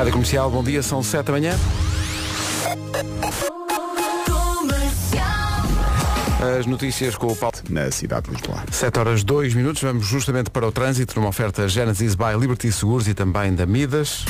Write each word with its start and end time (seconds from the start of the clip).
Rádio 0.00 0.14
Comercial, 0.14 0.50
bom 0.50 0.64
dia, 0.64 0.82
são 0.82 1.02
7 1.02 1.26
da 1.26 1.32
manhã. 1.32 1.54
As 6.58 6.64
notícias 6.64 7.16
com 7.16 7.26
o 7.26 7.36
Paulo. 7.36 7.54
Na 7.68 7.90
cidade 7.90 8.30
de 8.30 8.34
Lisboa. 8.34 8.64
7 8.72 8.98
horas 8.98 9.22
2 9.22 9.52
minutos, 9.52 9.82
vamos 9.82 10.06
justamente 10.06 10.48
para 10.48 10.66
o 10.66 10.72
trânsito, 10.72 11.16
numa 11.16 11.28
oferta 11.28 11.68
Genesis 11.68 12.14
by 12.14 12.32
Liberty 12.40 12.72
Seguros 12.72 13.08
e 13.08 13.12
também 13.12 13.54
da 13.54 13.66
Midas. 13.66 14.24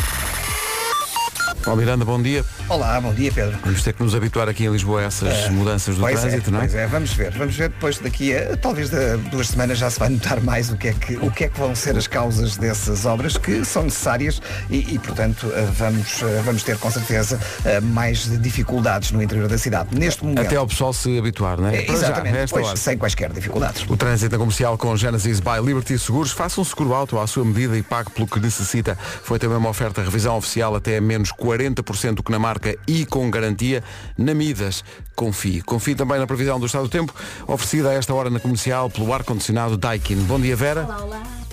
Paulo 1.64 1.80
Miranda, 1.80 2.04
bom 2.04 2.20
dia. 2.20 2.44
Olá, 2.68 3.00
bom 3.00 3.12
dia 3.12 3.30
Pedro. 3.30 3.58
Vamos 3.62 3.82
ter 3.82 3.92
que 3.92 4.02
nos 4.02 4.14
habituar 4.14 4.48
aqui 4.48 4.64
em 4.64 4.70
Lisboa 4.70 5.00
a 5.00 5.04
essas 5.04 5.48
mudanças 5.50 5.96
do 5.96 6.00
pois 6.00 6.20
trânsito, 6.20 6.48
é, 6.48 6.52
não 6.52 6.58
é? 6.58 6.62
Pois 6.62 6.74
é, 6.74 6.86
vamos 6.86 7.12
ver. 7.12 7.32
Vamos 7.32 7.56
ver 7.56 7.68
depois 7.68 7.98
daqui 7.98 8.34
a 8.34 8.56
talvez 8.56 8.90
duas 9.30 9.48
semanas 9.48 9.78
já 9.78 9.90
se 9.90 9.98
vai 9.98 10.08
notar 10.08 10.40
mais 10.40 10.70
o 10.70 10.76
que 10.76 10.88
é 10.88 10.92
que, 10.92 11.16
o 11.16 11.30
que, 11.30 11.44
é 11.44 11.48
que 11.48 11.58
vão 11.58 11.74
ser 11.74 11.96
as 11.96 12.06
causas 12.06 12.56
dessas 12.56 13.04
obras 13.04 13.36
que 13.36 13.64
são 13.64 13.84
necessárias 13.84 14.40
e, 14.70 14.94
e, 14.94 14.98
portanto 14.98 15.50
eh, 15.54 15.68
vamos, 15.76 16.22
eh, 16.22 16.42
vamos 16.44 16.62
ter 16.62 16.78
com 16.78 16.90
certeza 16.90 17.38
eh, 17.64 17.80
mais 17.80 18.40
dificuldades 18.40 19.10
no 19.10 19.22
interior 19.22 19.48
da 19.48 19.58
cidade. 19.58 19.98
Neste 19.98 20.24
momento. 20.24 20.46
Até 20.46 20.56
ao 20.56 20.66
pessoal 20.66 20.92
se 20.92 21.18
habituar, 21.18 21.60
não 21.60 21.68
é? 21.68 21.84
É, 21.84 21.86
já, 21.86 21.92
exatamente, 21.92 22.54
hora. 22.54 22.76
sem 22.76 22.96
quaisquer 22.96 23.32
dificuldades. 23.32 23.84
O 23.88 23.96
trânsito 23.96 24.32
na 24.32 24.38
comercial 24.38 24.78
com 24.78 24.96
Genesis 24.96 25.40
by 25.40 25.64
Liberty 25.64 25.98
Seguros. 25.98 26.32
Faça 26.32 26.60
um 26.60 26.64
seguro 26.64 26.94
alto 26.94 27.18
à 27.18 27.26
sua 27.26 27.44
medida 27.44 27.76
e 27.76 27.82
pague 27.82 28.10
pelo 28.10 28.26
que 28.26 28.38
necessita. 28.40 28.96
Foi 29.22 29.38
também 29.38 29.56
uma 29.56 29.68
oferta 29.68 30.02
revisão 30.02 30.36
oficial 30.36 30.74
até 30.74 31.00
menos 31.00 31.32
40% 31.50 32.14
do 32.14 32.22
que 32.22 32.30
na 32.30 32.38
marca 32.38 32.76
e 32.86 33.04
com 33.04 33.30
garantia 33.30 33.82
na 34.16 34.34
Midas. 34.34 34.84
Confie. 35.14 35.62
Confie 35.62 35.94
também 35.94 36.18
na 36.18 36.26
previsão 36.26 36.60
do 36.60 36.66
estado 36.66 36.84
do 36.84 36.90
tempo, 36.90 37.14
oferecida 37.46 37.90
a 37.90 37.94
esta 37.94 38.14
hora 38.14 38.30
na 38.30 38.40
comercial 38.40 38.88
pelo 38.88 39.12
ar-condicionado 39.12 39.76
Daikin. 39.76 40.16
Bom 40.24 40.40
dia, 40.40 40.56
Vera. 40.56 40.84
Uh, 40.84 41.49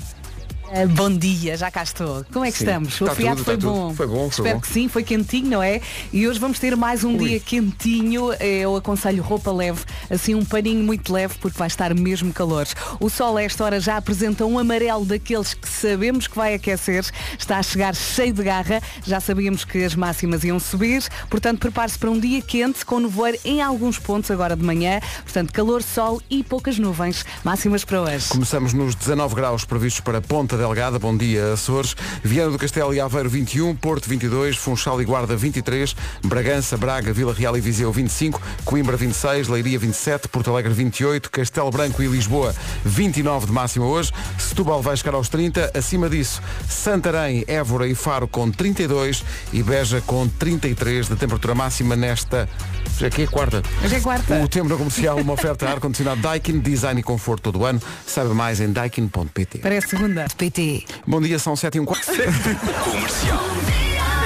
bom 0.96 1.10
dia, 1.16 1.56
já 1.56 1.72
cá 1.72 1.84
estou. 1.84 2.26
Como 2.32 2.46
é 2.46 2.52
que 2.52 2.58
Sim, 2.58 2.66
estamos? 2.66 3.02
O 3.02 3.04
está 3.06 3.16
feriado 3.16 3.44
foi, 3.44 3.58
tudo. 3.58 3.72
bom. 3.72 3.94
Foi 3.94 4.08
bom, 4.08 4.18
foi 4.18 4.28
Espero 4.28 4.56
bom. 4.56 4.62
que 4.62 4.68
sim, 4.68 4.88
foi 4.88 5.04
quentinho, 5.04 5.50
não 5.50 5.64
é? 5.64 5.82
E 6.12 6.28
hoje 6.28 6.40
vamos 6.40 6.60
ter 6.60 6.76
mais 6.76 7.04
um 7.04 7.16
dia 7.16 7.40
quentinho. 7.40 8.34
Eu 8.34 8.76
aconselho 8.76 9.24
roupa 9.24 9.52
leve, 9.52 9.82
assim 10.10 10.36
um 10.36 10.44
paninho 10.44 10.84
muito 10.84 11.12
leve, 11.12 11.36
porque 11.40 11.58
vai 11.58 11.68
estar 11.68 11.94
mesmo 11.94 12.34
calor. 12.34 12.68
O 13.00 13.10
sol 13.10 13.38
a 13.38 13.44
esta 13.44 13.64
hora 13.64 13.80
já 13.80 13.98
apresenta 13.98 14.46
um 14.46 14.60
amarelo 14.60 15.06
daqueles 15.06 15.54
que 15.54 15.68
sabemos 15.68 16.28
que 16.28 16.36
vai 16.36 16.54
aquecer. 16.54 17.06
Está 17.38 17.60
a 17.60 17.64
chegar 17.64 17.96
cheio 17.96 18.34
de 18.34 18.44
garra. 18.44 18.82
Já 19.06 19.20
sabíamos 19.20 19.64
que 19.64 19.84
as 19.84 19.96
máximas 19.96 20.44
iam 20.44 20.60
subir. 20.60 21.04
Portanto, 21.30 21.60
prepare-se 21.60 21.98
para 21.98 22.12
um 22.12 22.20
dia 22.20 22.42
quente, 22.42 22.86
com 22.86 23.00
nevoeiro 23.00 23.40
em 23.46 23.62
alguns 23.62 23.98
pontos 24.00 24.30
agora 24.32 24.56
de 24.56 24.64
manhã. 24.64 25.00
Portanto, 25.24 25.54
calor, 25.54 25.82
sol 25.82 26.22
e 26.30 26.44
poucas 26.44 26.78
nuvens. 26.78 27.26
Máximas 27.44 27.86
para 27.86 28.02
hoje. 28.02 28.28
Começamos 28.30 28.74
nos 28.74 28.96
19 28.96 29.36
graus 29.36 29.64
previstos 29.64 30.02
para 30.02 30.22
Ponta 30.22 30.57
Delgada. 30.58 31.00
Bom 31.00 31.16
dia, 31.16 31.54
Açores. 31.54 31.96
Viana 32.24 32.52
do 32.52 32.58
Castelo 32.58 32.94
e 32.94 33.00
Aveiro 33.00 33.30
21, 33.30 33.76
Porto 33.76 34.10
22, 34.10 34.58
Funchal 34.58 35.02
e 35.02 35.06
Guarda 35.06 35.36
23, 35.36 35.96
Bragança, 36.24 36.76
Braga, 36.78 37.14
Vila 37.14 37.34
Real 37.34 37.56
e 37.58 37.62
Viseu 37.62 37.92
25, 37.92 38.42
Coimbra 38.66 38.98
26, 38.98 39.48
Leiria 39.48 39.80
27, 39.80 40.28
Porto 40.28 40.52
Alegre 40.52 40.74
28, 40.74 41.30
Castelo 41.30 41.72
Branco 41.72 42.02
e 42.02 42.08
Lisboa 42.08 42.54
29 42.84 43.46
de 43.46 43.52
máxima 43.52 43.86
hoje. 43.86 44.12
Setúbal 44.38 44.82
vai 44.82 44.98
chegar 44.98 45.14
aos 45.14 45.30
30. 45.30 45.72
Acima 45.74 46.10
disso, 46.10 46.42
Santarém, 46.68 47.44
Évora 47.48 47.88
e 47.88 47.96
Faro 47.96 48.28
com 48.28 48.52
32 48.52 49.24
e 49.54 49.64
Beja 49.64 50.02
com 50.02 50.28
33 50.28 51.08
de 51.08 51.16
temperatura 51.16 51.56
máxima 51.56 51.96
nesta. 51.96 52.50
Já 52.98 53.08
aqui 53.08 53.24
é 53.24 53.28
quarta. 53.28 53.62
Hoje 53.84 53.96
é 53.96 54.00
quarta. 54.00 54.42
O 54.42 54.48
tempo 54.48 54.70
na 54.70 54.76
comercial, 54.76 55.18
uma 55.18 55.34
oferta 55.34 55.70
ar-condicionado 55.70 56.22
Daikin, 56.22 56.60
design 56.60 57.00
e 57.00 57.04
conforto 57.04 57.44
todo 57.44 57.60
o 57.60 57.66
ano. 57.66 57.80
Saiba 58.06 58.34
mais 58.34 58.60
em 58.60 58.72
daikin.pt. 58.72 59.60
Parece 59.60 59.90
segunda. 59.90 60.26
PT. 60.50 60.86
Bom 61.06 61.22
dia, 61.22 61.38
são 61.38 61.56
7 61.56 61.76
e 61.76 61.80
um 61.82 61.86
quarto. 61.86 62.08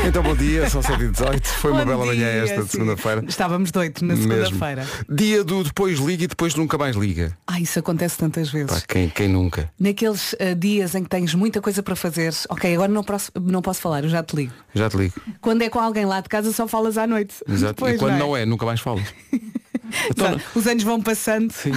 Então 0.03 0.23
bom 0.23 0.35
dia, 0.35 0.67
são 0.67 0.81
7 0.81 1.03
e 1.03 1.09
18 1.09 1.47
Foi 1.47 1.69
uma 1.69 1.81
Bom 1.81 1.91
bela 1.91 2.05
manhã 2.07 2.15
dia, 2.31 2.43
esta 2.43 2.55
de 2.55 2.63
sim. 2.63 2.67
segunda-feira. 2.69 3.23
Estávamos 3.27 3.69
doidos 3.69 4.01
na 4.01 4.15
Mesmo. 4.15 4.31
segunda-feira. 4.33 4.87
Dia 5.07 5.43
do 5.43 5.63
depois 5.63 5.99
liga 5.99 6.23
e 6.23 6.27
depois 6.27 6.55
nunca 6.55 6.75
mais 6.75 6.95
liga. 6.95 7.37
Ah, 7.45 7.59
isso 7.59 7.77
acontece 7.77 8.17
tantas 8.17 8.49
vezes. 8.49 8.71
Pá, 8.71 8.81
quem, 8.87 9.09
quem 9.09 9.27
nunca? 9.27 9.71
Naqueles 9.79 10.35
ah, 10.39 10.55
dias 10.55 10.95
em 10.95 11.03
que 11.03 11.09
tens 11.09 11.35
muita 11.35 11.61
coisa 11.61 11.83
para 11.83 11.95
fazer, 11.95 12.33
ok, 12.49 12.73
agora 12.73 12.91
não 12.91 13.03
posso, 13.03 13.31
não 13.39 13.61
posso 13.61 13.79
falar, 13.79 14.03
eu 14.03 14.09
já 14.09 14.23
te 14.23 14.35
ligo. 14.35 14.53
Já 14.73 14.89
te 14.89 14.97
ligo. 14.97 15.13
Quando 15.39 15.61
é 15.61 15.69
com 15.69 15.79
alguém 15.79 16.05
lá 16.05 16.19
de 16.19 16.29
casa 16.29 16.51
só 16.51 16.67
falas 16.67 16.97
à 16.97 17.05
noite. 17.05 17.35
Exato. 17.47 17.75
Depois, 17.75 17.93
e 17.93 17.97
quando 17.99 18.13
não 18.13 18.29
não 18.29 18.37
é, 18.37 18.43
nunca 18.43 18.65
mais 18.65 18.79
falas. 18.79 19.05
Então, 20.09 20.39
Os 20.55 20.65
anos 20.67 20.83
vão 20.83 21.01
passando. 21.01 21.51
sim. 21.51 21.73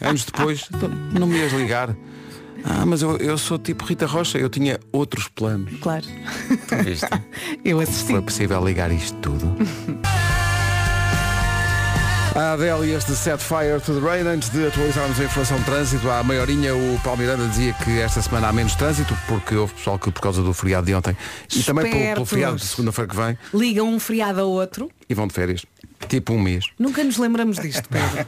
Anos 0.00 0.24
depois, 0.24 0.68
então, 0.74 0.88
não 0.88 1.26
me 1.26 1.36
ias 1.38 1.52
ligar. 1.52 1.94
Ah, 2.64 2.84
mas 2.84 3.02
eu, 3.02 3.16
eu 3.18 3.38
sou 3.38 3.58
tipo 3.58 3.84
Rita 3.84 4.06
Rocha, 4.06 4.38
eu 4.38 4.48
tinha 4.48 4.78
outros 4.92 5.28
planos. 5.28 5.72
Claro. 5.80 6.04
Viste? 6.84 7.06
Eu 7.64 7.80
assisti. 7.80 8.12
Foi 8.12 8.22
possível 8.22 8.64
ligar 8.64 8.90
isto 8.90 9.16
tudo. 9.18 9.56
A 12.34 12.52
Adele 12.52 12.90
e 12.90 12.94
este 12.94 13.16
Set 13.16 13.38
Fire 13.40 13.80
to 13.84 13.94
the 13.94 14.00
Rain, 14.00 14.24
antes 14.24 14.48
de 14.50 14.64
atualizarmos 14.66 15.18
a 15.18 15.24
informação 15.24 15.58
de 15.58 15.64
trânsito, 15.64 16.08
à 16.08 16.22
meia 16.22 16.40
horinha 16.42 16.72
o 16.72 17.00
Paulo 17.02 17.18
Miranda 17.20 17.44
dizia 17.48 17.72
que 17.72 17.98
esta 17.98 18.22
semana 18.22 18.48
há 18.48 18.52
menos 18.52 18.76
trânsito, 18.76 19.16
porque 19.26 19.56
houve 19.56 19.74
pessoal 19.74 19.98
que 19.98 20.12
por 20.12 20.20
causa 20.20 20.40
do 20.40 20.52
feriado 20.54 20.86
de 20.86 20.94
ontem 20.94 21.16
e 21.56 21.62
também 21.64 21.90
pelo, 21.90 22.14
pelo 22.14 22.26
feriado 22.26 22.56
de 22.56 22.64
segunda-feira 22.64 23.10
que 23.10 23.16
vem 23.16 23.38
Ligam 23.52 23.88
um 23.88 23.98
feriado 23.98 24.40
ao 24.40 24.50
outro. 24.50 24.88
e 25.08 25.14
vão 25.14 25.26
de 25.26 25.34
férias. 25.34 25.64
Tipo 26.08 26.32
um 26.34 26.40
mês. 26.40 26.66
Nunca 26.78 27.02
nos 27.02 27.16
lembramos 27.18 27.58
disto, 27.58 27.88
Pedro. 27.88 28.26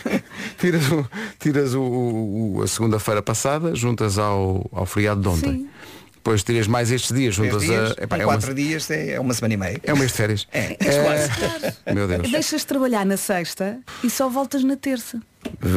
Tiras, 0.58 0.90
o- 0.90 1.08
tiras 1.38 1.74
o, 1.74 1.80
o- 1.82 2.62
a 2.62 2.66
segunda-feira 2.66 3.22
passada, 3.22 3.74
juntas 3.74 4.18
ao, 4.18 4.68
ao 4.72 4.84
feriado 4.86 5.20
de 5.20 5.28
ontem. 5.28 5.52
Sim. 5.52 5.68
Depois 6.14 6.42
tiras 6.42 6.66
mais 6.66 6.90
estes 6.90 7.14
dias, 7.14 7.34
juntas 7.34 7.60
dias, 7.62 7.94
a. 7.98 8.04
epá, 8.04 8.16
é, 8.16 8.24
uma, 8.24 8.32
quatro 8.32 8.54
dias 8.54 8.90
é, 8.90 9.10
é 9.12 9.20
uma 9.20 9.34
semana 9.34 9.52
e 9.54 9.56
meia. 9.58 9.80
é 9.82 9.92
um 9.92 9.96
mês 9.98 10.10
de 10.10 10.16
férias. 10.16 10.48
É, 10.52 10.72
é 10.80 11.02
quase. 11.02 11.74
Meu 11.94 12.08
Deus. 12.08 12.30
Deixas 12.30 12.62
de 12.62 12.66
trabalhar 12.66 13.04
na 13.04 13.18
sexta 13.18 13.78
e 14.02 14.08
só 14.08 14.26
voltas 14.30 14.64
na 14.64 14.74
terça. 14.74 15.20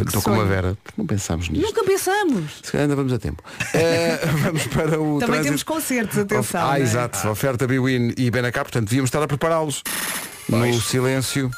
Estou 0.06 0.22
com 0.22 0.32
uma. 0.32 0.46
Vera. 0.46 0.78
Não 0.98 1.06
pensámos 1.06 1.50
nisto. 1.50 1.66
Nunca 1.66 1.84
pensamos. 1.84 2.62
Se 2.64 2.72
calhar 2.72 2.84
ainda 2.84 2.96
vamos 2.96 3.12
a 3.12 3.20
tempo. 3.20 3.44
Eh, 3.74 4.20
vamos 4.44 4.68
para 4.68 4.98
o 4.98 5.20
Também 5.20 5.26
trânsito. 5.26 5.44
temos 5.44 5.64
concertos, 5.64 6.18
atenção. 6.18 6.66
Ah, 6.72 6.80
é? 6.80 6.82
exato. 6.82 7.28
Oferta 7.28 7.68
Biwin 7.68 8.14
e 8.18 8.32
Benacap, 8.32 8.64
portanto 8.72 8.86
devíamos 8.88 9.10
estar 9.10 9.22
a 9.22 9.28
prepará-los 9.28 9.84
no 10.50 10.82
silêncio 10.82 11.52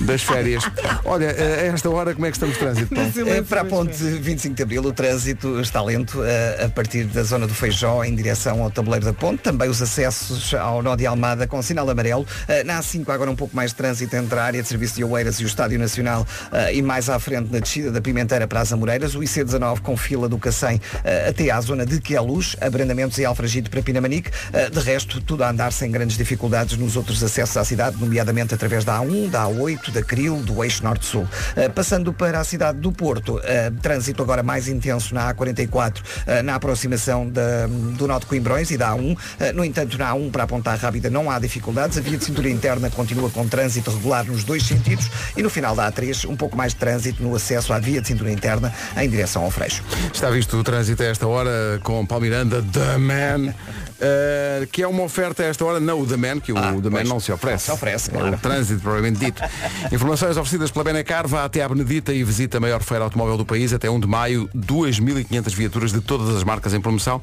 das 0.00 0.22
férias. 0.22 0.64
Olha, 1.04 1.30
a 1.30 1.66
esta 1.66 1.90
hora 1.90 2.14
como 2.14 2.26
é 2.26 2.30
que 2.30 2.36
estamos 2.36 2.54
de 2.54 2.60
trânsito, 2.60 2.94
Paulo? 2.94 3.30
É, 3.30 3.42
para 3.42 3.62
a 3.62 3.64
ponte 3.64 4.02
25 4.02 4.54
de 4.54 4.62
Abril 4.62 4.82
o 4.82 4.92
trânsito 4.92 5.60
está 5.60 5.82
lento 5.82 6.22
eh, 6.24 6.64
a 6.64 6.68
partir 6.68 7.04
da 7.04 7.22
zona 7.22 7.46
do 7.46 7.54
Feijó 7.54 8.04
em 8.04 8.14
direção 8.14 8.62
ao 8.62 8.70
tabuleiro 8.70 9.04
da 9.04 9.12
ponte. 9.12 9.42
Também 9.42 9.68
os 9.68 9.80
acessos 9.80 10.54
ao 10.54 10.82
nó 10.82 10.96
de 10.96 11.06
Almada 11.06 11.46
com 11.46 11.60
sinal 11.62 11.88
amarelo. 11.88 12.26
Eh, 12.48 12.64
na 12.64 12.80
A5 12.80 13.08
há 13.08 13.14
agora 13.14 13.30
um 13.30 13.36
pouco 13.36 13.54
mais 13.56 13.70
de 13.70 13.76
trânsito 13.76 14.14
entre 14.16 14.38
a 14.38 14.44
área 14.44 14.62
de 14.62 14.68
serviço 14.68 14.96
de 14.96 15.04
Oeiras 15.04 15.40
e 15.40 15.44
o 15.44 15.46
Estádio 15.46 15.78
Nacional 15.78 16.26
eh, 16.52 16.76
e 16.76 16.82
mais 16.82 17.08
à 17.08 17.18
frente 17.18 17.50
na 17.52 17.58
descida 17.58 17.90
da 17.90 18.00
Pimenteira 18.00 18.46
para 18.46 18.60
as 18.60 18.72
Amoreiras. 18.72 19.14
O 19.14 19.20
IC19 19.20 19.80
com 19.80 19.96
fila 19.96 20.28
do 20.28 20.38
Cacém 20.38 20.80
até 21.28 21.50
à 21.50 21.60
zona 21.60 21.84
de 21.84 22.00
Queluz, 22.00 22.56
abrandamentos 22.60 23.18
e 23.18 23.24
Alfragide 23.24 23.70
para 23.70 23.82
Pinamanique. 23.82 24.30
De 24.72 24.80
resto, 24.80 25.20
tudo 25.20 25.44
a 25.44 25.50
andar 25.50 25.72
sem 25.72 25.90
grandes 25.90 26.16
dificuldades 26.16 26.76
nos 26.76 26.96
outros 26.96 27.22
acessos 27.22 27.56
à 27.56 27.64
cidade, 27.64 27.96
nomeadamente 27.98 28.54
através 28.54 28.84
da 28.84 28.98
A1, 28.98 29.30
da 29.30 29.44
A8, 29.44 29.79
da 29.88 30.02
Cril, 30.02 30.36
do 30.42 30.62
eixo 30.62 30.84
Norte-Sul. 30.84 31.26
Eh, 31.56 31.68
passando 31.70 32.12
para 32.12 32.38
a 32.40 32.44
cidade 32.44 32.78
do 32.78 32.92
Porto, 32.92 33.40
eh, 33.44 33.72
trânsito 33.80 34.22
agora 34.22 34.42
mais 34.42 34.68
intenso 34.68 35.14
na 35.14 35.32
A44, 35.32 36.02
eh, 36.26 36.42
na 36.42 36.56
aproximação 36.56 37.28
da- 37.30 37.66
do 37.96 38.06
Nó 38.06 38.18
de 38.18 38.26
Coimbrões 38.26 38.70
e 38.70 38.76
da 38.76 38.90
A1. 38.90 39.16
Eh, 39.38 39.52
no 39.52 39.64
entanto, 39.64 39.96
na 39.96 40.10
A1 40.10 40.30
para 40.30 40.42
a 40.42 40.46
Ponta 40.46 40.74
Rábida 40.74 41.08
não 41.08 41.30
há 41.30 41.38
dificuldades. 41.38 41.96
A 41.96 42.00
via 42.02 42.18
de 42.18 42.24
cintura 42.24 42.50
interna 42.50 42.90
continua 42.90 43.30
com 43.30 43.48
trânsito 43.48 43.90
regular 43.90 44.26
nos 44.26 44.44
dois 44.44 44.64
sentidos 44.66 45.08
e 45.36 45.42
no 45.42 45.48
final 45.48 45.74
da 45.74 45.86
A3 45.90 46.24
um 46.28 46.36
pouco 46.36 46.56
mais 46.56 46.72
de 46.74 46.78
trânsito 46.80 47.22
no 47.22 47.34
acesso 47.34 47.72
à 47.72 47.78
via 47.78 48.00
de 48.02 48.08
cintura 48.08 48.30
interna 48.30 48.72
em 48.96 49.08
direção 49.08 49.44
ao 49.44 49.50
Freixo. 49.50 49.82
Está 50.12 50.28
visto 50.30 50.56
o 50.58 50.64
trânsito 50.64 51.02
a 51.02 51.06
esta 51.06 51.26
hora 51.26 51.80
com 51.84 52.04
Paulo 52.04 52.24
Miranda, 52.24 52.62
The 52.72 52.98
Man, 52.98 53.54
eh, 54.00 54.66
que 54.72 54.82
é 54.82 54.88
uma 54.88 55.02
oferta 55.02 55.42
a 55.42 55.46
esta 55.46 55.64
hora, 55.64 55.78
não 55.78 56.00
o 56.00 56.06
The 56.06 56.16
Man, 56.16 56.40
que 56.40 56.52
o 56.52 56.58
Ah, 56.58 56.72
The 56.72 56.90
Man 56.90 56.90
pois, 56.90 57.08
não 57.08 57.20
se 57.20 57.30
oferece. 57.32 57.68
não 57.68 57.76
se 57.76 57.82
oferece, 57.82 58.10
É 58.10 58.12
claro. 58.18 58.34
o 58.34 58.38
trânsito, 58.38 58.80
provavelmente 58.80 59.18
dito. 59.20 59.42
Informações 59.92 60.36
oferecidas 60.36 60.70
pela 60.70 60.84
Benacar, 60.84 61.26
vá 61.26 61.44
até 61.44 61.62
à 61.62 61.68
Benedita 61.68 62.12
e 62.12 62.22
visita 62.24 62.58
a 62.58 62.60
maior 62.60 62.82
feira 62.82 63.04
automóvel 63.04 63.36
do 63.36 63.44
país 63.44 63.72
até 63.72 63.90
1 63.90 64.00
de 64.00 64.06
maio, 64.06 64.48
2.500 64.56 65.54
viaturas 65.54 65.92
de 65.92 66.00
todas 66.00 66.34
as 66.34 66.44
marcas 66.44 66.74
em 66.74 66.80
promoção. 66.80 67.20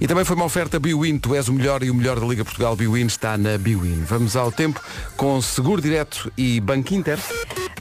E 0.00 0.06
também 0.06 0.24
foi 0.24 0.36
uma 0.36 0.44
oferta 0.44 0.78
Biwin, 0.78 1.18
tu 1.18 1.34
és 1.34 1.48
o 1.48 1.52
melhor 1.52 1.82
e 1.82 1.90
o 1.90 1.94
melhor 1.94 2.18
da 2.20 2.26
Liga 2.26 2.44
Portugal 2.44 2.76
Biwin 2.76 3.06
está 3.06 3.36
na 3.36 3.56
Biwin. 3.58 4.04
Vamos 4.06 4.36
ao 4.36 4.50
tempo 4.50 4.80
com 5.16 5.40
Seguro 5.40 5.80
Direto 5.80 6.32
e 6.36 6.60
Banco 6.60 6.94
Inter. 6.94 7.18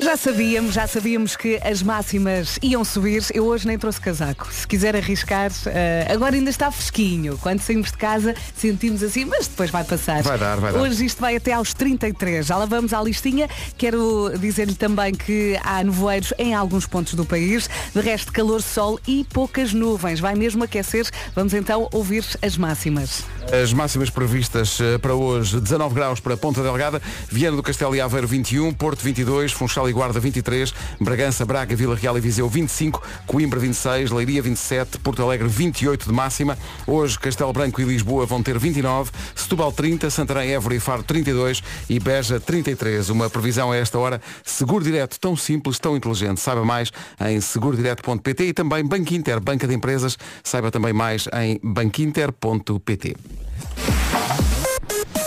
Já 0.04 0.18
sabíamos, 0.18 0.74
já 0.74 0.86
sabíamos 0.86 1.38
que 1.38 1.62
as 1.64 1.82
máximas 1.82 2.60
iam 2.62 2.84
subir. 2.84 3.24
Eu 3.34 3.46
hoje 3.46 3.66
nem 3.66 3.78
trouxe 3.78 4.02
casaco. 4.02 4.52
Se 4.52 4.68
quiser 4.68 4.98
arriscar, 4.98 5.50
eh, 5.66 6.06
agora 6.10 6.36
ainda 6.36 6.50
está 6.50 6.70
fresquinho. 6.70 7.38
Quando 7.38 7.62
saímos 7.62 7.90
de 7.90 7.98
casa 7.98 8.36
sentimos 8.54 9.02
assim, 9.02 9.24
mas 9.24 9.48
depois 9.48 9.70
vai 9.70 9.86
passar. 9.86 10.22
Vai 10.22 10.38
dar, 10.38 10.60
vai 10.60 10.74
dar. 10.74 10.80
Hoje 10.82 11.06
isto 11.06 11.22
vai 11.22 11.38
até 11.38 11.54
aos 11.54 11.74
33. 11.74 12.46
Já 12.46 12.58
lá 12.58 12.66
vamos 12.66 12.94
à 12.94 13.02
listinha. 13.02 13.50
Quero 13.78 14.34
dizer-lhe 14.38 14.76
também 14.76 15.14
que 15.16 15.58
há 15.64 15.82
nevoeiros 15.82 16.34
em 16.38 16.54
alguns 16.54 16.86
pontos 16.86 17.14
do 17.14 17.26
país. 17.26 17.70
De 17.96 18.02
resto, 18.02 18.34
calor, 18.34 18.62
sol 18.62 19.00
e 19.08 19.26
poucas 19.32 19.72
nuvens. 19.72 20.20
Vai 20.20 20.36
mesmo 20.36 20.66
aquecer. 20.66 21.08
Vamos 21.34 21.54
então 21.54 21.88
ouvir 21.94 22.26
as 22.42 22.58
máximas. 22.58 23.24
As 23.52 23.72
máximas 23.72 24.10
previstas 24.10 24.80
eh, 24.80 24.98
para 24.98 25.14
hoje, 25.14 25.60
19 25.60 25.94
graus 25.94 26.20
para 26.20 26.36
Ponta 26.36 26.64
Delgada, 26.64 27.02
Viana 27.30 27.56
do 27.56 27.62
Castelo 27.62 27.96
e 27.96 28.02
Aveiro 28.02 28.28
21, 28.28 28.74
Porto 28.74 29.02
22, 29.02 29.52
Funchal 29.52 29.88
e 29.88 29.94
Guarda 29.94 30.20
23, 30.20 30.74
Bragança, 31.00 31.46
Braga, 31.46 31.76
Vila 31.76 31.96
Real 31.96 32.18
e 32.18 32.22
Viseu 32.22 32.50
25, 32.50 33.04
Coimbra 33.28 33.60
26, 33.60 34.10
Leiria 34.10 34.42
27, 34.42 34.98
Porto 34.98 35.22
Alegre 35.22 35.48
28 35.48 36.08
de 36.08 36.12
máxima. 36.12 36.58
Hoje 36.88 37.20
Castelo 37.20 37.54
Branco 37.54 37.80
e 37.80 37.84
Lisboa 37.84 38.26
vão 38.26 38.42
ter 38.42 38.58
29, 38.58 39.12
Setúbal 39.36 39.72
30, 39.72 40.10
Santarém, 40.10 40.52
Évora 40.52 40.76
e 40.76 40.80
Faro 40.80 41.04
32 41.04 41.62
e 41.90 42.00
Beja 42.00 42.40
33. 42.40 43.10
Uma 43.10 43.30
previsão 43.30 43.72
a 43.72 43.76
esta 43.76 44.00
hora, 44.00 44.22
seguro 44.44 44.84
direto 44.84 45.20
tão 45.20 45.36
simples, 45.36 45.78
tão 45.78 45.96
inteligente. 45.96 46.40
Saiba 46.40 46.66
mais 46.66 46.92
em 47.22 47.40
segurodireto.pt 47.40 48.46
e 48.46 48.54
também 48.54 48.84
Banco 48.84 49.14
Inter, 49.14 49.40
banca 49.40 49.68
de 49.68 49.76
empresas. 49.76 50.18
Saiba 50.44 50.72
também 50.72 50.94
mais 50.94 51.28
em 51.34 51.60
banquinter.pt. 51.62 53.16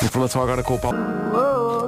Informação 0.02 0.42
agora 0.42 0.62
com 0.62 0.74
o 0.74 0.78
Paulo. 0.78 0.98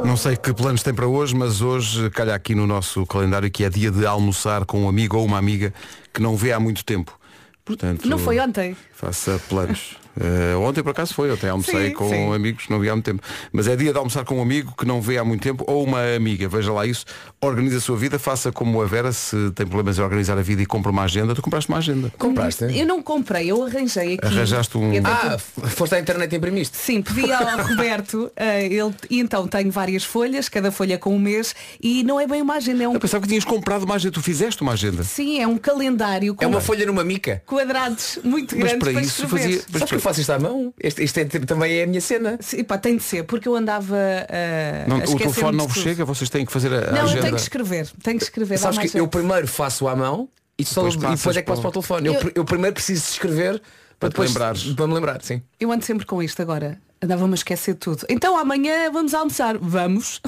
Não 0.05 0.17
sei 0.17 0.37
que 0.37 0.53
planos 0.53 0.83
tem 0.83 0.95
para 0.95 1.07
hoje, 1.07 1.35
mas 1.35 1.61
hoje 1.61 2.11
calha 2.11 2.35
aqui 2.35 2.55
no 2.55 2.67
nosso 2.67 3.05
calendário 3.07 3.51
que 3.51 3.65
é 3.65 3.71
dia 3.71 3.91
de 3.91 4.07
almoçar 4.07 4.65
com 4.65 4.85
um 4.85 4.89
amigo 4.89 5.17
ou 5.17 5.25
uma 5.25 5.39
amiga 5.39 5.73
que 6.13 6.23
não 6.23 6.37
vê 6.37 6.53
há 6.53 6.61
muito 6.61 6.85
tempo. 6.85 7.19
Portanto, 7.65 8.09
Não 8.09 8.19
foi 8.19 8.39
ontem. 8.41 8.77
Faça 8.93 9.41
planos. 9.49 9.97
Eh, 10.21 10.57
ontem 10.57 10.83
por 10.83 10.91
acaso 10.91 11.15
foi, 11.15 11.31
eu 11.31 11.35
até 11.35 11.49
almocei 11.49 11.89
Sim, 11.89 11.95
com 11.95 12.09
sim. 12.09 12.33
amigos, 12.35 12.65
não 12.69 12.81
vi 12.81 12.89
há 12.89 12.93
muito 12.93 13.05
tempo. 13.05 13.23
Mas 13.53 13.69
é 13.69 13.77
dia 13.77 13.93
de 13.93 13.99
almoçar 13.99 14.25
com 14.25 14.39
um 14.39 14.43
amigo 14.43 14.75
que 14.77 14.85
não 14.85 15.01
vê 15.01 15.19
há 15.19 15.25
muito 15.25 15.43
tempo 15.43 15.65
ou 15.67 15.85
uma 15.85 16.01
amiga. 16.17 16.49
Veja 16.49 16.73
lá 16.73 16.87
isso, 16.87 17.05
organize 17.41 17.77
a 17.77 17.81
sua 17.81 17.97
vida, 17.97 18.19
faça 18.19 18.51
como 18.51 18.81
a 18.83 18.87
Vera, 18.87 19.13
se 19.13 19.51
tem 19.53 19.67
problemas 19.67 19.99
em 19.99 20.03
organizar 20.03 20.37
a 20.39 20.43
vida 20.43 20.63
e 20.63 20.67
compra 20.67 20.91
uma 20.91 21.03
agenda, 21.05 21.35
tu 21.35 21.43
compraste 21.43 21.71
uma 21.71 21.79
agenda. 21.79 22.13
Compraste? 22.19 22.65
Eu 22.77 22.87
não 22.87 23.03
comprei, 23.03 23.51
eu 23.51 23.63
arranjei 23.65 24.15
aqui. 24.15 24.27
Arranjaste 24.27 24.77
um- 24.77 24.93
Ah, 25.05 25.39
foste 25.39 25.95
à 25.95 26.01
internet 26.01 26.33
e 26.33 26.37
imprimiste? 26.37 26.77
Sim, 26.77 27.01
pedi 27.03 27.31
ao 27.33 27.45
Roberto, 27.69 28.31
eh, 28.37 28.67
ele, 28.67 28.95
e 29.11 29.21
então 29.21 29.47
tenho 29.47 29.71
várias 29.71 30.05
folhas, 30.05 30.49
cada 30.49 30.71
folha 30.73 30.99
com 30.99 31.15
um 31.15 31.19
mês, 31.19 31.55
e 31.81 32.03
não 32.03 32.19
é 32.19 32.27
bem 32.27 32.43
uma 32.43 32.55
agenda, 32.55 32.83
é 32.85 32.89
um. 32.89 32.95
Eu 32.95 33.01
pensava 33.01 33.23
que 33.23 33.29
tinhas 33.29 33.45
comprado 33.45 33.85
uma 33.85 33.95
agenda, 33.95 34.13
tu 34.15 34.23
fizeste 34.23 34.63
uma 34.63 34.73
agenda. 34.73 35.05
Sim, 35.05 35.41
é 35.41 35.47
um 35.47 35.57
calendário 35.59 36.35
com 36.35 36.45
É 36.45 36.47
uma 36.47 36.61
folha 36.61 36.85
numa 36.87 37.05
mica. 37.05 37.43
quadrados 37.47 38.19
muito 38.25 38.57
Mas 38.57 38.65
grandes 38.73 38.79
para 38.79 38.93
para, 38.93 39.03
isso 39.03 39.25
escrever. 39.25 39.63
fazia. 39.63 40.08
Faço 40.09 40.21
isto 40.21 40.31
à 40.31 40.39
mão? 40.39 40.73
Este, 40.81 41.03
isto 41.05 41.19
é- 41.19 41.25
também 41.25 41.79
é 41.79 41.85
a 41.85 41.87
minha 41.87 42.01
cena. 42.01 42.39
Sim, 42.41 42.65
pá, 42.65 42.77
tem 42.79 42.97
de 42.97 43.03
ser, 43.03 43.25
porque 43.25 43.49
eu 43.49 43.55
andava 43.55 43.95
uh, 43.95 44.89
Não, 44.89 44.97
a 44.97 45.05
o 45.05 45.17
telefone 45.17 45.57
não 45.57 45.67
vos 45.67 45.79
chega, 45.83 46.05
vocês 46.05 46.29
têm 46.31 46.45
que 46.45 46.53
fazer 46.53 46.73
a, 46.73 46.89
a 46.89 46.93
Não, 46.93 47.11
eu 47.15 47.21
tenho 47.21 47.35
que 47.35 47.41
escrever, 47.41 47.89
tenho 48.03 48.19
que 48.19 48.25
escrever. 48.25 48.59
Sabes 48.59 48.91
que 48.91 48.99
eu 48.99 49.07
primeiro 49.09 49.47
faço 49.47 49.87
à 49.89 49.95
mão 49.95 50.29
e, 50.59 50.65
só, 50.65 50.83
Depois 50.89 51.13
e 51.13 51.17
depois 51.17 51.37
é 51.37 51.43
que 51.43 51.49
passo 51.49 51.61
para 51.63 51.69
o 51.69 51.73
telefone. 51.73 52.09
Eu, 52.09 52.15
Eu- 52.15 52.33
eu 52.37 52.45
primeiro 52.45 52.75
preciso 52.75 53.05
de 53.05 53.11
escrever 53.13 53.63
Para 54.01 54.09
te 54.09 54.13
depois, 54.13 54.31
lembrares. 54.31 54.63
Para 54.75 54.87
me 54.87 54.95
lembrar, 54.95 55.23
sim. 55.23 55.41
Eu 55.61 55.71
ando 55.71 55.85
sempre 55.85 56.05
com 56.05 56.23
isto 56.23 56.41
agora. 56.43 56.79
Andava-me 57.01 57.33
a 57.33 57.37
esquecer 57.37 57.75
tudo. 57.75 58.05
Então 58.09 58.37
amanhã 58.37 58.91
vamos 58.91 59.15
almoçar. 59.15 59.57
Vamos. 59.57 60.21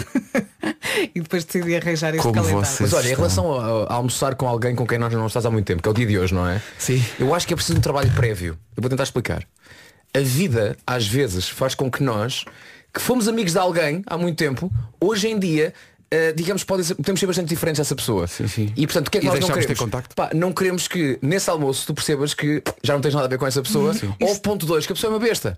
e 1.15 1.21
depois 1.21 1.45
decidi 1.45 1.75
arranjar 1.75 2.11
este 2.15 2.23
Como 2.23 2.35
calendário. 2.35 2.77
Mas 2.81 2.93
olha, 2.93 3.09
em 3.09 3.15
relação 3.15 3.53
a, 3.53 3.85
a 3.87 3.95
almoçar 3.95 4.37
com 4.37 4.47
alguém 4.47 4.77
com 4.77 4.87
quem 4.87 4.97
nós 4.97 5.13
não 5.13 5.27
estás 5.27 5.45
há 5.45 5.51
muito 5.51 5.67
tempo, 5.67 5.83
que 5.83 5.89
é 5.89 5.91
o 5.91 5.95
dia 5.95 6.07
de 6.07 6.17
hoje, 6.17 6.33
não 6.33 6.47
é? 6.47 6.63
Sim. 6.79 7.05
Eu 7.19 7.35
acho 7.35 7.45
que 7.45 7.53
é 7.55 7.57
preciso 7.57 7.77
um 7.79 7.81
trabalho 7.81 8.13
prévio. 8.13 8.57
Eu 8.77 8.81
vou 8.83 8.89
tentar 8.89 9.03
explicar. 9.03 9.43
A 10.15 10.21
vida, 10.21 10.77
às 10.87 11.07
vezes, 11.07 11.49
faz 11.49 11.75
com 11.75 11.91
que 11.91 12.03
nós, 12.03 12.45
que 12.93 13.01
fomos 13.01 13.29
amigos 13.29 13.53
de 13.53 13.59
alguém 13.59 14.03
há 14.07 14.19
muito 14.19 14.37
tempo, 14.37 14.71
hoje 15.01 15.29
em 15.29 15.39
dia, 15.39 15.73
eh, 16.11 16.33
digamos, 16.33 16.65
pode 16.65 16.83
ser, 16.83 16.97
podemos 16.97 17.21
ser 17.21 17.27
bastante 17.27 17.49
diferentes 17.49 17.79
dessa 17.79 17.95
pessoa. 17.95 18.27
Sim, 18.27 18.49
sim. 18.49 18.73
E 18.77 18.85
portanto, 18.89 19.07
o 19.07 19.11
que 19.13 19.19
é 19.19 19.21
que 19.21 19.27
E 19.29 19.31
nós 19.31 19.39
não 19.39 19.47
ter 19.49 19.61
queremos? 19.61 19.79
contacto? 19.79 20.17
Pá, 20.17 20.31
não 20.35 20.53
queremos 20.53 20.89
que 20.89 21.17
nesse 21.23 21.49
almoço 21.49 21.87
tu 21.87 21.95
percebas 21.95 22.35
que 22.35 22.61
já 22.83 22.95
não 22.95 23.01
tens 23.01 23.15
nada 23.15 23.27
a 23.27 23.29
ver 23.29 23.39
com 23.39 23.47
essa 23.47 23.63
pessoa. 23.63 23.95
Ou 24.21 24.37
ponto 24.41 24.67
dois, 24.67 24.85
que 24.85 24.93
a 24.93 24.97
pessoa 24.97 25.13
é 25.13 25.15
uma 25.15 25.21
besta. 25.25 25.57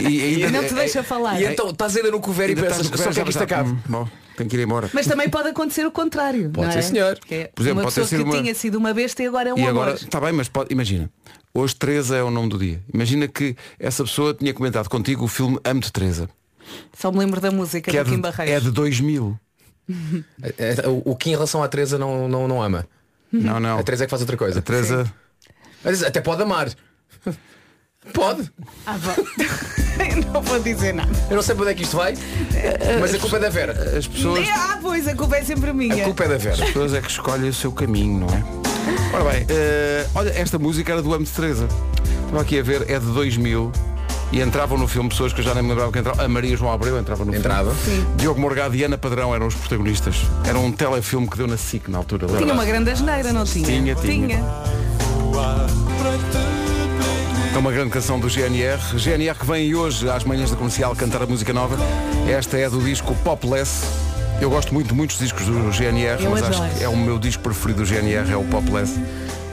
E, 0.00 0.06
e- 0.06 0.38
e 0.38 0.44
ainda, 0.44 0.60
Não 0.62 0.68
te 0.68 0.74
deixa 0.74 1.02
falar. 1.02 1.40
E 1.40 1.46
então 1.46 1.70
estás 1.70 1.96
ainda 1.96 2.12
no 2.12 2.20
cover 2.20 2.50
e 2.50 2.54
pensas, 2.54 2.86
só 2.86 2.90
governo, 2.92 3.14
quer 3.14 3.24
que 3.24 3.30
isto 3.30 3.42
acabe. 3.42 3.70
hum, 3.70 3.78
bom, 3.86 4.08
tenho 4.36 4.48
que 4.48 4.56
ir 4.56 4.62
embora. 4.62 4.88
Mas 4.92 5.08
também 5.08 5.28
pode 5.28 5.48
acontecer 5.48 5.84
o 5.84 5.90
contrário. 5.90 6.48
Pode 6.50 6.66
não 6.66 6.72
ser, 6.72 6.78
é? 6.78 6.82
senhor. 6.82 7.18
Que 7.18 7.34
é 7.34 7.50
Por 7.52 7.62
exemplo, 7.62 7.78
uma 7.80 7.82
pode 7.84 7.94
ter 7.96 8.00
pessoa 8.02 8.18
sido 8.20 8.24
que 8.30 8.30
uma- 8.36 8.42
tinha 8.42 8.54
sido 8.54 8.78
uma 8.78 8.94
besta 8.94 9.22
e 9.24 9.26
agora 9.26 9.48
é 9.48 9.54
um 9.54 9.58
E 9.58 9.62
amor. 9.62 9.70
agora, 9.70 9.94
está 9.96 10.20
bem, 10.20 10.32
mas 10.32 10.48
pode, 10.48 10.72
imagina, 10.72 11.10
hoje 11.58 11.74
Teresa 11.76 12.16
é 12.16 12.22
o 12.22 12.30
nome 12.30 12.48
do 12.48 12.58
dia. 12.58 12.82
Imagina 12.92 13.26
que 13.28 13.56
essa 13.78 14.02
pessoa 14.04 14.34
tinha 14.34 14.52
comentado 14.54 14.88
contigo 14.88 15.24
o 15.24 15.28
filme 15.28 15.58
Amo-te 15.64 15.92
Teresa, 15.92 16.28
Só 16.98 17.10
me 17.12 17.18
lembro 17.18 17.40
da 17.40 17.50
música 17.50 17.90
que 17.90 17.96
é 17.96 18.02
do 18.04 18.10
Kim 18.10 18.16
de, 18.16 18.22
Barreiros. 18.22 18.54
é 18.56 18.60
de 18.60 18.70
2000. 18.70 19.38
É, 20.58 20.74
é, 20.84 20.88
O 20.88 21.12
o 21.12 21.16
que 21.16 21.30
em 21.30 21.32
relação 21.32 21.62
à 21.62 21.68
Teresa 21.68 21.96
não, 21.98 22.28
não, 22.28 22.46
não 22.48 22.62
ama. 22.62 22.86
Não, 23.32 23.58
não. 23.60 23.78
A 23.78 23.82
Teresa 23.82 24.04
é 24.04 24.06
que 24.06 24.10
faz 24.10 24.22
outra 24.22 24.36
coisa. 24.36 24.58
A 24.58 24.62
Teresa, 24.62 25.12
Mas 25.84 26.02
Até 26.02 26.20
pode 26.20 26.42
amar. 26.42 26.68
Pode. 28.12 28.50
Ah, 28.86 28.96
não 30.32 30.40
vou 30.40 30.60
dizer 30.60 30.94
nada. 30.94 31.10
Eu 31.28 31.34
não 31.36 31.42
sei 31.42 31.54
para 31.56 31.62
onde 31.64 31.72
é 31.72 31.74
que 31.74 31.82
isto 31.82 31.96
vai, 31.96 32.14
mas 33.00 33.14
a 33.14 33.18
culpa 33.18 33.36
é 33.36 33.40
da 33.40 33.48
Vera. 33.48 33.72
as 33.98 34.06
pessoas, 34.06 34.48
Ah, 34.48 34.78
pois, 34.80 35.08
a 35.08 35.14
culpa 35.16 35.36
é 35.36 35.44
sempre 35.44 35.72
minha. 35.72 36.02
A 36.02 36.04
culpa 36.04 36.24
é 36.24 36.28
da 36.28 36.36
Vera. 36.38 36.54
as 36.54 36.60
pessoas 36.68 36.94
é 36.94 37.00
que 37.00 37.10
escolhem 37.10 37.48
o 37.48 37.54
seu 37.54 37.72
caminho, 37.72 38.20
não 38.20 38.28
é? 38.28 38.75
Ora 39.12 39.24
bem, 39.30 39.46
eh, 39.48 40.06
olha, 40.14 40.30
esta 40.30 40.58
música 40.58 40.92
era 40.92 41.02
do 41.02 41.12
Amo-te 41.12 41.30
Teresa. 41.32 41.66
Estava 42.24 42.40
aqui 42.42 42.58
a 42.58 42.62
ver, 42.62 42.88
é 42.90 42.98
de 42.98 43.06
2000 43.06 43.72
e 44.32 44.40
entravam 44.40 44.76
no 44.76 44.88
filme 44.88 45.08
pessoas 45.08 45.32
que 45.32 45.40
eu 45.40 45.44
já 45.44 45.54
nem 45.54 45.62
me 45.62 45.68
lembrava 45.70 45.92
que 45.92 45.98
entravam. 45.98 46.24
A 46.24 46.28
Maria 46.28 46.56
João 46.56 46.72
Abreu 46.72 46.98
entrava 46.98 47.24
no 47.24 47.34
Entrava. 47.34 47.72
filme. 47.74 48.06
Diogo 48.16 48.40
Morgado 48.40 48.74
e 48.74 48.82
Ana 48.84 48.98
Padrão 48.98 49.34
eram 49.34 49.46
os 49.46 49.54
protagonistas. 49.54 50.16
Era 50.44 50.58
um 50.58 50.70
telefilme 50.72 51.28
que 51.28 51.36
deu 51.36 51.46
na 51.46 51.56
SIC 51.56 51.88
na 51.88 51.98
altura. 51.98 52.26
Tinha 52.26 52.52
uma 52.52 52.64
grande 52.64 52.90
asneira, 52.90 53.32
não 53.32 53.44
tinha? 53.44 53.66
Tinha, 53.66 53.94
tinha. 53.94 54.44
É 57.54 57.58
uma 57.58 57.72
grande 57.72 57.90
canção 57.90 58.18
do 58.20 58.28
GNR. 58.28 58.78
GNR 58.98 59.38
que 59.38 59.46
vem 59.46 59.74
hoje 59.74 60.08
às 60.10 60.24
manhãs 60.24 60.50
da 60.50 60.56
comercial 60.56 60.94
cantar 60.94 61.22
a 61.22 61.26
música 61.26 61.52
nova. 61.52 61.76
Esta 62.28 62.58
é 62.58 62.68
do 62.68 62.80
disco 62.80 63.14
Popless. 63.24 63.82
Eu 64.40 64.50
gosto 64.50 64.72
muito 64.74 64.88
de 64.88 64.94
muitos 64.94 65.18
discos 65.18 65.46
do 65.46 65.72
GNR, 65.72 66.22
Eu 66.22 66.30
mas 66.30 66.42
acho 66.42 66.58
adoro. 66.62 66.74
que 66.78 66.84
é 66.84 66.88
o 66.88 66.96
meu 66.96 67.18
disco 67.18 67.42
preferido 67.42 67.80
do 67.82 67.86
GNR, 67.86 68.30
é 68.30 68.36
o 68.36 68.44
Popless. 68.44 68.94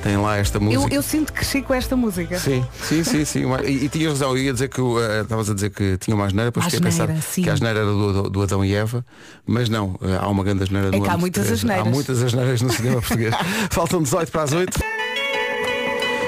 Tem 0.04 0.18
lá 0.18 0.36
esta 0.38 0.58
Eu, 0.58 0.62
música. 0.62 0.94
eu 0.94 1.02
sinto 1.02 1.32
que 1.32 1.40
cresci 1.40 1.62
com 1.62 1.74
esta 1.74 1.96
música. 1.96 2.38
Sim, 2.38 2.66
sim, 2.84 3.04
sim, 3.06 3.24
sim. 3.24 3.44
E, 3.64 3.86
e 3.86 3.90
tinhas 3.90 4.12
razão, 4.12 4.32
eu 4.32 4.38
ia 4.38 4.52
dizer 4.52 4.68
que 4.68 4.82
estavas 5.22 5.50
a 5.50 5.54
dizer 5.54 5.70
que 5.70 5.98
tinha 5.98 6.14
uma 6.14 6.26
asneira, 6.26 6.52
depois 6.52 6.66
fiquei 6.66 6.80
a 6.80 6.84
pensar 6.92 7.22
sim. 7.22 7.44
que 7.44 7.50
a 7.50 7.54
asneira 7.54 7.80
era 7.80 7.88
do, 7.88 8.24
do- 8.24 8.30
do 8.30 8.42
Adão 8.42 8.66
e 8.66 8.76
Eva, 8.76 9.06
mas 9.48 9.70
não, 9.70 9.98
eh, 10.02 10.18
há 10.20 10.28
uma 10.28 10.44
grande 10.44 10.64
asneira 10.64 10.90
É 10.90 11.00
no 11.00 11.10
há 11.10 11.18
muitas 11.18 11.50
asneiras. 11.50 11.88
Há 11.88 11.90
muitas 11.90 12.22
asneiras 12.22 12.62
no 12.62 12.70
cinema 12.74 13.00
português. 13.02 13.34
Faltam 13.72 14.02
18 14.04 14.30
para 14.30 14.44
as 14.44 14.52
8. 14.52 14.80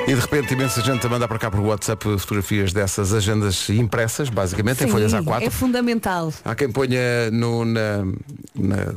E 0.07 0.13
de 0.13 0.21
repente 0.21 0.53
imensa 0.53 0.81
gente 0.81 1.03
a 1.05 1.09
mandar 1.09 1.27
para 1.27 1.39
cá 1.39 1.49
por 1.49 1.59
WhatsApp 1.61 2.03
fotografias 2.19 2.71
dessas 2.71 3.11
agendas 3.11 3.67
impressas, 3.69 4.29
basicamente, 4.29 4.83
em 4.83 4.85
Sim, 4.85 4.91
folhas 4.91 5.11
A4. 5.13 5.41
É 5.41 5.49
fundamental. 5.49 6.31
Há 6.43 6.53
quem 6.53 6.71
ponha 6.71 7.31
no, 7.31 7.65
na- 7.65 8.05
na- 8.53 8.91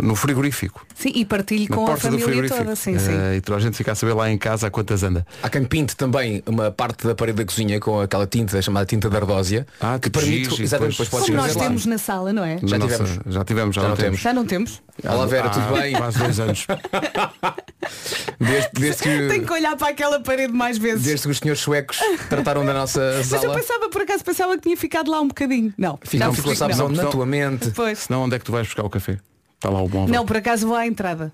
no 0.00 0.14
frigorífico. 0.14 0.86
Sim, 0.94 1.10
e 1.16 1.24
partilhe 1.24 1.66
com 1.66 1.84
a 1.90 1.96
família 1.96 2.24
frigorífico. 2.24 2.60
toda. 2.62 2.76
Sim, 2.76 2.94
Eh, 2.94 2.98
sim. 3.00 3.12
E 3.38 3.40
toda 3.40 3.58
a 3.58 3.60
gente 3.60 3.76
fica 3.76 3.90
a 3.90 3.94
saber 3.96 4.12
lá 4.12 4.30
em 4.30 4.38
casa 4.38 4.68
a 4.68 4.70
quantas 4.70 5.02
anda. 5.02 5.26
Há 5.42 5.50
quem 5.50 5.64
pinte 5.64 5.96
também 5.96 6.44
uma 6.46 6.70
parte 6.70 7.08
da 7.08 7.14
parede 7.16 7.38
da 7.38 7.44
cozinha 7.44 7.80
com 7.80 8.00
aquela 8.00 8.26
tinta 8.26 8.62
chamada 8.62 8.86
tinta 8.86 9.10
de 9.10 9.16
ardósia. 9.16 9.66
Ah, 9.80 9.98
que 9.98 10.10
permite. 10.10 10.50
giz 10.50 10.60
Exatamente, 10.60 10.92
depois- 10.92 10.96
depois 10.96 11.08
podes 11.08 11.26
Como 11.26 11.36
nós 11.38 11.46
escrever 11.48 11.64
lá. 11.64 11.68
temos 11.70 11.86
na 11.86 11.98
sala, 11.98 12.32
não 12.32 12.44
é? 12.44 12.58
Já 12.62 12.78
Nossa, 12.78 12.96
tivemos. 12.98 13.18
Já 13.34 13.44
tivemos, 13.44 13.74
já, 13.74 13.82
Já 13.82 13.88
não 13.88 13.96
não 13.96 14.02
temos. 14.04 14.20
Já 14.20 14.32
não 14.32 14.46
temos? 14.46 14.82
Olá 15.04 15.26
Vera, 15.26 15.46
Há 15.48 15.50
tudo 15.50 15.72
bem? 15.80 15.92
Quase 15.96 16.18
dois 16.18 16.38
anos. 16.38 16.66
Desde, 18.38 18.70
desde 18.74 19.02
Tenho 19.02 19.28
que, 19.28 19.46
que 19.46 19.52
olhar 19.52 19.76
para 19.76 19.88
aquela 19.88 20.20
parede 20.20 20.51
mais 20.56 20.78
vezes. 20.78 21.04
desde 21.04 21.26
que 21.26 21.30
os 21.32 21.38
senhores 21.38 21.60
suecos 21.62 21.98
trataram 22.28 22.64
da 22.64 22.72
nossa 22.72 23.00
Mas 23.18 23.32
eu 23.32 23.40
sala. 23.40 23.54
pensava, 23.54 23.88
por 23.90 24.02
acaso, 24.02 24.24
pensava 24.24 24.54
que 24.56 24.62
tinha 24.62 24.76
ficado 24.76 25.10
lá 25.10 25.20
um 25.20 25.28
bocadinho. 25.28 25.72
Não, 25.76 25.98
Fica 26.02 26.24
porque 26.26 26.42
percebi 26.42 26.56
sabes 26.56 26.78
não. 26.78 26.86
onde? 26.86 26.96
Na 26.96 27.04
Não. 27.04 27.10
tua 27.10 27.26
mente. 27.26 27.70
Pois. 27.70 27.98
Senão 28.00 28.22
onde 28.22 28.36
é 28.36 28.38
que 28.38 28.44
tu 28.44 28.52
vais 28.52 28.66
buscar 28.66 28.84
o 28.84 28.90
café? 28.90 29.18
Está 29.56 29.70
lá 29.70 29.80
o 29.82 29.88
móvel. 29.88 30.12
Não, 30.14 30.26
por 30.26 30.36
acaso 30.36 30.66
vou 30.66 30.76
à 30.76 30.86
entrada. 30.86 31.32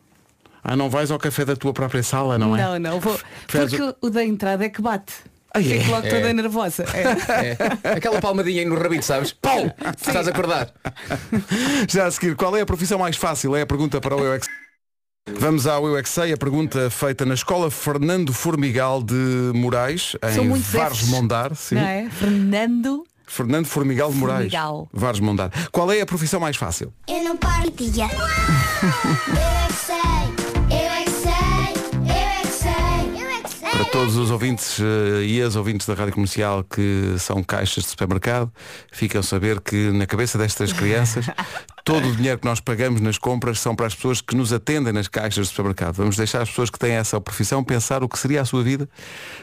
Ah, 0.62 0.76
não 0.76 0.90
vais 0.90 1.10
ao 1.10 1.18
café 1.18 1.44
da 1.44 1.56
tua 1.56 1.72
própria 1.72 2.02
sala, 2.02 2.36
não 2.36 2.54
é? 2.56 2.62
Não, 2.62 2.78
não, 2.78 3.00
vou. 3.00 3.18
Porque 3.46 3.94
o 4.00 4.10
da 4.10 4.24
entrada 4.24 4.64
é 4.64 4.68
que 4.68 4.82
bate. 4.82 5.14
Ah, 5.54 5.60
é? 5.60 5.62
Fico 5.62 5.90
logo 5.92 6.06
É. 6.06 6.10
toda 6.10 6.32
nervosa. 6.34 6.84
É. 6.92 7.56
É. 7.88 7.92
Aquela 7.96 8.20
palmadinha 8.20 8.60
aí 8.62 8.68
no 8.68 8.74
rabito, 8.78 9.04
sabes? 9.04 9.32
Pau! 9.32 9.72
Estás 9.96 10.28
a 10.28 10.30
acordar. 10.30 10.70
Já 11.88 12.06
a 12.06 12.10
seguir, 12.10 12.34
qual 12.36 12.54
é 12.56 12.60
a 12.60 12.66
profissão 12.66 12.98
mais 12.98 13.16
fácil? 13.16 13.56
É 13.56 13.62
a 13.62 13.66
pergunta 13.66 14.00
para 14.00 14.14
o 14.14 14.20
Eu 14.24 14.34
é. 14.34 14.40
Vamos 15.36 15.66
ao 15.66 15.86
Eu 15.86 15.96
é 15.96 16.02
que 16.02 16.08
Sei, 16.08 16.32
a 16.32 16.36
pergunta 16.36 16.90
feita 16.90 17.24
na 17.24 17.34
escola 17.34 17.70
Fernando 17.70 18.32
Formigal 18.32 19.02
de 19.02 19.52
Moraes, 19.54 20.16
em 20.22 20.48
Vares. 20.52 21.08
Mondar. 21.08 21.54
Sim. 21.54 21.76
Não 21.76 21.82
é? 21.82 22.08
Fernando. 22.10 23.04
Fernando 23.26 23.66
Formigal 23.66 24.10
de 24.10 24.16
Moraes. 24.16 24.38
Formigal. 24.52 24.88
Vares 24.92 25.20
Mondar. 25.20 25.50
Qual 25.70 25.92
é 25.92 26.00
a 26.00 26.06
profissão 26.06 26.40
mais 26.40 26.56
fácil? 26.56 26.92
Eu 27.06 27.22
não 27.22 27.36
paro 27.36 27.70
dia. 27.70 28.08
todos 33.98 34.16
os 34.16 34.30
ouvintes 34.30 34.78
eh, 34.78 35.24
e 35.24 35.42
as 35.42 35.56
ouvintes 35.56 35.84
da 35.84 35.92
Rádio 35.92 36.14
Comercial 36.14 36.62
que 36.62 37.16
são 37.18 37.42
caixas 37.42 37.82
de 37.82 37.90
supermercado, 37.90 38.48
ficam 38.92 39.18
a 39.18 39.24
saber 39.24 39.60
que 39.60 39.90
na 39.90 40.06
cabeça 40.06 40.38
destas 40.38 40.72
crianças 40.72 41.26
todo 41.84 42.06
o 42.06 42.14
dinheiro 42.14 42.38
que 42.38 42.44
nós 42.44 42.60
pagamos 42.60 43.00
nas 43.00 43.18
compras 43.18 43.58
são 43.58 43.74
para 43.74 43.88
as 43.88 43.96
pessoas 43.96 44.20
que 44.20 44.36
nos 44.36 44.52
atendem 44.52 44.92
nas 44.92 45.08
caixas 45.08 45.48
do 45.48 45.50
supermercado. 45.50 45.96
Vamos 45.96 46.16
deixar 46.16 46.42
as 46.42 46.48
pessoas 46.48 46.70
que 46.70 46.78
têm 46.78 46.92
essa 46.92 47.20
profissão 47.20 47.64
pensar 47.64 48.04
o 48.04 48.08
que 48.08 48.16
seria 48.16 48.40
a 48.40 48.44
sua 48.44 48.62
vida 48.62 48.88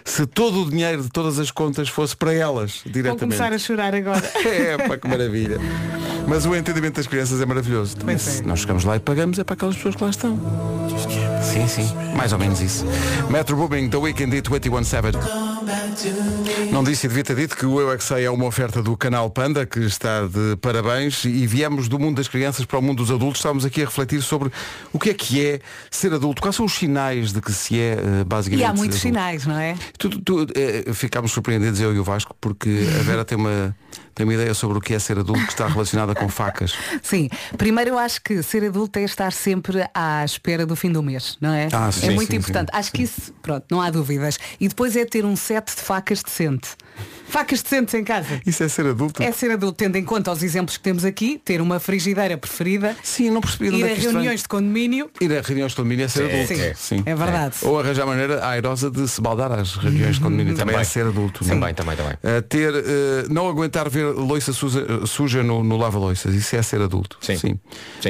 se 0.05 0.25
todo 0.25 0.61
o 0.61 0.69
dinheiro 0.69 1.03
de 1.03 1.09
todas 1.09 1.37
as 1.37 1.51
contas 1.51 1.89
fosse 1.89 2.15
para 2.15 2.31
elas 2.31 2.79
Vou 2.85 2.93
diretamente. 2.93 3.19
começar 3.19 3.51
a 3.51 3.59
chorar 3.59 3.93
agora. 3.93 4.23
É, 4.45 4.77
pá, 4.87 4.97
que 4.97 5.05
maravilha. 5.05 5.59
Mas 6.29 6.45
o 6.45 6.55
entendimento 6.55 6.95
das 6.95 7.07
crianças 7.07 7.41
é 7.41 7.45
maravilhoso. 7.45 7.97
Pois 7.97 8.21
Se 8.21 8.43
nós 8.43 8.59
chegamos 8.59 8.85
lá 8.85 8.95
e 8.95 8.99
pagamos, 9.01 9.37
é 9.37 9.43
para 9.43 9.55
aquelas 9.55 9.75
pessoas 9.75 9.95
que 9.95 10.03
lá 10.03 10.09
estão. 10.11 10.39
Sim, 11.45 11.67
sim. 11.67 11.93
Mais 12.15 12.33
ou 12.33 12.39
menos 12.39 12.59
isso. 12.59 12.85
Metro 13.29 13.55
Booming, 13.55 13.89
The 13.89 13.97
Weekend 13.97 14.35
e 14.35 14.41
21 14.41 14.83
Savage. 14.83 15.17
Não 16.71 16.83
disse 16.83 17.05
e 17.05 17.09
devia 17.09 17.23
ter 17.23 17.35
dito 17.35 17.55
que 17.55 17.65
o 17.65 17.79
Eu 17.79 17.91
é 17.91 17.97
que 17.97 18.03
Sei 18.03 18.25
é 18.25 18.29
uma 18.29 18.45
oferta 18.45 18.83
do 18.83 18.95
canal 18.97 19.29
Panda, 19.29 19.65
que 19.65 19.79
está 19.79 20.25
de 20.25 20.55
parabéns, 20.57 21.23
e 21.25 21.47
viemos 21.47 21.87
do 21.87 21.97
mundo 21.97 22.17
das 22.17 22.27
crianças 22.27 22.65
para 22.65 22.77
o 22.77 22.81
mundo 22.81 22.97
dos 22.97 23.11
adultos. 23.11 23.39
Estávamos 23.39 23.65
aqui 23.65 23.81
a 23.81 23.85
refletir 23.85 24.21
sobre 24.21 24.51
o 24.91 24.99
que 24.99 25.09
é 25.09 25.13
que 25.13 25.45
é 25.45 25.59
ser 25.89 26.13
adulto, 26.13 26.41
quais 26.41 26.55
são 26.55 26.65
os 26.65 26.73
sinais 26.73 27.31
de 27.31 27.41
que 27.41 27.51
se 27.51 27.79
é 27.79 27.93
eh, 27.93 28.23
basicamente. 28.25 28.61
E 28.61 28.65
há 28.65 28.73
muitos 28.73 28.99
sinais, 28.99 29.45
não 29.45 29.57
é? 29.57 29.75
Tu, 29.97 30.09
tu, 30.21 30.47
eh, 30.55 30.93
ficámos 30.93 31.31
surpreendidos, 31.31 31.79
eu 31.79 31.95
e 31.95 31.99
o 31.99 32.03
Vasco, 32.03 32.35
porque 32.39 32.87
a 32.99 33.03
Vera 33.03 33.25
tem 33.25 33.37
uma, 33.37 33.75
tem 34.15 34.25
uma 34.25 34.33
ideia 34.33 34.53
sobre 34.53 34.77
o 34.77 34.81
que 34.81 34.93
é 34.93 34.99
ser 34.99 35.19
adulto 35.19 35.43
que 35.45 35.51
está 35.51 35.67
relacionada 35.67 36.15
com 36.15 36.29
facas. 36.29 36.73
Sim. 37.03 37.29
Primeiro 37.57 37.91
eu 37.91 37.99
acho 37.99 38.21
que 38.21 38.41
ser 38.41 38.63
adulto 38.63 38.97
é 38.97 39.03
estar 39.03 39.31
sempre 39.33 39.85
à 39.93 40.23
espera 40.23 40.65
do 40.65 40.75
fim 40.75 40.91
do 40.91 41.03
mês, 41.03 41.37
não 41.41 41.53
é? 41.53 41.67
Ah, 41.71 41.91
sim, 41.91 42.07
é 42.07 42.11
muito 42.11 42.31
sim, 42.31 42.37
importante. 42.37 42.71
sim, 42.71 42.79
acho 42.79 42.91
que 42.91 43.03
isso, 43.03 43.33
pronto, 43.41 43.65
não 43.69 43.81
há 43.81 43.89
dúvidas. 43.89 44.39
E 44.59 44.67
depois 44.67 44.95
é 44.95 45.03
ter 45.03 45.25
um 45.25 45.35
set 45.35 45.75
de 45.75 45.81
facas 45.85 46.23
decente. 46.23 46.69
Facas 47.27 47.61
decentes 47.61 47.93
em 47.95 48.03
casa. 48.03 48.39
Isso 48.45 48.63
é 48.63 48.69
ser 48.69 48.85
adulto? 48.85 49.21
É 49.21 49.31
ser 49.31 49.51
adulto, 49.51 49.73
tendo 49.77 49.97
em 49.97 50.03
conta 50.05 50.31
os 50.31 50.41
exemplos 50.41 50.77
que 50.77 50.83
temos 50.83 51.03
aqui, 51.03 51.41
ter 51.43 51.59
uma 51.59 51.79
frigideira 51.79 52.37
preferida, 52.37 52.95
Sim, 53.03 53.29
não 53.31 53.41
percebi 53.41 53.75
ir 53.75 53.83
é 53.83 53.89
a 53.89 53.93
isto 53.93 54.09
reuniões 54.11 54.41
de 54.43 54.47
condomínio. 54.47 55.09
Ir 55.19 55.37
a 55.37 55.41
reuniões 55.41 55.71
de 55.71 55.75
condomínio 55.75 56.05
é 56.05 56.07
ser 56.07 56.25
adulto. 56.31 56.77
Sim, 56.77 57.03
é 57.05 57.15
verdade. 57.15 57.55
Ou 57.63 57.77
arranjar 57.79 58.05
maneira 58.05 58.45
airosa 58.47 58.89
de 58.89 59.05
se 59.07 59.19
baldar 59.19 59.51
às 59.51 59.75
reuniões 59.75 60.15
de 60.15 60.21
condomínio. 60.21 60.55
Também, 60.55 60.75
é 60.75 60.77
Também. 60.77 60.85
ser 60.85 61.07
adulto. 61.07 61.43
é? 61.43 61.47
Também, 61.49 61.73
também, 61.73 61.97
também. 61.97 62.13
Uh, 62.13 62.41
ter, 62.43 62.73
uh, 62.73 63.33
não 63.33 63.49
aguentar 63.49 63.89
ver 63.89 64.05
loiça 64.13 64.53
suja, 64.53 65.05
suja 65.05 65.43
no, 65.43 65.61
no 65.63 65.75
lava-loiças, 65.77 66.33
isso 66.33 66.55
é 66.55 66.61
ser 66.61 66.79
adulto. 66.81 67.17
Sim. 67.21 67.35
Sim. 67.37 67.59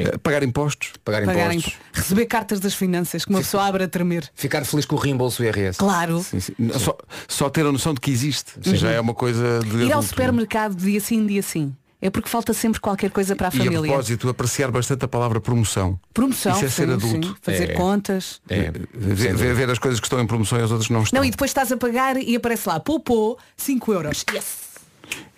Uh, 0.02 0.18
pagar 0.20 0.42
impostos. 0.44 0.92
Pagar 1.04 1.24
Pagar 1.24 1.52
impostos. 1.52 1.72
imp- 1.74 1.96
receber 1.96 2.26
cartas 2.26 2.60
das 2.60 2.74
finanças 2.74 3.24
que 3.24 3.30
uma 3.30 3.40
pessoa 3.40 3.64
abre 3.66 3.82
a 3.84 3.88
tremer. 3.88 4.30
Ficar 4.34 4.64
feliz 4.64 4.84
com 4.86 4.94
o 4.94 4.98
reembolso 4.98 5.42
IRS. 5.42 5.78
Claro. 5.78 6.22
Sim, 6.22 6.38
sim. 6.38 6.54
Só, 6.78 6.96
só 7.26 7.48
ter 7.50 7.66
a 7.66 7.72
noção 7.72 7.92
de 7.92 8.00
que 8.00 8.10
existe. 8.10 8.52
Já 8.76 8.90
é 8.90 9.00
uma 9.00 9.14
coisa 9.14 9.60
de 9.60 9.68
Ir 9.76 9.82
ao 9.84 9.98
adulto. 9.98 10.08
supermercado 10.08 10.74
dia 10.76 11.00
sim, 11.00 11.26
dia 11.26 11.42
sim. 11.42 11.74
É 12.00 12.10
porque 12.10 12.28
falta 12.28 12.52
sempre 12.52 12.78
qualquer 12.78 13.10
coisa 13.10 13.34
para 13.34 13.48
a 13.48 13.50
E 13.52 13.56
a 13.60 13.64
família. 13.64 13.80
propósito, 13.80 14.28
apreciar 14.28 14.70
bastante 14.70 15.04
a 15.04 15.08
palavra 15.08 15.40
promoção. 15.40 15.98
Promoção, 16.12 16.52
Isso 16.54 16.64
é 16.66 16.68
ser 16.68 16.86
sim, 16.86 16.92
adulto. 16.92 17.26
sim. 17.28 17.34
Fazer 17.40 17.70
É. 17.70 17.72
contas. 17.74 18.40
É, 18.48 18.70
Ver, 18.92 19.34
ver- 19.34 19.54
ver 19.54 19.70
as 19.70 19.78
coisas 19.78 19.98
que 19.98 20.06
estão 20.06 20.20
em 20.20 20.26
promoção 20.26 20.58
e 20.58 20.62
as 20.62 20.70
outras 20.70 20.86
que 20.88 20.92
não 20.92 21.02
estão. 21.02 21.18
Não, 21.20 21.26
e 21.26 21.30
depois 21.30 21.50
estás 21.50 21.72
a 21.72 21.76
pagar 21.76 22.16
e 22.18 22.36
aparece 22.36 22.68
lá, 22.68 22.78
poupou 22.78 23.38
5 23.56 23.92
euros. 23.94 24.24
Yes! 24.32 24.44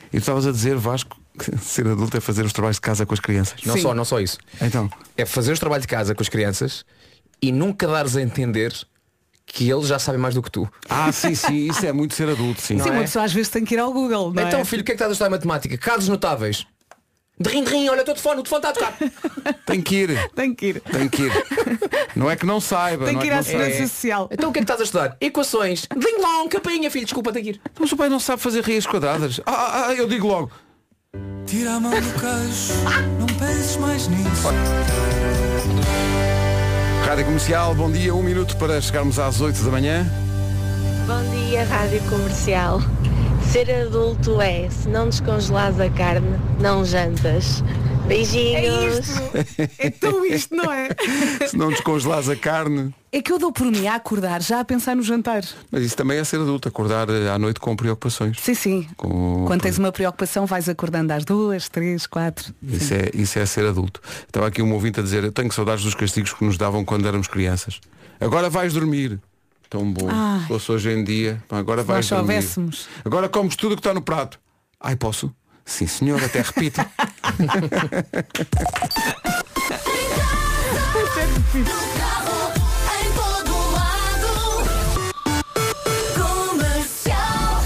E 0.09 0.11
tu 0.12 0.16
estavas 0.18 0.47
a 0.47 0.50
dizer, 0.52 0.76
Vasco, 0.76 1.16
que 1.38 1.57
ser 1.62 1.87
adulto 1.87 2.16
é 2.16 2.21
fazer 2.21 2.45
os 2.45 2.52
trabalhos 2.52 2.76
de 2.76 2.80
casa 2.80 3.07
com 3.07 3.14
as 3.14 3.21
crianças. 3.21 3.61
Não 3.64 3.75
Sim. 3.75 3.83
só, 3.83 3.95
não 3.95 4.04
só 4.04 4.21
isso. 4.21 4.38
Então, 4.61 4.90
É 5.16 5.25
fazer 5.25 5.52
os 5.52 5.61
trabalhos 5.61 5.83
de 5.83 5.88
casa 5.88 6.12
com 6.14 6.23
as 6.23 6.28
crianças 6.28 6.85
e 7.40 7.52
nunca 7.52 7.87
dares 7.87 8.16
a 8.16 8.21
entender 8.21 8.75
que 9.48 9.68
eles 9.68 9.86
já 9.88 9.98
sabem 9.98 10.20
mais 10.20 10.34
do 10.34 10.42
que 10.42 10.50
tu. 10.50 10.68
ah, 10.88 11.10
sim, 11.10 11.34
sim, 11.34 11.68
isso 11.68 11.84
é 11.84 11.92
muito 11.92 12.14
ser 12.14 12.28
adulto, 12.28 12.60
sim. 12.60 12.78
Sim, 12.78 12.88
é? 12.88 12.92
uma 12.92 13.00
pessoa 13.00 13.24
às 13.24 13.32
vezes 13.32 13.48
tem 13.48 13.64
que 13.64 13.74
ir 13.74 13.78
ao 13.78 13.92
Google. 13.92 14.32
Não 14.32 14.46
então, 14.46 14.60
é? 14.60 14.64
filho, 14.64 14.82
o 14.82 14.84
que 14.84 14.92
é 14.92 14.94
que 14.94 14.96
estás 14.96 15.10
a 15.10 15.12
estudar 15.12 15.28
em 15.28 15.32
matemática? 15.32 15.76
Casos 15.78 16.08
notáveis. 16.08 16.66
De 17.40 17.48
rim, 17.50 17.62
de 17.62 17.70
rim, 17.70 17.88
olha 17.88 18.02
o 18.02 18.04
teu 18.04 18.14
telefone, 18.14 18.40
o 18.40 18.42
telefone 18.42 18.68
está 18.68 18.86
a 18.86 18.92
tocar. 18.92 19.54
Tem 19.64 19.80
que 19.80 19.94
ir, 19.94 20.30
Tem 20.34 20.54
que 20.54 20.66
ir. 20.66 20.80
tem 20.80 21.08
que 21.08 21.22
ir. 21.22 21.32
Não 22.16 22.28
é 22.28 22.34
que 22.34 22.44
não 22.44 22.60
saiba. 22.60 23.04
Tem 23.04 23.14
não 23.14 23.20
que 23.20 23.28
é 23.28 23.32
ir 23.32 23.34
à 23.34 23.42
segurança 23.42 23.86
social. 23.86 24.28
Então 24.32 24.50
o 24.50 24.52
que 24.52 24.58
é 24.58 24.62
que 24.62 24.64
estás 24.64 24.80
a 24.80 24.84
estudar? 24.84 25.16
Equações. 25.20 25.86
Ding 25.96 26.20
long, 26.20 26.48
capinha, 26.48 26.90
filho, 26.90 27.04
desculpa, 27.04 27.32
tem 27.32 27.44
que 27.44 27.50
ir. 27.50 27.60
Mas 27.78 27.92
o 27.92 27.96
pai 27.96 28.08
não 28.08 28.18
sabe 28.18 28.42
fazer 28.42 28.64
raízes 28.64 28.86
quadradas. 28.86 29.40
Ah, 29.46 29.52
ah, 29.52 29.86
ah, 29.88 29.94
eu 29.94 30.08
digo 30.08 30.26
logo. 30.26 30.50
Tira 31.46 31.74
a 31.74 31.80
mão 31.80 31.92
do 31.92 32.12
queixo, 32.12 32.72
não 33.20 33.26
penses 33.38 33.76
mais 33.76 34.08
nisso. 34.08 34.48
Rádio 37.08 37.24
Comercial, 37.24 37.74
bom 37.74 37.90
dia, 37.90 38.14
um 38.14 38.22
minuto 38.22 38.54
para 38.58 38.78
chegarmos 38.82 39.18
às 39.18 39.40
8 39.40 39.62
da 39.62 39.70
manhã. 39.70 40.06
Bom 41.06 41.30
dia, 41.30 41.64
Rádio 41.64 42.02
Comercial. 42.02 42.82
Ser 43.50 43.70
adulto 43.70 44.42
é, 44.42 44.68
se 44.68 44.90
não 44.90 45.08
descongelares 45.08 45.80
a 45.80 45.88
carne, 45.88 46.38
não 46.60 46.84
jantas. 46.84 47.64
É 48.08 48.14
Beijinhos. 48.14 49.08
isto. 49.08 49.22
É 49.78 49.90
tão 49.90 50.24
isto, 50.24 50.54
não 50.56 50.72
é? 50.72 50.88
Se 51.46 51.56
não 51.56 51.68
descongelares 51.68 52.28
a 52.28 52.36
carne. 52.36 52.94
É 53.12 53.20
que 53.20 53.30
eu 53.30 53.38
dou 53.38 53.52
por 53.52 53.66
mim 53.66 53.86
a 53.86 53.94
acordar 53.96 54.42
já 54.42 54.60
a 54.60 54.64
pensar 54.64 54.96
no 54.96 55.02
jantar. 55.02 55.42
Mas 55.70 55.82
isso 55.82 55.96
também 55.96 56.18
é 56.18 56.24
ser 56.24 56.40
adulto, 56.40 56.68
acordar 56.68 57.08
eh, 57.10 57.28
à 57.30 57.38
noite 57.38 57.60
com 57.60 57.74
preocupações. 57.76 58.38
Sim, 58.40 58.54
sim. 58.54 58.88
Com- 58.96 59.44
Quando 59.46 59.60
tens 59.62 59.78
uma 59.78 59.92
preocupação 59.92 60.46
vais 60.46 60.68
acordando 60.68 61.12
às 61.12 61.24
duas, 61.24 61.68
três, 61.68 62.06
quatro. 62.06 62.54
Isso 62.62 62.94
é, 62.94 63.10
isso 63.14 63.38
é 63.38 63.46
ser 63.46 63.66
adulto. 63.66 64.00
Estava 64.26 64.46
aqui 64.46 64.62
um 64.62 64.72
ouvinte 64.72 65.00
a 65.00 65.02
dizer, 65.02 65.24
eu 65.24 65.32
tenho 65.32 65.52
saudades 65.52 65.84
dos 65.84 65.94
castigos 65.94 66.32
que 66.32 66.44
nos 66.44 66.56
davam 66.56 66.84
quando 66.84 67.06
éramos 67.06 67.28
crianças. 67.28 67.80
Agora 68.20 68.48
vais 68.50 68.72
dormir. 68.72 69.18
Tão 69.70 69.90
bom. 69.92 70.08
Ai. 70.10 70.40
Se 70.40 70.48
fosse 70.48 70.72
hoje 70.72 70.90
em 70.90 71.04
dia. 71.04 71.42
Agora 71.50 71.82
vais 71.82 72.08
nós 72.10 72.20
dormir. 72.20 72.42
soubéssemos. 72.42 72.88
Agora 73.04 73.28
comes 73.28 73.54
tudo 73.54 73.72
o 73.72 73.76
que 73.76 73.80
está 73.80 73.92
no 73.92 74.00
prato. 74.02 74.38
Ai, 74.80 74.96
posso? 74.96 75.30
Sim, 75.68 75.87
senhor, 75.87 76.25
até 76.25 76.40
repito. 76.40 76.80
Lado. 83.70 84.64
Comercial. 86.16 87.62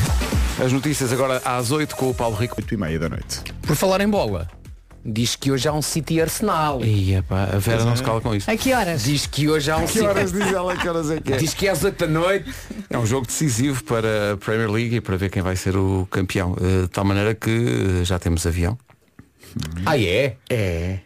As 0.62 0.72
notícias 0.72 1.12
agora 1.12 1.40
às 1.44 1.70
8 1.70 1.94
com 1.94 2.10
o 2.10 2.14
Paulo 2.14 2.34
Rico. 2.34 2.56
8 2.58 2.74
e 2.74 2.76
meia 2.76 2.98
da 2.98 3.08
noite. 3.08 3.40
Por 3.62 3.76
falar 3.76 4.00
em 4.00 4.08
bola, 4.08 4.48
diz 5.04 5.36
que 5.36 5.50
hoje 5.50 5.68
há 5.68 5.72
um 5.72 5.82
City 5.82 6.20
Arsenal. 6.20 6.84
Ia, 6.84 7.22
pá, 7.22 7.44
a 7.52 7.58
Vera 7.58 7.84
não 7.84 7.96
se 7.96 8.02
cala 8.02 8.20
com 8.20 8.34
isso. 8.34 8.50
A 8.50 8.56
que 8.56 8.72
horas? 8.72 9.04
Diz 9.04 9.26
que 9.26 9.48
hoje 9.48 9.70
há 9.70 9.76
um 9.76 9.86
Que 9.86 9.92
City 9.94 10.04
horas 10.06 10.32
diz 10.32 10.46
ela? 10.52 10.76
Que 10.76 10.88
horas 10.88 11.10
é 11.10 11.20
que 11.20 11.32
é? 11.32 11.36
Diz 11.36 11.54
que 11.54 11.66
é 11.66 11.70
às 11.70 11.82
8 11.82 11.98
da 11.98 12.06
noite. 12.06 12.52
É 12.88 12.98
um 12.98 13.06
jogo 13.06 13.26
decisivo 13.26 13.82
para 13.84 14.32
a 14.32 14.36
Premier 14.36 14.70
League 14.70 14.96
e 14.96 15.00
para 15.00 15.16
ver 15.16 15.30
quem 15.30 15.42
vai 15.42 15.56
ser 15.56 15.76
o 15.76 16.06
campeão. 16.10 16.56
Eh, 16.60 16.82
De 16.82 16.88
tal 16.88 17.04
maneira 17.04 17.34
que 17.34 17.50
eh, 17.50 18.04
já 18.04 18.18
temos 18.18 18.46
avião. 18.46 18.78
Ah, 19.84 19.98
é? 19.98 20.36
É. 20.48 20.98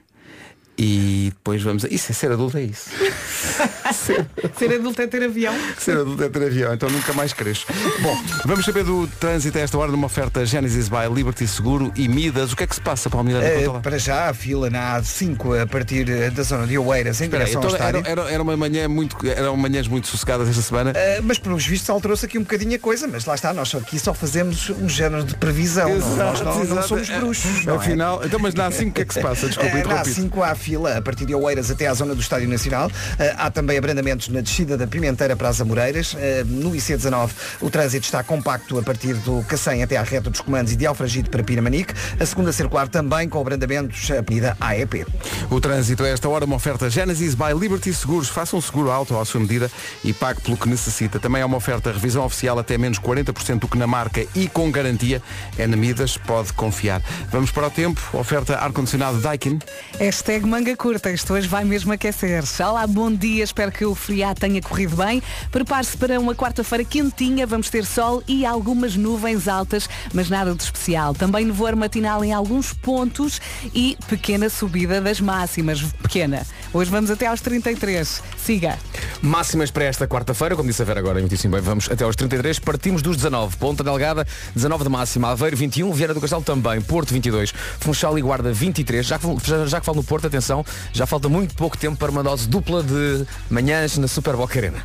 E 0.79 1.33
depois 1.35 1.63
vamos 1.63 1.85
a... 1.85 1.89
Isso 1.89 2.13
é 2.13 2.15
ser 2.15 2.31
adulto, 2.33 2.59
é 2.59 2.63
isso. 2.63 2.91
Ser 3.93 4.73
adulto 4.75 5.03
é 5.03 5.07
ter 5.07 5.23
avião. 5.23 5.55
Ser 5.79 5.99
adulto 5.99 6.23
é 6.23 6.29
ter 6.29 6.43
avião, 6.47 6.75
então 6.75 6.89
nunca 6.91 7.13
mais 7.13 7.33
cresço. 7.33 7.67
Bom, 8.01 8.17
vamos 8.45 8.65
saber 8.65 8.85
do 8.85 9.07
trânsito 9.21 9.59
a 9.59 9.61
esta 9.61 9.79
hora 9.79 9.91
numa 9.91 10.07
oferta 10.07 10.45
Genesis 10.45 10.89
by 10.89 11.13
Liberty 11.13 11.47
Seguro 11.47 11.93
e 11.97 12.09
Midas. 12.09 12.53
O 12.53 12.57
que 12.57 12.65
é 12.65 12.67
que 12.67 12.75
se 12.75 12.81
passa, 12.81 13.09
Miranda? 13.23 13.47
Eh, 13.47 13.61
Conta 13.61 13.73
lá. 13.73 13.81
para 13.81 13.99
já 13.99 14.29
a 14.31 14.35
fila 14.35 14.69
na 14.71 15.01
A5 15.01 15.63
a 15.63 15.67
partir 15.67 16.09
eh, 16.09 16.31
da 16.31 16.43
zona 16.43 16.67
de 16.67 16.77
Oeiras 16.79 17.21
em 17.21 17.25
Espera 17.25 17.45
direção 17.45 17.63
ao 17.63 17.69
então, 17.75 17.87
era, 17.87 17.99
estádio. 17.99 18.11
era, 18.23 18.31
era 18.33 18.43
uma 18.43 18.57
manhã 18.57 18.89
muito, 18.89 19.17
eram 19.27 19.57
manhãs 19.57 19.89
muito 19.89 20.07
sossegadas 20.09 20.49
esta 20.49 20.63
semana. 20.63 20.93
Eh, 20.95 21.21
mas 21.23 21.39
pelos 21.39 21.67
vistos 21.67 21.89
alterou-se 21.91 22.25
aqui 22.27 22.39
um 22.39 22.43
bocadinho 22.43 22.77
a 22.77 22.79
coisa, 22.79 23.07
mas 23.07 23.25
lá 23.25 23.35
está, 23.35 23.53
nós 23.53 23.69
só 23.69 23.79
aqui 23.79 23.99
só 23.99 24.13
fazemos 24.15 24.71
um 24.71 24.89
género 24.89 25.25
de 25.25 25.35
previsão. 25.37 25.89
não, 25.89 26.17
nós 26.17 26.41
não, 26.41 26.55
não 26.55 26.63
exato. 26.63 26.89
somos 26.89 27.09
bruxos. 27.11 27.65
não 27.65 27.75
é? 27.75 27.77
Afinal, 27.77 28.21
então, 28.25 28.39
mas 28.39 28.55
na 28.55 28.71
A5 28.71 28.89
o 28.89 28.93
que 28.93 29.03
é 29.03 29.05
que 29.05 29.15
se 29.15 29.21
passa? 29.21 29.47
Desculpa, 29.49 29.71
Eh, 29.71 29.75
Na 29.75 29.81
interrompi. 29.81 30.11
A5 30.11 30.43
há 30.51 30.55
fila 30.55 30.97
a 30.99 31.03
partir 31.03 31.27
de 31.27 31.35
Oeiras 31.35 31.71
até 31.71 31.87
à 31.87 31.95
zona 31.95 32.15
do 32.15 32.21
Estádio 32.21 32.49
Nacional. 32.49 32.91
Há 33.39 33.51
também 33.51 33.76
abrandamentos 33.79 34.29
na 34.29 34.41
descida 34.41 34.77
da 34.77 34.87
Pimenteira 34.87 35.37
para 35.37 35.49
as 35.49 35.61
Amoreiras. 35.61 36.17
Eh, 36.19 36.45
no 36.47 36.73
IC19 36.73 37.31
o 37.61 37.71
trânsito 37.71 38.05
está 38.05 38.23
compacto 38.23 38.79
a 38.79 38.83
partir 38.83 39.15
do 39.15 39.43
Cacém 39.45 39.83
até 39.83 39.97
à 39.97 40.03
reta 40.03 40.31
dos 40.31 40.41
comandos 40.41 40.73
e 40.73 40.77
de 40.77 40.87
Alfragide 40.87 41.31
para 41.31 41.43
Pinamanique. 41.43 41.95
A 42.19 42.27
segunda 42.27 42.53
circular 42.53 42.89
também 42.89 43.29
com 43.29 43.41
abrandamentos 43.41 44.11
a 44.11 44.19
Avenida 44.19 44.57
AEP. 44.61 45.07
O 45.51 45.61
trânsito 45.61 46.05
a 46.05 46.09
esta 46.09 46.29
hora 46.29 46.45
uma 46.45 46.57
oferta 46.57 46.89
Genesis 46.89 47.35
by 47.35 47.53
Liberty 47.59 47.93
Seguros. 47.93 48.29
Faça 48.29 48.57
um 48.57 48.61
seguro 48.61 48.91
alto 48.91 49.19
à 49.19 49.25
sua 49.25 49.41
medida 49.41 49.71
e 50.05 50.13
pague 50.13 50.41
pelo 50.41 50.57
que 50.57 50.69
necessita. 50.69 51.19
Também 51.19 51.43
há 51.43 51.47
uma 51.47 51.57
oferta 51.57 51.93
revisão 51.93 52.25
oficial 52.25 52.59
até 52.59 52.79
menos 52.79 52.99
40% 52.99 53.61
do 53.61 53.69
que 53.69 53.79
na 53.79 53.87
marca 53.87 54.27
e 54.35 54.49
com 54.49 54.71
garantia. 54.71 55.23
É 55.59 55.67
na 55.67 55.77
Midas, 55.77 56.17
pode 56.17 56.53
confiar. 56.53 57.03
Vamos 57.31 57.51
para 57.51 57.67
o 57.67 57.71
tempo. 57.71 58.01
Oferta 58.13 58.57
ar-condicionado 58.57 59.19
Daikin. 59.21 59.59
Hashtag 59.99 60.47
manga 60.47 60.77
curta, 60.77 61.11
isto 61.11 61.33
hoje 61.33 61.49
vai 61.49 61.65
mesmo 61.65 61.93
aquecer. 61.93 62.45
Olá, 62.61 62.87
bom 62.87 63.13
dia, 63.13 63.45
espero 63.45 63.66
que 63.71 63.85
o 63.85 63.95
feriado 63.95 64.41
tenha 64.41 64.61
corrido 64.61 64.97
bem. 64.97 65.23
Prepare-se 65.51 65.97
para 65.97 66.19
uma 66.19 66.35
quarta-feira 66.35 66.85
quentinha, 66.85 67.47
vamos 67.47 67.71
ter 67.71 67.85
sol 67.85 68.23
e 68.27 68.45
algumas 68.45 68.97
nuvens 68.97 69.49
altas, 69.49 69.89
mas 70.13 70.29
nada 70.29 70.55
de 70.55 70.63
especial. 70.63 71.15
Também 71.15 71.45
nevoeiro 71.45 71.77
matinal 71.77 72.25
em 72.25 72.33
alguns 72.33 72.73
pontos 72.73 73.41
e 73.75 73.97
pequena 74.09 74.49
subida 74.49 75.01
das 75.01 75.21
máximas. 75.21 75.83
Pequena. 76.03 76.47
Hoje 76.77 76.91
vamos 76.91 77.11
até 77.11 77.27
aos 77.27 77.41
33. 77.41 78.23
Siga. 78.37 78.79
Máximas 79.23 79.71
para 79.71 79.85
esta 79.85 80.07
quarta-feira, 80.07 80.55
como 80.55 80.69
disse 80.69 80.83
a 80.83 80.85
Vera 80.85 81.01
agora, 81.01 81.19
muitíssimo 81.21 81.55
bem, 81.55 81.63
vamos 81.63 81.91
até 81.91 82.05
aos 82.05 82.15
33, 82.15 82.59
partimos 82.59 83.01
dos 83.01 83.17
19, 83.17 83.57
Ponta 83.57 83.83
Delgada, 83.83 84.27
19 84.55 84.85
de 84.85 84.91
máxima, 84.91 85.31
Aveiro 85.31 85.57
21, 85.57 85.91
Vieira 85.95 86.13
do 86.13 86.21
Castelo 86.21 86.43
também, 86.43 86.83
Porto 86.83 87.15
22, 87.15 87.55
Funchal 87.81 88.19
e 88.19 88.21
Guarda 88.21 88.53
23, 88.53 89.07
já 89.07 89.19
que, 89.19 89.27
já, 89.43 89.67
já 89.67 89.81
que 89.81 89.87
falo 89.87 89.97
no 89.97 90.05
Porto, 90.05 90.27
atenção, 90.27 90.63
já 90.93 91.07
falta 91.07 91.31
muito 91.31 91.55
pouco 91.55 91.79
tempo 91.79 91.97
para 91.97 92.11
uma 92.11 92.23
dose 92.23 92.47
dupla 92.47 92.83
de 92.83 93.27
manhãs 93.49 93.97
na 93.97 94.07
Super 94.07 94.37
Boca 94.37 94.59
Arena. 94.59 94.85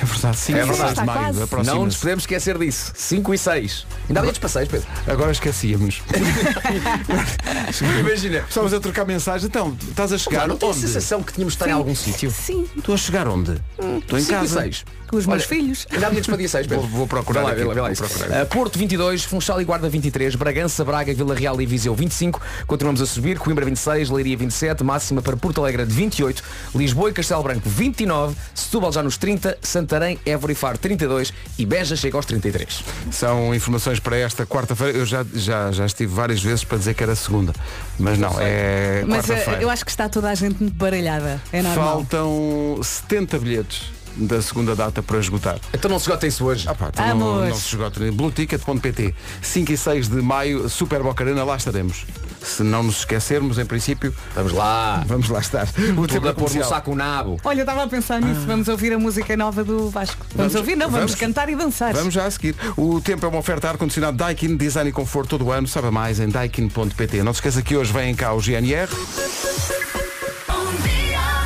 É 0.00 0.04
verdade, 0.04 0.36
sim. 0.36 0.54
É 0.54 0.64
verdade. 0.64 0.94
de 0.94 1.04
maio. 1.04 1.34
Não 1.64 1.84
nos 1.84 1.96
podemos 1.96 2.22
esquecer 2.24 2.58
disso. 2.58 2.92
5 2.94 3.34
e 3.34 3.38
6. 3.38 3.86
Ainda 4.08 4.20
há 4.20 4.22
bilhetes 4.22 4.38
para 4.38 4.48
6, 4.48 4.68
Pedro. 4.68 4.86
Agora 5.06 5.32
esquecíamos. 5.32 6.02
Imagina. 8.00 8.44
Estamos 8.48 8.72
a 8.72 8.80
trocar 8.80 9.04
mensagem. 9.04 9.46
Então, 9.46 9.76
estás 9.88 10.12
a 10.12 10.18
chegar 10.18 10.36
Cara, 10.40 10.48
não 10.48 10.56
tenho 10.56 10.72
a 10.72 10.74
onde? 10.74 10.80
sensação 10.86 11.22
que 11.22 11.32
tínhamos 11.32 11.54
de 11.54 11.56
estar 11.56 11.68
em 11.68 11.72
algum 11.72 11.94
sítio. 11.94 12.30
Sim. 12.30 12.66
Estou 12.76 12.94
a 12.94 12.98
chegar 12.98 13.28
onde? 13.28 13.52
Estou 13.98 14.18
em 14.18 14.22
5 14.22 14.32
e 14.32 14.40
casa. 14.40 14.60
6. 14.62 14.84
Com 15.08 15.18
os 15.18 15.26
meus 15.26 15.44
filhos. 15.44 15.86
Ainda 15.90 16.06
há 16.06 16.08
bilhetes 16.08 16.26
para 16.26 16.38
dia 16.38 16.48
6, 16.48 16.66
Pedro. 16.66 16.86
Vou- 16.86 16.98
vou 17.00 17.06
procurar 17.06 17.40
Vê 17.40 17.44
lá, 17.46 17.52
aqui, 17.52 17.60
vê 17.60 17.66
lá, 17.66 17.74
vê 17.74 17.80
lá 17.82 17.86
vou 17.88 17.92
isso. 17.92 18.02
procurar. 18.18 18.42
Uh, 18.42 18.46
Porto 18.46 18.78
22, 18.78 19.24
Funchal 19.24 19.60
e 19.60 19.64
Guarda 19.64 19.86
23, 19.88 20.34
Bragança, 20.36 20.82
Braga, 20.86 21.12
Vila 21.12 21.34
Real 21.34 21.60
e 21.60 21.66
Viseu 21.66 21.94
25. 21.94 22.40
Continuamos 22.66 23.02
a 23.02 23.06
subir. 23.06 23.38
Coimbra 23.38 23.62
26, 23.66 24.08
Leiria 24.08 24.36
27, 24.38 24.82
máxima 24.82 25.20
para 25.20 25.36
Porto 25.36 25.60
Alegre 25.60 25.84
de 25.84 25.92
28, 25.92 26.42
Lisboa 26.74 27.10
e 27.10 27.12
Castelo 27.12 27.42
Branco 27.42 27.68
29, 27.68 28.34
Setúbal 28.54 28.90
já 28.90 29.02
nos 29.02 29.18
30, 29.18 29.58
Santarém, 29.60 29.81
Évora 30.24 30.52
e 30.52 30.54
Faro 30.54 30.78
32 30.78 31.32
e 31.58 31.66
Beja 31.66 31.96
chega 31.96 32.16
aos 32.16 32.26
33. 32.26 32.84
São 33.10 33.54
informações 33.54 33.98
para 33.98 34.16
esta 34.16 34.46
quarta-feira. 34.46 34.96
Eu 34.96 35.06
já, 35.06 35.24
já, 35.34 35.72
já 35.72 35.86
estive 35.86 36.12
várias 36.12 36.42
vezes 36.42 36.64
para 36.64 36.78
dizer 36.78 36.94
que 36.94 37.02
era 37.02 37.14
segunda. 37.14 37.52
Mas 37.98 38.18
não, 38.18 38.34
é 38.40 39.04
Mas 39.06 39.28
eh, 39.30 39.58
eu 39.60 39.70
acho 39.70 39.84
que 39.84 39.90
está 39.90 40.08
toda 40.08 40.30
a 40.30 40.34
gente 40.34 40.60
muito 40.60 40.74
baralhada. 40.74 41.40
É 41.52 41.62
normal. 41.62 41.98
Faltam 41.98 42.80
70 42.82 43.38
bilhetes 43.38 43.92
da 44.16 44.42
segunda 44.42 44.74
data 44.74 45.02
para 45.02 45.18
esgotar. 45.18 45.58
Então 45.72 45.90
não 45.90 45.98
se 45.98 46.04
esgota 46.04 46.26
isso 46.26 46.44
hoje. 46.44 46.68
Ah, 46.68 46.74
pá, 46.74 46.90
então 46.92 47.18
não, 47.18 47.48
não 47.48 47.54
se 47.54 47.68
esgota. 47.68 48.00
Blueticket.pt 48.12 49.14
5 49.40 49.72
e 49.72 49.76
6 49.76 50.08
de 50.08 50.16
maio, 50.16 50.68
Super 50.68 51.02
Boca 51.02 51.24
Arena, 51.24 51.44
lá 51.44 51.56
estaremos. 51.56 52.04
Se 52.44 52.62
não 52.62 52.82
nos 52.82 52.98
esquecermos, 52.98 53.58
em 53.58 53.64
princípio, 53.64 54.14
Vamos 54.34 54.52
lá. 54.52 55.02
vamos 55.06 55.28
lá 55.28 55.40
estar. 55.40 55.66
O 55.96 56.26
é 56.26 56.28
a 56.30 56.34
pôr 56.34 56.52
no 56.52 56.64
saco 56.64 56.92
o 56.92 56.94
nabo. 56.94 57.36
Olha, 57.44 57.60
eu 57.60 57.62
estava 57.62 57.84
a 57.84 57.86
pensar 57.88 58.20
nisso. 58.20 58.40
Vamos 58.46 58.68
ouvir 58.68 58.92
a 58.92 58.98
música 58.98 59.36
nova 59.36 59.62
do 59.64 59.88
Vasco. 59.90 60.16
Vamos, 60.34 60.52
Vamos- 60.52 60.54
ouvir? 60.56 60.76
Não, 60.76 60.86
vamos, 60.90 61.12
vamos. 61.12 61.14
cantar 61.14 61.48
e 61.48 61.54
dançar. 61.54 61.92
Vamos 61.94 62.12
já 62.12 62.26
a 62.26 62.30
seguir. 62.30 62.54
O 62.76 63.00
tempo 63.00 63.24
é 63.24 63.28
uma 63.28 63.38
oferta 63.38 63.68
ar-condicionado 63.68 64.16
Daikin, 64.16 64.56
design 64.56 64.90
e 64.90 64.92
conforto 64.92 65.30
todo 65.30 65.46
o 65.46 65.52
ano. 65.52 65.66
Sabe 65.68 65.90
mais 65.90 66.18
em 66.20 66.28
daikin.pt. 66.28 67.22
Não 67.22 67.32
se 67.32 67.38
esqueça 67.38 67.62
que 67.62 67.76
hoje 67.76 67.92
vem 67.92 68.14
cá 68.14 68.32
o 68.32 68.40
GNR. 68.40 68.90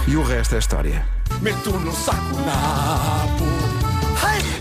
E 0.08 0.16
o 0.16 0.22
resto 0.22 0.54
é 0.54 0.58
história. 0.58 1.04
Meto 1.42 1.70
no 1.72 1.92
saco 1.92 2.36
nabo. 2.40 3.25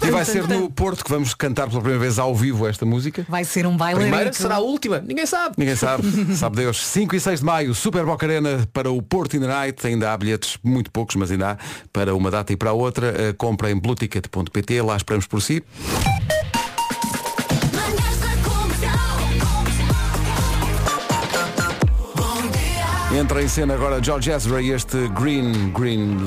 E 0.08 0.12
vai 0.12 0.26
ser 0.26 0.48
no 0.48 0.70
Porto 0.70 1.04
que 1.04 1.10
vamos 1.10 1.34
cantar 1.34 1.68
pela 1.68 1.80
primeira 1.82 2.00
vez 2.00 2.20
ao 2.20 2.36
vivo 2.36 2.68
esta 2.68 2.86
música. 2.86 3.26
Vai 3.28 3.44
ser 3.44 3.66
um 3.66 3.76
baile 3.76 4.00
Primeira 4.00 4.32
será 4.34 4.56
a 4.56 4.60
última. 4.60 5.00
Ninguém 5.00 5.26
sabe. 5.26 5.56
Ninguém 5.58 5.76
sabe, 5.76 6.04
sabe 6.36 6.58
Deus. 6.58 6.86
5 6.86 7.16
e 7.16 7.20
6 7.20 7.40
de 7.40 7.46
maio, 7.46 7.74
Super 7.74 8.06
Boca 8.06 8.26
Arena 8.26 8.68
para 8.72 8.92
o 8.92 9.02
Porto 9.02 9.36
in 9.36 9.40
the 9.42 9.48
Night. 9.48 9.86
Ainda 9.86 10.14
há 10.14 10.18
bilhetes, 10.18 10.58
muito 10.64 10.92
poucos, 10.92 11.16
mas 11.16 11.32
ainda 11.32 11.52
há 11.52 11.58
para 11.92 12.14
uma 12.16 12.30
data 12.30 12.54
e 12.54 12.58
para 12.58 12.70
a 12.70 12.74
outra. 12.74 13.08
Eh, 13.18 13.34
Compra 13.34 13.72
em 13.72 13.76
blueticket.pt, 13.78 14.82
lá 14.82 14.96
esperamos 14.96 15.26
por 15.28 15.42
si. 15.42 15.64
Entra 23.18 23.42
em 23.42 23.48
cena 23.48 23.74
agora 23.76 24.04
George 24.04 24.30
Ezra 24.30 24.62
e 24.62 24.72
este 24.72 25.08
Green 25.10 25.72
Green. 25.72 26.18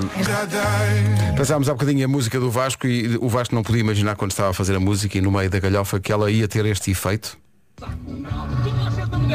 Pensámos 1.37 1.69
há 1.69 1.73
bocadinho 1.75 2.05
a 2.05 2.09
música 2.09 2.41
do 2.41 2.51
Vasco 2.51 2.87
e 2.87 3.17
o 3.19 3.29
Vasco 3.29 3.55
não 3.55 3.63
podia 3.63 3.81
imaginar 3.81 4.17
quando 4.17 4.31
estava 4.31 4.51
a 4.51 4.55
fazer 4.55 4.75
a 4.75 4.81
música 4.81 5.19
e 5.19 5.21
no 5.21 5.31
meio 5.31 5.51
da 5.51 5.59
galhofa 5.61 6.01
que 6.01 6.11
ela 6.11 6.31
ia 6.31 6.49
ter 6.49 6.65
este 6.67 6.91
efeito. 6.91 7.37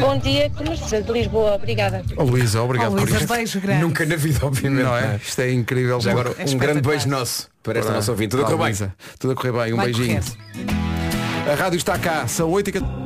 Bom 0.01 0.17
dia, 0.17 0.50
comerciante 0.50 1.05
de 1.07 1.13
Lisboa. 1.13 1.53
Obrigada. 1.53 2.03
Oh, 2.17 2.24
Luísa, 2.24 2.62
obrigado 2.62 2.93
Oh, 2.93 2.95
por 2.95 3.01
Luísa, 3.07 3.19
isto. 3.24 3.33
beijo 3.33 3.62
grande. 3.62 3.81
Nunca 3.83 4.05
na 4.05 4.15
vida, 4.15 4.39
obviamente. 4.45 4.83
Não 4.83 4.98
é? 4.98 5.19
Isto 5.24 5.41
é 5.41 5.51
incrível. 5.51 6.01
Já 6.01 6.12
agora 6.12 6.33
É 6.38 6.50
um 6.50 6.57
grande 6.57 6.81
beijo 6.81 7.07
nosso 7.07 7.48
para 7.62 7.79
esta 7.79 7.93
nossa 7.93 8.12
ouvinte. 8.12 8.31
Tudo 8.31 8.43
a 8.43 8.45
correr 8.50 8.74
bem. 8.74 8.91
Tudo 9.19 9.31
a 9.33 9.36
correr 9.36 9.51
bem. 9.51 9.74
Um 9.74 9.77
Vai 9.77 9.86
beijinho. 9.86 10.19
correr. 10.19 11.02
A 11.51 11.55
rádio 11.55 11.77
está 11.77 11.97
cá, 11.97 12.25
são 12.27 12.50
8 12.51 12.69
e 12.69 12.73
14 12.73 13.03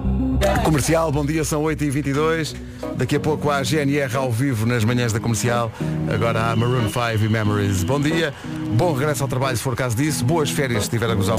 Comercial, 0.64 1.12
bom 1.12 1.26
dia, 1.26 1.44
são 1.44 1.64
8 1.64 1.84
e 1.84 1.90
22 1.90 2.56
Daqui 2.96 3.16
a 3.16 3.20
pouco 3.20 3.50
há 3.50 3.58
a 3.58 3.64
GNR 3.64 4.16
ao 4.16 4.32
vivo 4.32 4.66
nas 4.66 4.84
manhãs 4.84 5.12
da 5.12 5.20
comercial. 5.20 5.72
Agora 6.14 6.52
há 6.52 6.56
Maroon 6.56 6.90
5 6.90 7.24
e 7.24 7.30
Memories. 7.30 7.84
Bom 7.84 8.00
dia, 8.00 8.34
bom 8.74 8.94
regresso 8.94 9.24
ao 9.24 9.30
trabalho 9.30 9.58
se 9.58 9.64
for 9.64 9.76
caso 9.76 9.96
disso. 9.96 10.24
Boas 10.24 10.50
férias 10.50 10.84
se 10.84 10.90
estiver 10.90 11.10
a 11.10 11.16
gozar. 11.16 11.38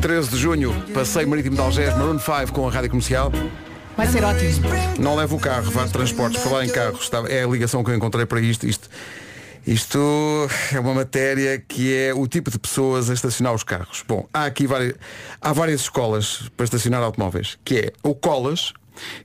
13 0.00 0.28
de 0.30 0.36
junho, 0.36 0.74
passeio 0.94 1.28
marítimo 1.28 1.56
de 1.56 1.62
Algés, 1.62 1.96
Maroon 1.96 2.18
5 2.18 2.52
com 2.52 2.68
a 2.68 2.70
rádio 2.70 2.90
comercial. 2.90 3.32
Vai 3.96 4.06
ser 4.06 4.24
ótimo. 4.24 4.68
Não 4.98 5.14
leva 5.14 5.34
o 5.34 5.38
carro, 5.38 5.70
vá 5.70 5.84
de 5.84 5.92
transportes. 5.92 6.42
Falar 6.42 6.64
em 6.64 6.70
carros, 6.70 7.10
é 7.28 7.44
a 7.44 7.46
ligação 7.46 7.84
que 7.84 7.90
eu 7.90 7.94
encontrei 7.94 8.24
para 8.24 8.40
isto. 8.40 8.66
Isto, 8.66 8.88
isto 9.66 10.48
é 10.72 10.80
uma 10.80 10.94
matéria 10.94 11.58
que 11.58 11.94
é 11.94 12.14
o 12.14 12.26
tipo 12.26 12.50
de 12.50 12.58
pessoas 12.58 13.10
a 13.10 13.14
estacionar 13.14 13.54
os 13.54 13.62
carros. 13.62 14.04
Bom, 14.06 14.26
há 14.32 14.44
aqui 14.44 14.66
várias, 14.66 14.94
há 15.40 15.52
várias 15.52 15.82
escolas 15.82 16.50
para 16.56 16.64
estacionar 16.64 17.02
automóveis, 17.02 17.58
que 17.64 17.76
é 17.76 17.92
o 18.02 18.14
colas, 18.14 18.72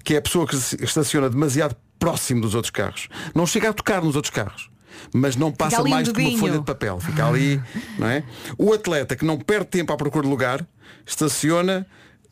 que 0.03 0.13
é 0.15 0.17
a 0.17 0.21
pessoa 0.21 0.47
que 0.47 0.55
estaciona 0.55 1.29
demasiado 1.29 1.75
próximo 1.97 2.41
dos 2.41 2.53
outros 2.53 2.71
carros. 2.71 3.07
Não 3.33 3.45
chega 3.45 3.69
a 3.69 3.73
tocar 3.73 4.01
nos 4.03 4.15
outros 4.15 4.33
carros. 4.33 4.69
Mas 5.13 5.35
não 5.35 5.51
passa 5.51 5.83
mais 5.83 6.09
que 6.09 6.21
uma 6.21 6.37
folha 6.37 6.57
de 6.57 6.65
papel. 6.65 6.99
Fica 6.99 7.27
ali, 7.27 7.61
não 7.99 8.07
é? 8.07 8.23
O 8.57 8.73
atleta 8.73 9.15
que 9.15 9.25
não 9.25 9.37
perde 9.37 9.65
tempo 9.65 9.91
à 9.91 9.97
procura 9.97 10.23
de 10.23 10.29
lugar, 10.29 10.65
estaciona 11.05 11.85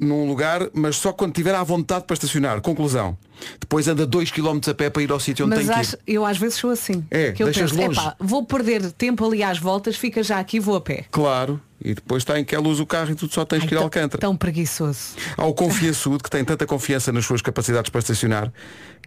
num 0.04 0.28
lugar, 0.28 0.70
mas 0.74 0.96
só 0.98 1.12
quando 1.14 1.34
tiver 1.34 1.56
à 1.56 1.64
vontade 1.64 2.06
para 2.06 2.14
estacionar. 2.14 2.62
Conclusão. 2.62 3.18
Depois 3.60 3.88
anda 3.88 4.06
2 4.06 4.32
km 4.32 4.60
a 4.70 4.74
pé 4.74 4.90
para 4.90 5.02
ir 5.02 5.12
ao 5.12 5.20
sítio 5.20 5.46
onde 5.46 5.56
Mas 5.56 5.66
tem 5.66 5.74
que 5.74 5.80
acho- 5.82 5.96
ir. 6.08 6.14
eu 6.14 6.26
às 6.26 6.38
vezes 6.38 6.56
sou 6.58 6.70
assim. 6.70 7.06
É, 7.10 7.32
que 7.32 7.42
eu 7.44 7.48
deixas 7.48 7.72
penso, 7.72 7.84
longe. 7.88 8.00
"Epá, 8.00 8.16
vou 8.20 8.46
perder 8.46 8.92
tempo 8.92 9.26
ali 9.26 9.44
às 9.44 9.58
voltas, 9.58 9.96
fica 9.96 10.22
já 10.24 10.40
aqui, 10.40 10.60
vou 10.60 10.76
a 10.76 10.82
pé. 10.82 11.06
Claro. 11.12 11.60
E 11.84 11.94
depois 11.94 12.22
está 12.24 12.40
em 12.40 12.46
que 12.46 12.56
luz 12.58 12.80
o 12.80 12.86
carro 12.86 13.12
e 13.12 13.16
tu 13.16 13.28
só 13.34 13.44
tens 13.44 13.62
Ai, 13.64 13.68
que 13.68 13.74
ir 13.74 13.78
a 13.78 13.80
tão- 13.80 13.86
Alcântara. 13.88 14.22
Tão 14.22 14.38
preguiçoso. 14.38 15.00
Há 15.36 15.46
o 15.46 15.54
confiançudo 15.54 16.24
que 16.24 16.30
tem 16.30 16.44
tanta 16.46 16.66
confiança 16.66 17.12
nas 17.12 17.26
suas 17.26 17.42
capacidades 17.42 17.90
para 17.90 18.00
estacionar 18.00 18.54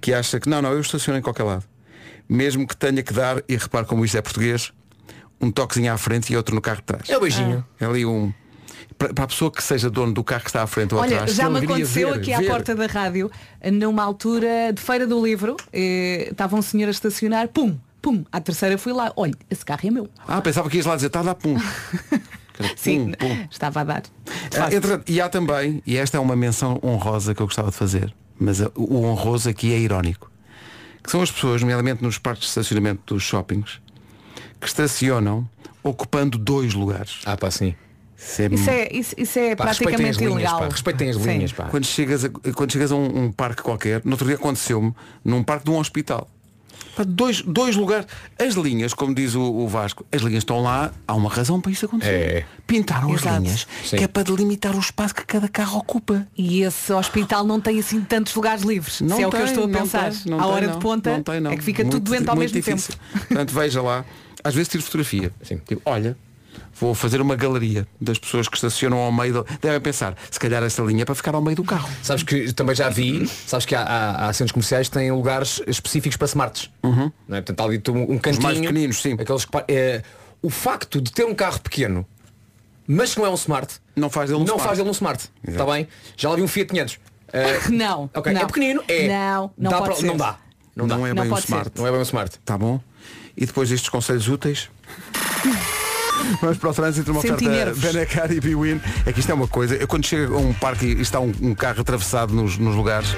que 0.01 0.13
acha 0.13 0.39
que 0.39 0.49
não, 0.49 0.61
não, 0.61 0.73
eu 0.73 0.81
estaciono 0.81 1.19
em 1.19 1.23
qualquer 1.23 1.45
lado. 1.45 1.65
Mesmo 2.29 2.67
que 2.67 2.77
tenha 2.77 3.03
que 3.03 3.13
dar, 3.15 3.43
e 3.49 3.57
repare 3.57 3.87
como 3.87 4.05
isto 4.05 4.17
é 4.19 4.21
português, 4.21 4.73
um 5.41 5.51
toquezinho 5.51 5.93
à 5.93 5.97
frente 5.97 6.33
e 6.33 6.37
outro 6.37 6.55
no 6.55 6.61
carro 6.61 6.79
de 6.79 6.83
trás. 6.83 7.09
É 7.09 7.17
o 7.17 7.21
beijinho. 7.21 7.65
É 7.81 7.87
ali 7.87 8.05
um. 8.05 8.33
Para, 8.99 9.25
a 9.25 9.27
pessoa 9.27 9.51
que 9.51 9.63
seja 9.63 9.91
dono 9.91 10.13
do 10.15 10.25
carro 10.25 10.43
que 10.43 10.49
está 10.49 10.63
à 10.63 10.67
frente 10.67 10.95
ou 10.95 11.01
Olha, 11.01 11.17
atrás. 11.17 11.35
já 11.35 11.51
me 11.51 11.59
aconteceu 11.59 12.13
ver, 12.13 12.19
aqui 12.19 12.33
à 12.33 12.39
ver. 12.39 12.47
porta 12.49 12.75
da 12.75 12.87
rádio, 12.87 13.31
numa 13.73 14.03
altura 14.03 14.73
de 14.73 14.81
feira 14.81 15.07
do 15.07 15.23
livro, 15.25 15.57
eh, 15.73 16.29
estava 16.31 16.57
um 16.57 16.63
senhor 16.63 16.89
a 16.89 16.91
estacionar, 16.91 17.49
pum, 17.49 17.77
pum, 18.01 18.25
à 18.33 18.41
terceira 18.41 18.79
fui 18.79 18.93
lá, 18.95 19.13
olha, 19.17 19.35
esse 19.51 19.65
carro 19.65 19.81
é 19.85 19.91
meu. 19.91 20.09
Ah, 20.27 20.41
pensava 20.41 20.71
que 20.71 20.79
ias 20.79 20.87
lá 20.87 20.95
dizer, 20.97 21.09
está 21.09 21.21
a 21.21 21.25
dar 21.25 21.35
pum. 21.35 21.57
Sim, 22.75 23.13
Pum, 23.19 23.29
pum. 23.29 23.47
estava 23.51 23.83
a 23.83 23.85
dar. 23.85 24.03
Ah, 24.59 24.73
entretanto, 24.75 25.11
e 25.13 25.21
há 25.21 25.29
também, 25.29 25.83
e 25.87 25.99
esta 25.99 26.17
é 26.17 26.21
uma 26.21 26.35
menção 26.35 26.81
honrosa 26.83 27.35
que 27.35 27.43
eu 27.43 27.47
gostava 27.47 27.71
de 27.71 27.77
fazer, 27.77 28.15
mas 28.41 28.61
o 28.75 29.03
honroso 29.05 29.51
aqui 29.51 29.75
é 29.75 29.79
irónico, 29.79 30.31
que 31.03 31.11
são 31.11 31.21
as 31.21 31.31
pessoas, 31.31 31.61
nomeadamente 31.61 32.03
nos 32.03 32.17
parques 32.17 32.45
de 32.45 32.49
estacionamento 32.49 33.15
dos 33.15 33.23
shoppings, 33.23 33.79
que 34.59 34.67
estacionam 34.67 35.47
ocupando 35.83 36.39
dois 36.39 36.73
lugares. 36.73 37.21
Ah, 37.27 37.37
pá, 37.37 37.51
sim. 37.51 37.75
Isso 38.19 38.43
é 38.43 38.47
Isso 38.47 38.71
é, 38.71 38.89
isso, 38.93 39.15
isso 39.19 39.39
é 39.39 39.55
Pá, 39.57 39.65
as 39.71 39.79
praticamente 39.79 40.19
linhas, 40.19 40.33
ilegal. 40.33 40.59
pá. 40.61 40.69
Respeitem 40.69 41.11
as 41.11 41.17
Sim. 41.17 41.23
linhas, 41.33 41.53
pá. 41.53 41.65
Quando 41.65 41.85
chegas 41.85 42.25
a, 42.25 42.29
quando 42.55 42.73
chegas 42.73 42.91
a 42.93 42.97
um, 42.97 43.25
um 43.25 43.33
parque 43.33 43.63
qualquer, 43.63 44.01
no 44.05 44.13
outro 44.13 44.27
dia 44.27 44.37
aconteceu-me, 44.37 44.95
num 45.25 45.43
parque 45.43 45.65
de 45.65 45.71
um 45.71 45.79
hospital. 45.79 46.29
Pá, 46.97 47.05
Dois, 47.07 47.43
dois 47.43 47.77
lugares. 47.77 48.07
As 48.39 48.55
linhas, 48.55 48.95
como 48.95 49.15
diz 49.15 49.35
o, 49.35 49.43
o 49.43 49.69
Vasco, 49.69 50.05
as 50.11 50.23
linhas 50.23 50.39
estão 50.43 50.63
lá, 50.63 50.91
há 51.07 51.15
uma 51.15 51.29
razão 51.29 51.61
para 51.61 51.71
isso 51.71 51.85
acontecer. 51.85 52.11
É. 52.11 52.45
Pintaram 52.67 53.13
as 53.13 53.21
Exato. 53.21 53.43
linhas, 53.43 53.67
Sim. 53.85 53.97
que 53.99 54.05
é 54.05 54.09
para 54.09 54.23
delimitar 54.23 54.75
o 54.75 54.79
espaço 54.81 55.15
que 55.15 55.25
cada 55.27 55.47
carro 55.49 55.79
ocupa. 55.79 56.27
E 56.37 56.63
esse 56.63 56.91
hospital 56.95 57.45
não 57.45 57.61
tem 57.61 57.79
assim 57.79 58.01
tantos 58.01 58.35
lugares 58.35 58.63
livres. 58.63 58.95
se 58.97 59.05
é 59.05 59.07
o 59.15 59.17
que 59.19 59.25
eu 59.25 59.31
tem, 59.31 59.45
estou 59.45 59.65
a 59.65 59.67
não 59.67 59.81
pensar. 59.81 60.11
tem, 60.11 60.21
não 60.31 60.41
à 60.41 60.43
tem, 60.43 60.51
hora 60.53 60.67
não. 60.69 60.73
de 60.75 60.81
ponta 60.81 61.11
Não 61.11 61.23
tem, 61.23 61.41
não. 61.41 61.51
é 61.53 61.57
que 61.57 61.63
fica 61.63 61.83
Muito- 61.83 61.97
tudo 61.97 62.05
doente 62.11 62.29
ao 62.31 62.37
mesmo 62.37 62.55
difícil. 62.57 62.95
tempo. 62.95 63.27
Portanto, 63.29 63.53
veja 63.53 63.83
lá. 63.83 64.05
Às 64.43 64.55
vezes 64.55 64.69
tiro 64.69 64.83
fotografia. 64.83 65.33
Sim. 65.43 65.59
Tipo, 65.67 65.83
olha, 65.85 66.17
vou 66.79 66.95
fazer 66.95 67.21
uma 67.21 67.37
galeria 67.37 67.87
das 68.01 68.19
pessoas 68.19 68.49
que 68.49 68.57
estacionam 68.57 68.99
ao 68.99 69.11
meio. 69.13 69.33
Do... 69.35 69.47
Devem 69.61 69.81
pensar, 69.81 70.15
se 70.31 70.39
calhar 70.39 70.63
esta 70.63 70.83
linha 70.83 71.03
é 71.03 71.05
para 71.05 71.15
ficar 71.15 71.35
ao 71.35 71.43
meio 71.43 71.57
do 71.57 71.65
carro. 71.65 71.89
Sabes 72.03 72.23
que 72.23 72.53
também 72.53 72.75
já 72.75 72.89
vi, 72.89 73.27
sabes 73.27 73.65
que 73.67 73.75
há, 73.75 73.83
há, 73.83 74.29
há 74.29 74.33
centros 74.33 74.53
comerciais 74.53 74.89
que 74.89 74.95
têm 74.99 75.11
lugares 75.13 75.61
específicos 75.67 76.17
para 76.17 76.27
smarts. 76.27 76.71
Não 76.83 77.13
é? 77.31 77.41
Portanto, 77.41 77.61
ali 77.63 77.79
tu- 77.79 77.93
um 77.93 78.19
cantinho. 78.19 78.43
mais 78.43 78.59
pequeninos, 78.59 79.01
sim. 79.03 79.15
Aqueles 79.15 79.45
que, 79.45 79.51
é, 79.69 80.03
o 80.43 80.51
facto 80.51 81.01
de 81.01 81.11
ter 81.13 81.25
um 81.25 81.35
carro 81.35 81.61
pequeno, 81.61 82.07
mas 82.87 83.13
que 83.15 83.19
não 83.21 83.27
é 83.27 83.31
um 83.31 83.35
smart, 83.35 83.75
Não 83.97 84.09
faz 84.11 84.29
dele 84.31 84.41
um 84.43 84.45
não 84.45 84.55
smart. 84.55 84.65
faz 84.65 84.79
dele 84.79 84.89
um 84.89 84.93
smart. 84.93 85.29
Está 85.47 85.65
bem? 85.67 85.89
Já 86.17 86.31
lá 86.31 86.37
vi 86.37 86.43
um 86.43 86.49
Fiat 86.49 86.69
500. 86.71 86.99
Eh, 87.33 87.61
Não, 87.71 88.09
ok, 88.15 88.33
não. 88.33 88.41
é 88.43 88.47
pequenino, 88.47 88.83
é. 88.87 89.09
Não, 89.09 89.51
não 89.59 89.71
dá 89.71 89.95
ser. 89.95 90.07
Não 90.07 90.17
dá. 90.17 90.37
Não, 90.77 90.87
dá. 90.87 90.95
é 90.95 90.99
Não 90.99 91.15
bem 91.15 91.25
um 91.25 91.29
pode 91.31 91.41
ser. 91.43 91.47
smart. 91.49 91.71
Não 91.77 91.87
é 91.87 91.91
bem 91.91 91.99
um 91.99 92.03
smart. 92.03 92.39
Tá 92.45 92.57
bom? 92.57 92.81
E 93.37 93.45
depois 93.45 93.69
destes 93.69 93.89
conselhos 93.89 94.29
úteis. 94.29 94.71
Vamos 96.41 96.59
para 96.59 96.71
o 96.71 96.75
trânsito, 96.75 97.13
uma 97.13 97.21
Senti 97.21 97.47
oferta 97.47 97.65
nervos. 97.65 97.81
Benacar 97.81 98.33
e 98.33 98.41
Biwin. 98.41 98.81
É 99.05 99.13
que 99.13 99.21
isto 99.21 99.31
é 99.31 99.35
uma 99.35 99.49
coisa. 99.49 99.75
Eu 99.75 99.89
quando 99.89 100.07
chego 100.07 100.37
a 100.37 100.39
um 100.39 100.53
parque 100.53 100.87
e 100.87 101.01
está 101.01 101.21
um, 101.21 101.33
um 101.41 101.55
carro 101.55 101.81
atravessado 101.81 102.33
nos, 102.35 102.59
nos 102.59 102.75
lugares, 102.75 103.09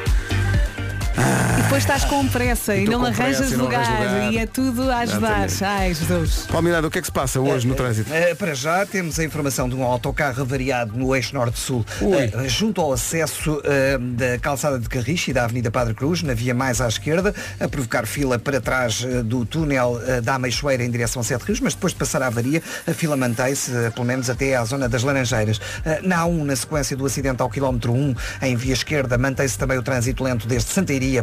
E 1.58 1.62
depois 1.62 1.82
estás 1.82 2.04
com 2.04 2.26
pressa 2.28 2.74
e, 2.76 2.84
não 2.84 3.04
arranjas 3.04 3.38
pressa 3.38 3.56
não 3.56 3.64
lugar, 3.64 3.80
lugar. 3.90 4.32
e 4.32 4.38
é 4.38 4.46
tudo 4.46 4.90
a 4.90 4.98
ajudar. 4.98 5.46
Ai, 5.62 5.92
Jesus. 5.94 6.46
Paulo 6.46 6.62
Miranda, 6.62 6.86
o 6.86 6.90
que 6.90 6.98
é 6.98 7.00
que 7.00 7.06
se 7.06 7.12
passa 7.12 7.40
hoje 7.40 7.66
no 7.66 7.74
trânsito? 7.74 8.12
Eh, 8.12 8.34
Para 8.34 8.54
já 8.54 8.86
temos 8.86 9.18
a 9.18 9.24
informação 9.24 9.68
de 9.68 9.74
um 9.74 9.82
autocarro 9.82 10.40
avariado 10.42 10.96
no 10.96 11.14
eixo 11.14 11.34
norte-sul, 11.34 11.84
eh, 12.00 12.48
junto 12.48 12.80
ao 12.80 12.92
acesso 12.92 13.60
eh, 13.64 13.98
da 13.98 14.38
calçada 14.38 14.78
de 14.78 14.88
Carriche 14.88 15.30
e 15.30 15.34
da 15.34 15.44
Avenida 15.44 15.70
Padre 15.70 15.94
Cruz, 15.94 16.22
na 16.22 16.34
via 16.34 16.54
mais 16.54 16.80
à 16.80 16.88
esquerda, 16.88 17.34
a 17.60 17.68
provocar 17.68 18.06
fila 18.06 18.38
para 18.38 18.60
trás 18.60 19.04
eh, 19.06 19.22
do 19.22 19.44
túnel 19.44 20.00
eh, 20.06 20.20
da 20.20 20.34
Ameixoeira 20.36 20.84
em 20.84 20.90
direção 20.90 21.20
a 21.20 21.24
Sete 21.24 21.42
Rios, 21.44 21.60
mas 21.60 21.74
depois 21.74 21.92
de 21.92 21.98
passar 21.98 22.22
a 22.22 22.28
avaria, 22.28 22.62
a 22.86 22.92
fila 22.94 23.16
mantém-se, 23.16 23.72
eh, 23.74 23.90
pelo 23.90 24.06
menos 24.06 24.30
até 24.30 24.54
à 24.56 24.64
zona 24.64 24.88
das 24.88 25.02
Laranjeiras. 25.02 25.60
Eh, 25.84 26.00
Na 26.02 26.22
A1, 26.24 26.44
na 26.44 26.56
sequência 26.56 26.96
do 26.96 27.04
acidente 27.04 27.42
ao 27.42 27.50
quilómetro 27.50 27.92
1, 27.92 28.14
em 28.42 28.56
via 28.56 28.72
esquerda, 28.72 29.18
mantém-se 29.18 29.58
também 29.58 29.76
o 29.78 29.82
trânsito 29.82 30.22
lento 30.24 30.46
desde 30.46 30.70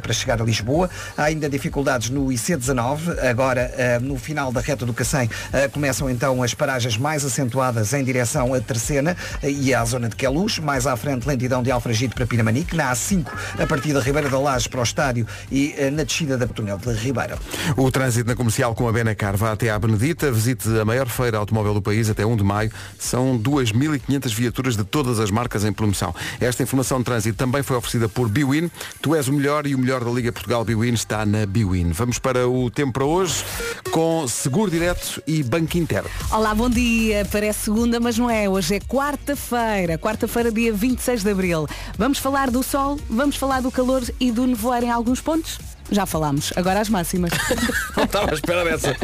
Para 0.02 0.13
chegar 0.13 0.41
a 0.41 0.43
Lisboa. 0.43 0.89
Há 1.15 1.24
ainda 1.26 1.48
dificuldades 1.48 2.10
no 2.10 2.26
IC19, 2.28 3.19
agora 3.30 3.71
eh, 3.78 4.00
no 4.00 4.17
final 4.17 4.52
da 4.52 4.60
reta 4.60 4.86
do 4.86 4.93
Cacém 4.93 5.30
eh, 5.54 5.67
começam 5.67 6.10
então 6.10 6.41
as 6.41 6.54
paragens 6.56 6.98
mais 6.98 7.24
acentuadas 7.24 7.93
em 7.93 8.04
direção 8.04 8.54
a 8.54 8.60
Terceira 8.60 9.15
eh, 9.43 9.52
e 9.52 9.74
à 9.74 9.86
zona 9.86 10.10
de 10.10 10.15
Queluz, 10.15 10.58
mais 10.58 10.88
à 10.88 10.98
frente 10.98 11.28
lentidão 11.28 11.62
de 11.62 11.69
Alfragide 11.69 12.15
para 12.15 12.26
Pinamanique, 12.26 12.76
na 12.76 12.91
A5 12.91 13.28
a 13.60 13.67
partir 13.67 13.93
da 13.93 14.00
Ribeira 14.00 14.28
da 14.28 14.39
Laje 14.39 14.67
para 14.67 14.80
o 14.80 14.84
estádio 14.84 15.28
e 15.52 15.76
na 15.91 16.04
descida 16.04 16.38
da 16.38 16.48
túnel 16.48 16.78
de 16.78 16.91
Ribeira. 16.93 17.38
O 17.78 17.91
trânsito 17.91 18.28
na 18.28 18.36
comercial 18.36 18.74
com 18.74 18.88
a 18.88 18.91
Benacar 18.91 19.38
vá 19.38 19.52
até 19.52 19.69
à 19.69 19.78
Benedita, 19.78 20.32
visite 20.32 20.67
a 20.80 20.84
maior 20.84 21.08
feira 21.08 21.38
automóvel 21.38 21.76
do 21.76 21.82
país 21.82 22.10
até 22.10 22.26
1 22.26 22.36
de 22.36 22.43
maio. 22.43 22.71
São 22.98 23.38
2.500 23.38 24.34
viaturas 24.34 24.76
de 24.76 24.84
todas 24.84 25.19
as 25.19 25.30
marcas 25.30 25.63
em 25.63 25.71
promoção. 25.71 26.13
Esta 26.39 26.63
informação 26.63 26.98
de 27.00 27.06
trânsito 27.06 27.38
também 27.38 27.62
foi 27.62 27.78
oferecida 27.78 28.10
por 28.10 28.28
Biwin. 28.28 28.71
Tu 29.02 29.15
és 29.15 29.28
o 29.28 29.34
melhor 29.34 29.67
e 29.67 29.74
o 29.75 29.79
melhor 29.79 30.03
da 30.03 30.09
Liga 30.09 30.31
Portugal 30.31 30.63
Biwin 30.63 30.93
está 30.93 31.25
na 31.25 31.45
Biwin. 31.45 31.91
Vamos 31.91 32.17
para 32.17 32.47
o 32.47 32.69
tempo 32.71 32.93
para 32.93 33.05
hoje 33.05 33.43
com 33.91 34.27
Seguro 34.27 34.71
Direto 34.71 35.21
e 35.27 35.43
Banco 35.43 35.77
Inter. 35.77 36.05
Olá, 36.31 36.55
bom 36.55 36.69
dia. 36.69 37.27
Parece 37.29 37.65
segunda, 37.65 37.99
mas 37.99 38.17
não 38.17 38.29
é. 38.29 38.47
Hoje 38.49 38.75
é 38.75 38.79
quarta-feira. 38.79 39.97
Quarta-feira, 39.97 40.51
dia 40.51 40.71
26 40.71 41.23
de 41.23 41.29
abril. 41.29 41.67
Vamos 41.97 42.19
falar 42.19 42.49
do 42.49 42.63
sol, 42.63 42.97
vamos 43.09 43.35
falar 43.35 43.61
do 43.61 43.69
calor 43.69 44.01
e 44.19 44.31
do 44.31 44.47
nevoeiro 44.47 44.85
em 44.85 44.91
alguns 44.91 45.19
pontos? 45.19 45.59
Já 45.91 46.06
falámos. 46.06 46.52
Agora 46.56 46.80
as 46.80 46.89
máximas. 46.89 47.32
Não 47.95 48.04
estava 48.04 48.32
à 48.32 48.34
espera 48.34 48.63
dessa. 48.63 48.95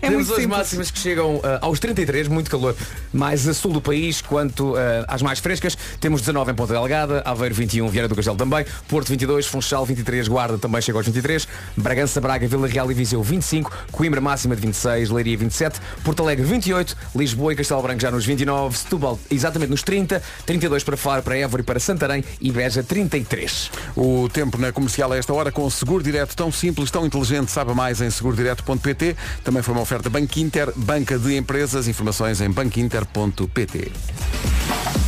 É 0.00 0.08
Temos 0.08 0.30
as 0.30 0.46
máximas 0.46 0.90
que 0.90 0.98
chegam 0.98 1.40
ah, 1.44 1.58
aos 1.62 1.78
33, 1.78 2.28
muito 2.28 2.50
calor, 2.50 2.74
mais 3.12 3.46
a 3.46 3.54
sul 3.54 3.72
do 3.72 3.80
país, 3.80 4.20
quanto 4.22 4.74
ah, 4.76 5.04
às 5.08 5.22
mais 5.22 5.38
frescas. 5.38 5.76
Temos 6.00 6.20
19 6.20 6.52
em 6.52 6.54
Ponta 6.54 6.72
Delgada, 6.72 7.22
Aveiro 7.24 7.54
21, 7.54 7.88
Vieira 7.88 8.08
do 8.08 8.16
Castelo 8.16 8.36
também, 8.36 8.64
Porto 8.88 9.08
22, 9.08 9.46
Funchal 9.46 9.84
23, 9.84 10.28
Guarda 10.28 10.58
também 10.58 10.80
chega 10.80 10.98
aos 10.98 11.06
23, 11.06 11.46
Bragança, 11.76 12.20
Braga, 12.20 12.46
Vila 12.48 12.66
Real 12.66 12.90
e 12.90 12.94
Viseu 12.94 13.22
25, 13.22 13.70
Coimbra 13.92 14.20
máxima 14.20 14.54
de 14.54 14.62
26, 14.62 15.10
Leiria 15.10 15.36
27, 15.36 15.80
Porto 16.02 16.22
Alegre 16.22 16.44
28, 16.44 16.96
Lisboa 17.14 17.52
e 17.52 17.56
Castelo 17.56 17.82
Branco 17.82 18.00
já 18.00 18.10
nos 18.10 18.24
29, 18.24 18.78
Setúbal 18.78 19.18
exatamente 19.30 19.70
nos 19.70 19.82
30, 19.82 20.22
32 20.46 20.84
para 20.84 20.96
Faro, 20.96 21.22
para 21.22 21.36
Évora 21.36 21.62
e 21.62 21.64
para 21.64 21.78
Santarém 21.78 22.24
e 22.40 22.50
Beja 22.50 22.82
33. 22.82 23.70
O 23.96 24.28
tempo 24.28 24.58
na 24.58 24.72
comercial 24.72 25.12
a 25.12 25.16
esta 25.16 25.32
hora 25.32 25.52
com 25.52 25.64
o 25.64 25.70
Seguro 25.70 26.02
Direto 26.02 26.29
tão 26.34 26.50
simples, 26.50 26.90
tão 26.90 27.06
inteligente, 27.06 27.50
saiba 27.50 27.74
mais 27.74 28.00
em 28.00 28.10
segurodireto.pt. 28.10 29.16
Também 29.44 29.62
foi 29.62 29.74
uma 29.74 29.82
oferta 29.82 30.08
Banco 30.10 30.38
Inter, 30.38 30.72
banca 30.76 31.18
de 31.18 31.36
empresas, 31.36 31.88
informações 31.88 32.40
em 32.40 32.50
banquinter.pt. 32.50 33.92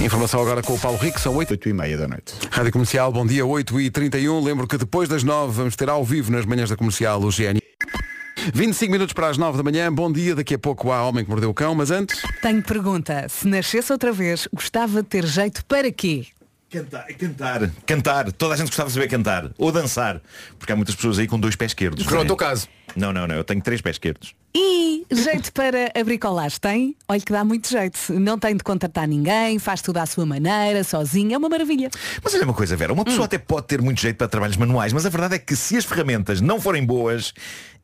Informação 0.00 0.40
agora 0.40 0.62
com 0.62 0.74
o 0.74 0.78
Paulo 0.78 0.98
Rico, 0.98 1.20
são 1.20 1.36
8 1.36 1.52
8 1.52 1.68
e 1.68 1.72
meia 1.72 1.96
da 1.96 2.08
noite. 2.08 2.34
Rádio 2.50 2.72
Comercial, 2.72 3.12
bom 3.12 3.24
dia, 3.24 3.46
8 3.46 3.80
e 3.80 3.90
31 3.90 4.42
Lembro 4.42 4.66
que 4.66 4.76
depois 4.76 5.08
das 5.08 5.22
9 5.22 5.52
vamos 5.52 5.76
ter 5.76 5.88
ao 5.88 6.04
vivo 6.04 6.32
nas 6.32 6.44
manhãs 6.44 6.70
da 6.70 6.76
comercial 6.76 7.22
o 7.22 7.28
GN. 7.28 7.60
25 8.52 8.90
minutos 8.90 9.12
para 9.12 9.28
as 9.28 9.38
9 9.38 9.58
da 9.58 9.62
manhã, 9.62 9.92
bom 9.92 10.10
dia, 10.10 10.34
daqui 10.34 10.54
a 10.54 10.58
pouco 10.58 10.90
há 10.90 11.06
Homem 11.06 11.24
que 11.24 11.30
Mordeu 11.30 11.50
o 11.50 11.54
Cão, 11.54 11.74
mas 11.74 11.92
antes... 11.92 12.20
Tenho 12.40 12.60
pergunta. 12.62 13.26
Se 13.28 13.46
nascesse 13.46 13.92
outra 13.92 14.10
vez, 14.10 14.48
gostava 14.52 15.02
de 15.02 15.08
ter 15.08 15.24
jeito 15.24 15.64
para 15.66 15.92
quê? 15.92 16.26
Cantar, 16.72 17.04
cantar, 17.18 17.70
cantar. 17.86 18.32
Toda 18.32 18.54
a 18.54 18.56
gente 18.56 18.68
gostava 18.68 18.88
de 18.88 18.94
saber 18.94 19.06
cantar. 19.06 19.50
Ou 19.58 19.70
dançar. 19.70 20.22
Porque 20.58 20.72
há 20.72 20.76
muitas 20.76 20.94
pessoas 20.94 21.18
aí 21.18 21.26
com 21.26 21.38
dois 21.38 21.54
pés 21.54 21.72
esquerdos. 21.72 22.02
Pronto, 22.06 22.30
é 22.30 22.32
o 22.32 22.36
caso. 22.36 22.66
Não, 22.96 23.12
não, 23.12 23.26
não. 23.26 23.34
Eu 23.34 23.44
tenho 23.44 23.60
três 23.60 23.82
pés 23.82 23.96
esquerdos. 23.96 24.34
E 24.54 25.04
jeito 25.10 25.52
para 25.52 25.92
a 25.94 26.02
bricolagem 26.04 26.58
tem? 26.58 26.96
Olha 27.06 27.20
que 27.20 27.30
dá 27.30 27.44
muito 27.44 27.68
jeito. 27.68 27.98
Não 28.18 28.38
tem 28.38 28.56
de 28.56 28.64
contratar 28.64 29.06
ninguém, 29.06 29.58
faz 29.58 29.82
tudo 29.82 29.98
à 29.98 30.06
sua 30.06 30.24
maneira, 30.24 30.82
sozinho, 30.82 31.34
é 31.34 31.38
uma 31.38 31.48
maravilha. 31.48 31.90
Mas 32.22 32.32
olha 32.34 32.44
uma 32.44 32.54
coisa, 32.54 32.74
Vera. 32.74 32.92
Uma 32.92 33.04
pessoa 33.04 33.26
até 33.26 33.36
pode 33.36 33.66
ter 33.66 33.82
muito 33.82 34.00
jeito 34.00 34.16
para 34.16 34.28
trabalhos 34.28 34.56
manuais, 34.56 34.94
mas 34.94 35.04
a 35.04 35.10
verdade 35.10 35.34
é 35.34 35.38
que 35.38 35.54
se 35.54 35.76
as 35.76 35.84
ferramentas 35.84 36.40
não 36.40 36.58
forem 36.58 36.84
boas, 36.84 37.34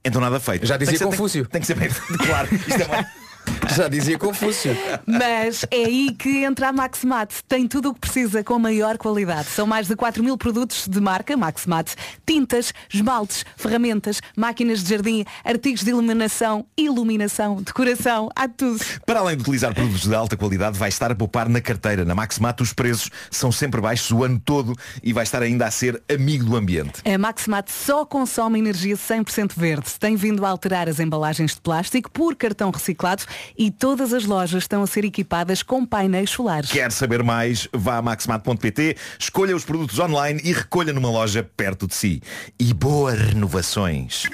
então 0.04 0.18
nada 0.20 0.40
feito. 0.40 0.64
Já 0.66 0.78
dizia 0.78 0.92
Tem 0.92 0.98
que 0.98 1.04
ser- 1.04 1.10
Confúcio. 1.10 1.42
Tem, 1.46 1.60
tem 1.60 1.60
que 1.60 1.66
ser 1.66 1.74
bem. 1.74 1.88
Claro. 2.26 2.48
Isto 2.54 2.82
é 2.82 2.86
uma... 2.86 3.27
Já 3.76 3.88
dizia 3.88 4.18
Confúcio. 4.18 4.76
Mas 5.06 5.64
é 5.70 5.84
aí 5.84 6.14
que 6.18 6.44
entra 6.44 6.68
a 6.68 6.72
Maximat. 6.72 7.30
Tem 7.46 7.66
tudo 7.66 7.90
o 7.90 7.94
que 7.94 8.00
precisa 8.00 8.42
com 8.42 8.58
maior 8.58 8.98
qualidade. 8.98 9.48
São 9.48 9.66
mais 9.66 9.86
de 9.86 9.96
4 9.96 10.22
mil 10.22 10.36
produtos 10.36 10.88
de 10.88 11.00
marca 11.00 11.36
Maximat. 11.36 11.94
Tintas, 12.26 12.72
esmaltes, 12.92 13.44
ferramentas, 13.56 14.20
máquinas 14.36 14.82
de 14.82 14.90
jardim, 14.90 15.24
artigos 15.44 15.82
de 15.82 15.90
iluminação, 15.90 16.66
iluminação, 16.76 17.62
decoração, 17.62 18.28
há 18.34 18.48
tudo. 18.48 18.80
Para 19.04 19.20
além 19.20 19.36
de 19.36 19.42
utilizar 19.42 19.74
produtos 19.74 20.02
de 20.02 20.14
alta 20.14 20.36
qualidade, 20.36 20.78
vai 20.78 20.88
estar 20.88 21.10
a 21.10 21.14
poupar 21.14 21.48
na 21.48 21.60
carteira. 21.60 22.04
Na 22.04 22.14
Maximat 22.14 22.60
os 22.60 22.72
preços 22.72 23.10
são 23.30 23.52
sempre 23.52 23.80
baixos 23.80 24.10
o 24.10 24.24
ano 24.24 24.40
todo 24.44 24.74
e 25.02 25.12
vai 25.12 25.24
estar 25.24 25.42
ainda 25.42 25.66
a 25.66 25.70
ser 25.70 26.02
amigo 26.12 26.44
do 26.44 26.56
ambiente. 26.56 27.02
A 27.04 27.18
Maximat 27.18 27.68
só 27.68 28.04
consome 28.04 28.58
energia 28.58 28.96
100% 28.96 29.52
verde. 29.56 29.90
Tem 29.98 30.16
vindo 30.16 30.44
a 30.44 30.48
alterar 30.48 30.88
as 30.88 30.98
embalagens 31.00 31.54
de 31.54 31.60
plástico 31.60 32.10
por 32.10 32.34
cartão 32.34 32.70
reciclado 32.70 33.24
e 33.56 33.70
todas 33.70 34.12
as 34.12 34.24
lojas 34.24 34.64
estão 34.64 34.82
a 34.82 34.86
ser 34.86 35.04
equipadas 35.04 35.62
com 35.62 35.84
painéis 35.84 36.30
solares. 36.30 36.70
Quer 36.70 36.92
saber 36.92 37.22
mais? 37.22 37.68
Vá 37.72 37.96
a 37.96 38.02
maximat.pt, 38.02 38.96
escolha 39.18 39.54
os 39.54 39.64
produtos 39.64 39.98
online 39.98 40.40
e 40.44 40.52
recolha 40.52 40.92
numa 40.92 41.10
loja 41.10 41.48
perto 41.56 41.86
de 41.86 41.94
si. 41.94 42.22
E 42.58 42.72
boas 42.72 43.18
renovações. 43.18 44.24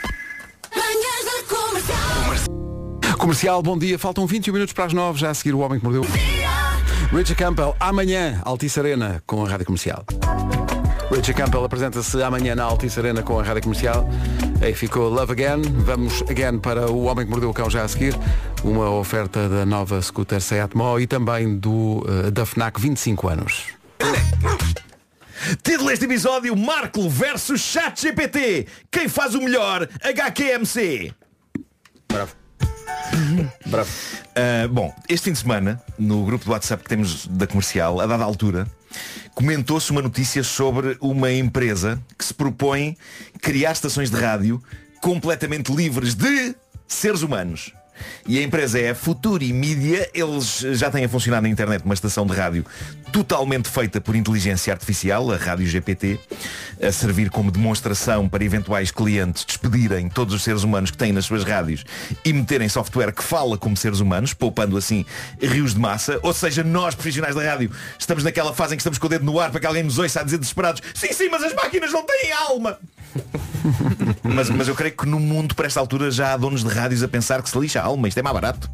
Comercial, 3.19 3.63
bom 3.63 3.79
dia, 3.79 3.99
faltam 3.99 4.27
21 4.27 4.53
minutos 4.53 4.75
para 4.75 4.85
as 4.85 4.93
9, 4.93 5.19
já 5.19 5.31
a 5.31 5.35
seguir 5.35 5.55
o 5.55 5.61
Homem 5.61 5.79
que 5.79 5.85
Mordeu. 5.85 6.05
Richard 7.11 7.37
Campbell, 7.37 7.75
amanhã, 7.81 8.43
Altice 8.45 8.79
Arena 8.81 9.23
com 9.27 9.45
a 9.45 9.49
Rádio 9.49 9.67
Comercial. 9.67 10.05
Richard 11.15 11.35
Campbell 11.35 11.65
apresenta-se 11.65 12.21
amanhã 12.25 12.57
na 12.57 12.65
Altice 12.65 12.99
Arena 12.99 13.23
com 13.23 13.39
a 13.39 13.43
Rádio 13.43 13.63
Comercial. 13.63 14.09
Aí 14.61 14.75
ficou 14.75 15.09
Love 15.09 15.33
Again. 15.33 15.63
Vamos 15.63 16.23
again 16.23 16.59
para 16.59 16.91
o 16.91 17.05
Homem 17.05 17.25
que 17.25 17.31
Mordeu 17.31 17.51
o 17.51 17.55
Cão 17.55 17.71
já 17.71 17.85
a 17.85 17.89
seguir. 17.89 18.19
Uma 18.65 18.91
oferta 18.91 19.49
da 19.49 19.65
nova 19.65 20.03
scooter 20.03 20.41
Seat 20.41 20.77
Mó 20.77 20.99
e 20.99 21.07
também 21.07 21.57
do, 21.57 22.05
eh, 22.09 22.33
da 22.33 22.45
FNAC 22.45 22.81
25 22.81 23.29
anos. 23.29 23.65
Título 25.63 25.91
deste 25.91 26.05
episódio, 26.05 26.57
Marco 26.57 27.09
versus 27.09 27.61
ChatGPT. 27.61 28.67
Quem 28.91 29.09
faz 29.09 29.37
o 29.37 29.41
melhor? 29.41 29.89
HQMC. 30.03 31.15
Bravo. 32.09 32.33
Bravo. 33.67 33.91
Uh, 34.37 34.69
bom, 34.69 34.93
este 35.09 35.27
fim 35.27 35.33
de 35.33 35.39
semana, 35.39 35.81
no 35.97 36.25
grupo 36.25 36.45
do 36.45 36.51
WhatsApp 36.51 36.83
que 36.83 36.89
temos 36.89 37.29
da 37.29 37.47
comercial, 37.47 38.01
a 38.01 38.07
dada 38.07 38.25
altura, 38.25 38.67
comentou-se 39.35 39.91
uma 39.91 40.03
notícia 40.03 40.43
sobre 40.43 40.97
uma 41.01 41.33
empresa 41.33 42.03
que 42.19 42.25
se 42.25 42.35
propõe 42.35 42.97
criar 43.41 43.73
estações 43.73 44.11
de 44.11 44.17
rádio 44.17 44.63
completamente 45.01 45.73
livres 45.73 46.15
de 46.15 46.55
seres 46.87 47.23
humanos. 47.23 47.73
E 48.27 48.39
a 48.39 48.43
empresa 48.43 48.79
é 48.79 48.91
a 48.91 48.95
Futuri 48.95 49.53
Media, 49.53 50.09
eles 50.15 50.61
já 50.73 50.91
têm 50.91 51.05
a 51.05 51.09
funcionar 51.09 51.41
na 51.41 51.49
internet 51.49 51.85
uma 51.85 51.95
estação 51.95 52.27
de 52.27 52.33
rádio 52.33 52.65
totalmente 53.13 53.69
feita 53.69 54.01
por 54.01 54.17
inteligência 54.17 54.73
artificial, 54.73 55.31
a 55.31 55.37
Rádio 55.37 55.67
GPT, 55.67 56.19
a 56.83 56.91
servir 56.91 57.31
como 57.31 57.51
demonstração 57.51 58.29
para 58.29 58.43
eventuais 58.43 58.91
clientes 58.91 59.45
despedirem 59.45 60.09
todos 60.09 60.35
os 60.35 60.43
seres 60.43 60.65
humanos 60.65 60.91
que 60.91 60.97
têm 60.97 61.13
nas 61.13 61.25
suas 61.25 61.45
rádios 61.45 61.85
e 62.25 62.33
meterem 62.33 62.69
software 62.69 63.13
que 63.13 63.23
fala 63.23 63.57
como 63.57 63.77
seres 63.77 64.01
humanos, 64.01 64.35
poupando 64.35 64.77
assim 64.77 65.07
rios 65.41 65.75
de 65.75 65.81
massa. 65.81 66.19
Ou 66.23 66.35
seja, 66.35 66.65
nós, 66.65 66.95
profissionais 66.95 67.37
da 67.37 67.43
rádio, 67.43 67.71
estamos 67.99 68.25
naquela 68.25 68.53
fase 68.53 68.75
em 68.75 68.77
que 68.77 68.81
estamos 68.81 68.99
com 68.99 69.07
o 69.07 69.11
dedo 69.11 69.25
no 69.25 69.39
ar 69.39 69.51
para 69.51 69.61
que 69.61 69.67
alguém 69.67 69.85
nos 69.85 69.99
ouça 69.99 70.21
a 70.21 70.25
dizer 70.25 70.39
desesperados 70.39 70.83
Sim, 70.95 71.13
sim, 71.13 71.29
mas 71.29 71.43
as 71.43 71.55
máquinas 71.55 71.93
não 71.93 72.05
têm 72.05 72.33
alma! 72.33 72.79
mas, 74.25 74.49
mas 74.49 74.69
eu 74.69 74.75
creio 74.75 74.97
que 74.97 75.07
no 75.07 75.21
mundo, 75.21 75.55
para 75.55 75.67
esta 75.67 75.79
altura, 75.79 76.11
já 76.11 76.33
há 76.33 76.37
donos 76.37 76.65
de 76.65 76.71
rádios 76.71 77.03
a 77.03 77.09
pensar 77.09 77.43
que 77.43 77.51
se 77.51 77.59
lixa 77.59 77.81
a 77.81 77.85
alma, 77.85 78.09
isto 78.09 78.19
é 78.19 78.23
mais 78.23 78.35
barato. 78.35 78.71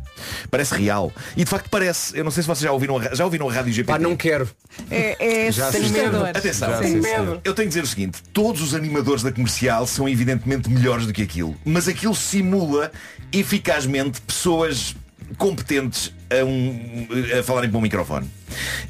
Parece 0.50 0.74
real. 0.74 1.12
E 1.36 1.44
de 1.44 1.50
facto 1.50 1.68
parece. 1.68 2.16
Eu 2.16 2.22
não 2.22 2.30
sei 2.30 2.42
se 2.42 2.46
vocês 2.46 2.62
já 2.62 2.72
ouviram 2.72 2.98
a, 2.98 3.14
já 3.14 3.24
ouviram 3.24 3.48
a 3.48 3.52
rádio 3.52 3.72
GPT. 3.72 3.92
Pá, 3.92 3.98
não 3.98 4.16
quero. 4.16 4.48
É, 4.90 5.46
é 5.46 5.52
Já 5.52 5.68
assustador. 5.68 6.28
Atenção, 6.28 6.70
Já, 6.70 6.82
senhor. 6.82 7.40
eu 7.42 7.54
tenho 7.54 7.68
de 7.68 7.74
dizer 7.74 7.82
o 7.82 7.86
seguinte, 7.86 8.22
todos 8.32 8.62
os 8.62 8.74
animadores 8.74 9.22
da 9.22 9.32
comercial 9.32 9.86
são 9.86 10.08
evidentemente 10.08 10.70
melhores 10.70 11.06
do 11.06 11.12
que 11.12 11.22
aquilo, 11.22 11.56
mas 11.64 11.88
aquilo 11.88 12.14
simula 12.14 12.92
eficazmente 13.32 14.20
pessoas 14.20 14.94
competentes 15.36 16.12
a, 16.30 16.44
um, 16.44 17.08
a 17.38 17.42
falarem 17.42 17.68
para 17.68 17.78
um 17.78 17.82
microfone. 17.82 18.30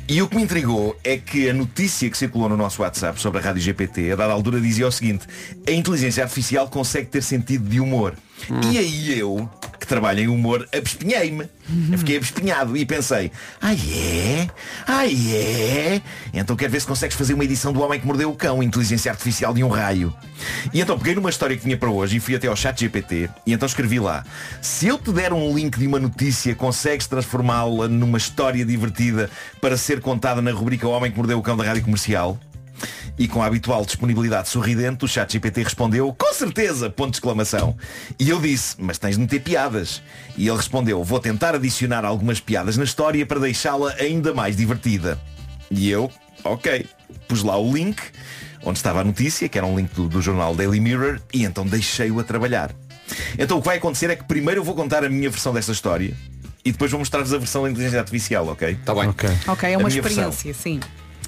E 0.08 0.20
o 0.22 0.28
que 0.28 0.36
me 0.36 0.42
intrigou 0.42 0.98
é 1.02 1.16
que 1.16 1.48
a 1.48 1.54
notícia 1.54 2.08
que 2.10 2.16
circulou 2.16 2.48
no 2.48 2.56
nosso 2.56 2.82
WhatsApp 2.82 3.20
sobre 3.20 3.40
a 3.40 3.42
Rádio 3.42 3.62
GPT, 3.62 4.12
a 4.12 4.16
dada 4.16 4.32
altura 4.32 4.60
dizia 4.60 4.86
o 4.86 4.92
seguinte, 4.92 5.26
a 5.66 5.70
inteligência 5.70 6.22
artificial 6.22 6.68
consegue 6.68 7.06
ter 7.06 7.22
sentido 7.22 7.68
de 7.68 7.80
humor. 7.80 8.14
E 8.70 8.78
aí 8.78 9.18
eu, 9.18 9.48
que 9.78 9.86
trabalho 9.86 10.20
em 10.20 10.28
humor, 10.28 10.68
abespinhei-me. 10.74 11.48
Eu 11.90 11.98
fiquei 11.98 12.16
abespinhado 12.16 12.76
e 12.76 12.84
pensei, 12.84 13.30
ah 13.60 13.72
é? 13.72 14.48
Ah 14.86 15.06
é? 15.06 16.00
Então 16.32 16.56
quero 16.56 16.72
ver 16.72 16.80
se 16.80 16.86
consegues 16.86 17.16
fazer 17.16 17.34
uma 17.34 17.44
edição 17.44 17.72
do 17.72 17.80
Homem 17.80 18.00
que 18.00 18.06
Mordeu 18.06 18.30
o 18.30 18.34
Cão, 18.34 18.62
inteligência 18.62 19.10
artificial 19.10 19.54
de 19.54 19.62
um 19.62 19.68
raio. 19.68 20.12
E 20.72 20.80
então 20.80 20.98
peguei 20.98 21.14
numa 21.14 21.30
história 21.30 21.56
que 21.56 21.62
tinha 21.62 21.76
para 21.76 21.90
hoje 21.90 22.16
e 22.16 22.20
fui 22.20 22.34
até 22.34 22.48
ao 22.48 22.56
chat 22.56 22.80
GPT 22.80 23.30
e 23.46 23.52
então 23.52 23.66
escrevi 23.66 24.00
lá, 24.00 24.24
se 24.60 24.86
eu 24.86 24.98
te 24.98 25.12
der 25.12 25.32
um 25.32 25.54
link 25.54 25.78
de 25.78 25.86
uma 25.86 25.98
notícia, 25.98 26.54
consegues 26.54 27.06
transformá-la 27.06 27.88
numa 27.88 28.18
história 28.18 28.64
divertida 28.64 29.30
para 29.60 29.76
ser 29.76 30.00
contada 30.00 30.42
na 30.42 30.50
rubrica 30.50 30.88
O 30.88 30.90
Homem 30.90 31.10
que 31.10 31.16
Mordeu 31.16 31.38
o 31.38 31.42
Cão 31.42 31.56
da 31.56 31.64
Rádio 31.64 31.84
Comercial? 31.84 32.38
E 33.18 33.28
com 33.28 33.42
a 33.42 33.46
habitual 33.46 33.84
disponibilidade 33.84 34.48
sorridente, 34.48 35.04
o 35.04 35.08
chat 35.08 35.32
GPT 35.32 35.62
respondeu, 35.64 36.14
com 36.16 36.32
certeza, 36.32 36.88
ponto 36.88 37.10
de 37.10 37.16
exclamação. 37.16 37.76
E 38.18 38.30
eu 38.30 38.40
disse, 38.40 38.76
mas 38.78 38.98
tens 38.98 39.16
de 39.16 39.20
meter 39.20 39.40
piadas. 39.40 40.02
E 40.36 40.48
ele 40.48 40.56
respondeu, 40.56 41.04
vou 41.04 41.20
tentar 41.20 41.54
adicionar 41.54 42.04
algumas 42.04 42.40
piadas 42.40 42.76
na 42.76 42.84
história 42.84 43.24
para 43.26 43.40
deixá-la 43.40 43.92
ainda 43.98 44.32
mais 44.32 44.56
divertida. 44.56 45.20
E 45.70 45.90
eu, 45.90 46.10
ok, 46.42 46.86
pus 47.28 47.42
lá 47.42 47.58
o 47.58 47.72
link, 47.72 48.00
onde 48.64 48.78
estava 48.78 49.00
a 49.00 49.04
notícia, 49.04 49.48
que 49.48 49.58
era 49.58 49.66
um 49.66 49.76
link 49.76 49.92
do, 49.94 50.08
do 50.08 50.22
jornal 50.22 50.54
Daily 50.54 50.80
Mirror, 50.80 51.20
e 51.32 51.44
então 51.44 51.66
deixei-o 51.66 52.18
a 52.18 52.24
trabalhar. 52.24 52.72
Então 53.38 53.58
o 53.58 53.60
que 53.60 53.66
vai 53.66 53.76
acontecer 53.76 54.10
é 54.10 54.16
que 54.16 54.24
primeiro 54.24 54.60
eu 54.60 54.64
vou 54.64 54.74
contar 54.74 55.04
a 55.04 55.08
minha 55.08 55.28
versão 55.28 55.52
desta 55.52 55.72
história, 55.72 56.14
e 56.64 56.72
depois 56.72 56.90
vou 56.90 56.98
mostrar-vos 56.98 57.32
a 57.32 57.38
versão 57.38 57.62
da 57.62 57.70
inteligência 57.70 57.98
artificial, 57.98 58.46
ok? 58.48 58.70
Está 58.72 58.94
bem. 58.94 59.08
Ok. 59.08 59.28
Ok, 59.48 59.72
é 59.72 59.76
uma 59.76 59.88
minha 59.88 60.02
versão. 60.02 60.28
experiência, 60.28 60.54
sim. 60.54 60.80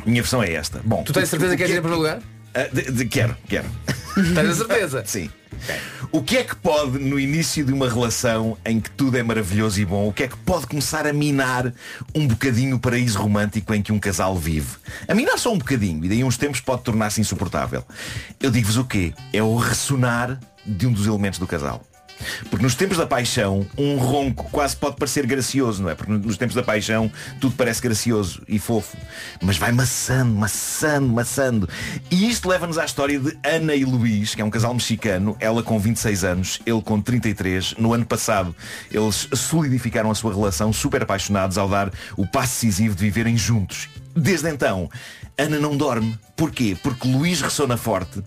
Minha 0.07 0.23
versão 0.23 0.43
é 0.43 0.53
esta. 0.53 0.81
Bom, 0.85 1.03
Tu 1.05 1.13
tens 1.13 1.29
certeza 1.29 1.53
que 1.53 1.59
queres 1.59 1.75
ir 1.75 1.79
em 1.79 1.81
primeiro 1.83 2.03
lugar? 2.03 2.23
Ah, 2.55 2.69
de- 2.73 2.91
de- 2.91 3.07
quero, 3.07 3.37
quero. 3.49 3.69
Tens 4.15 4.49
a 4.51 4.55
certeza? 4.55 5.03
Sim. 5.07 5.31
O 6.11 6.23
que 6.23 6.37
é 6.39 6.45
que 6.45 6.57
pode, 6.57 6.99
no 6.99 7.19
início 7.21 7.65
de 7.65 7.73
uma 7.73 7.89
relação 7.89 8.59
em 8.67 8.81
que 8.81 8.91
tudo 8.91 9.17
é 9.17 9.23
maravilhoso 9.23 9.81
e 9.81 9.85
bom, 9.85 10.09
o 10.09 10.13
que 10.13 10.25
é 10.25 10.29
que 10.29 10.37
pode 10.39 10.67
começar 10.67 11.07
a 11.07 11.13
minar 11.13 11.73
um 12.15 12.27
bocadinho 12.27 12.77
o 12.77 12.79
paraíso 12.79 13.19
romântico 13.19 13.73
em 13.73 13.81
que 13.81 13.93
um 13.93 13.99
casal 13.99 14.37
vive? 14.37 14.77
A 15.09 15.15
minar 15.15 15.39
só 15.39 15.53
um 15.53 15.59
bocadinho, 15.59 16.05
e 16.05 16.09
daí 16.09 16.25
uns 16.25 16.37
tempos 16.37 16.61
pode 16.61 16.83
tornar-se 16.83 17.21
insuportável. 17.21 17.85
Eu 18.41 18.51
digo-vos 18.51 18.77
o 18.77 18.85
quê? 18.85 19.15
É 19.33 19.43
o 19.43 19.57
ressonar 19.57 20.39
de 20.67 20.87
um 20.87 20.93
dos 20.93 21.07
elementos 21.07 21.39
do 21.39 21.47
casal. 21.47 21.83
Porque 22.51 22.63
nos 22.63 22.75
tempos 22.75 22.97
da 22.99 23.07
paixão, 23.07 23.67
um 23.77 23.97
ronco 23.97 24.49
quase 24.51 24.77
pode 24.77 24.97
parecer 24.97 25.27
gracioso, 25.27 25.83
não 25.83 25.91
é? 25.91 25.95
Porque 25.95 26.13
nos 26.13 26.37
tempos 26.37 26.55
da 26.55 26.63
paixão 26.63 27.11
tudo 27.41 27.55
parece 27.57 27.81
gracioso 27.81 28.43
e 28.49 28.59
fofo. 28.59 28.97
Mas 29.41 29.57
vai 29.57 29.73
maçando, 29.73 30.35
maçando, 30.35 31.09
maçando. 31.09 31.69
E 32.11 32.29
isto 32.29 32.49
leva-nos 32.49 32.79
à 32.79 32.85
história 32.85 33.19
de 33.19 33.37
Ana 33.45 33.75
e 33.75 33.85
Luís, 33.85 34.35
que 34.35 34.43
é 34.43 34.45
um 34.45 34.51
casal 34.51 34.75
mexicano, 34.75 35.37
ela 35.41 35.63
com 35.63 35.79
26 35.79 36.25
anos, 36.25 36.61
ele 36.67 36.83
com 36.83 37.01
33. 37.01 37.75
No 37.79 37.93
ano 37.93 38.05
passado, 38.05 38.55
eles 38.91 39.29
solidificaram 39.35 40.11
a 40.11 40.15
sua 40.15 40.33
relação, 40.33 40.73
super 40.73 41.03
apaixonados, 41.03 41.59
ao 41.59 41.69
dar 41.69 41.91
o 42.17 42.27
passo 42.27 42.55
decisivo 42.55 42.95
de 42.95 43.03
viverem 43.03 43.37
juntos. 43.37 43.89
Desde 44.15 44.51
então, 44.51 44.91
Ana 45.39 45.59
não 45.59 45.77
dorme. 45.77 46.19
Porquê? 46.37 46.77
Porque 46.83 47.09
Luís 47.09 47.41
ressona 47.41 47.77
forte 47.77 48.23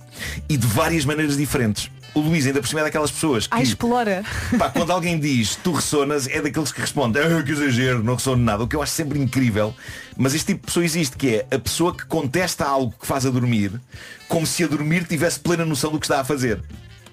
e 0.50 0.58
de 0.58 0.66
várias 0.66 1.06
maneiras 1.06 1.38
diferentes. 1.38 1.92
O 2.16 2.22
Luís 2.22 2.48
ainda 2.48 2.62
por 2.62 2.68
cima 2.68 2.80
é 2.80 2.84
daquelas 2.86 3.12
pessoas 3.12 3.46
que 3.46 3.56
Ah, 3.56 3.62
explora. 3.62 4.24
Pá, 4.58 4.70
quando 4.70 4.90
alguém 4.92 5.20
diz 5.20 5.58
tu 5.58 5.74
ressonas, 5.74 6.28
é 6.28 6.42
daqueles 6.42 6.72
que 6.72 6.80
respondem 6.82 7.22
ah, 7.22 7.44
que 7.44 7.52
exagero, 7.52 8.02
não 8.02 8.16
ressono 8.16 8.42
nada. 8.42 8.64
O 8.64 8.68
que 8.68 8.76
eu 8.76 8.82
acho 8.82 8.94
sempre 8.94 9.20
incrível. 9.20 9.76
Mas 10.18 10.34
este 10.34 10.48
tipo 10.48 10.62
de 10.62 10.66
pessoa 10.68 10.86
existe, 10.86 11.18
que 11.18 11.36
é 11.36 11.56
a 11.56 11.60
pessoa 11.60 11.94
que 11.96 12.06
contesta 12.06 12.64
algo 12.66 12.96
que 13.00 13.06
faz 13.06 13.26
a 13.26 13.30
dormir, 13.30 13.72
como 14.30 14.48
se 14.48 14.64
a 14.64 14.68
dormir 14.68 15.04
tivesse 15.04 15.40
plena 15.42 15.66
noção 15.66 15.92
do 15.92 16.00
que 16.00 16.06
está 16.06 16.22
a 16.22 16.24
fazer. 16.24 16.62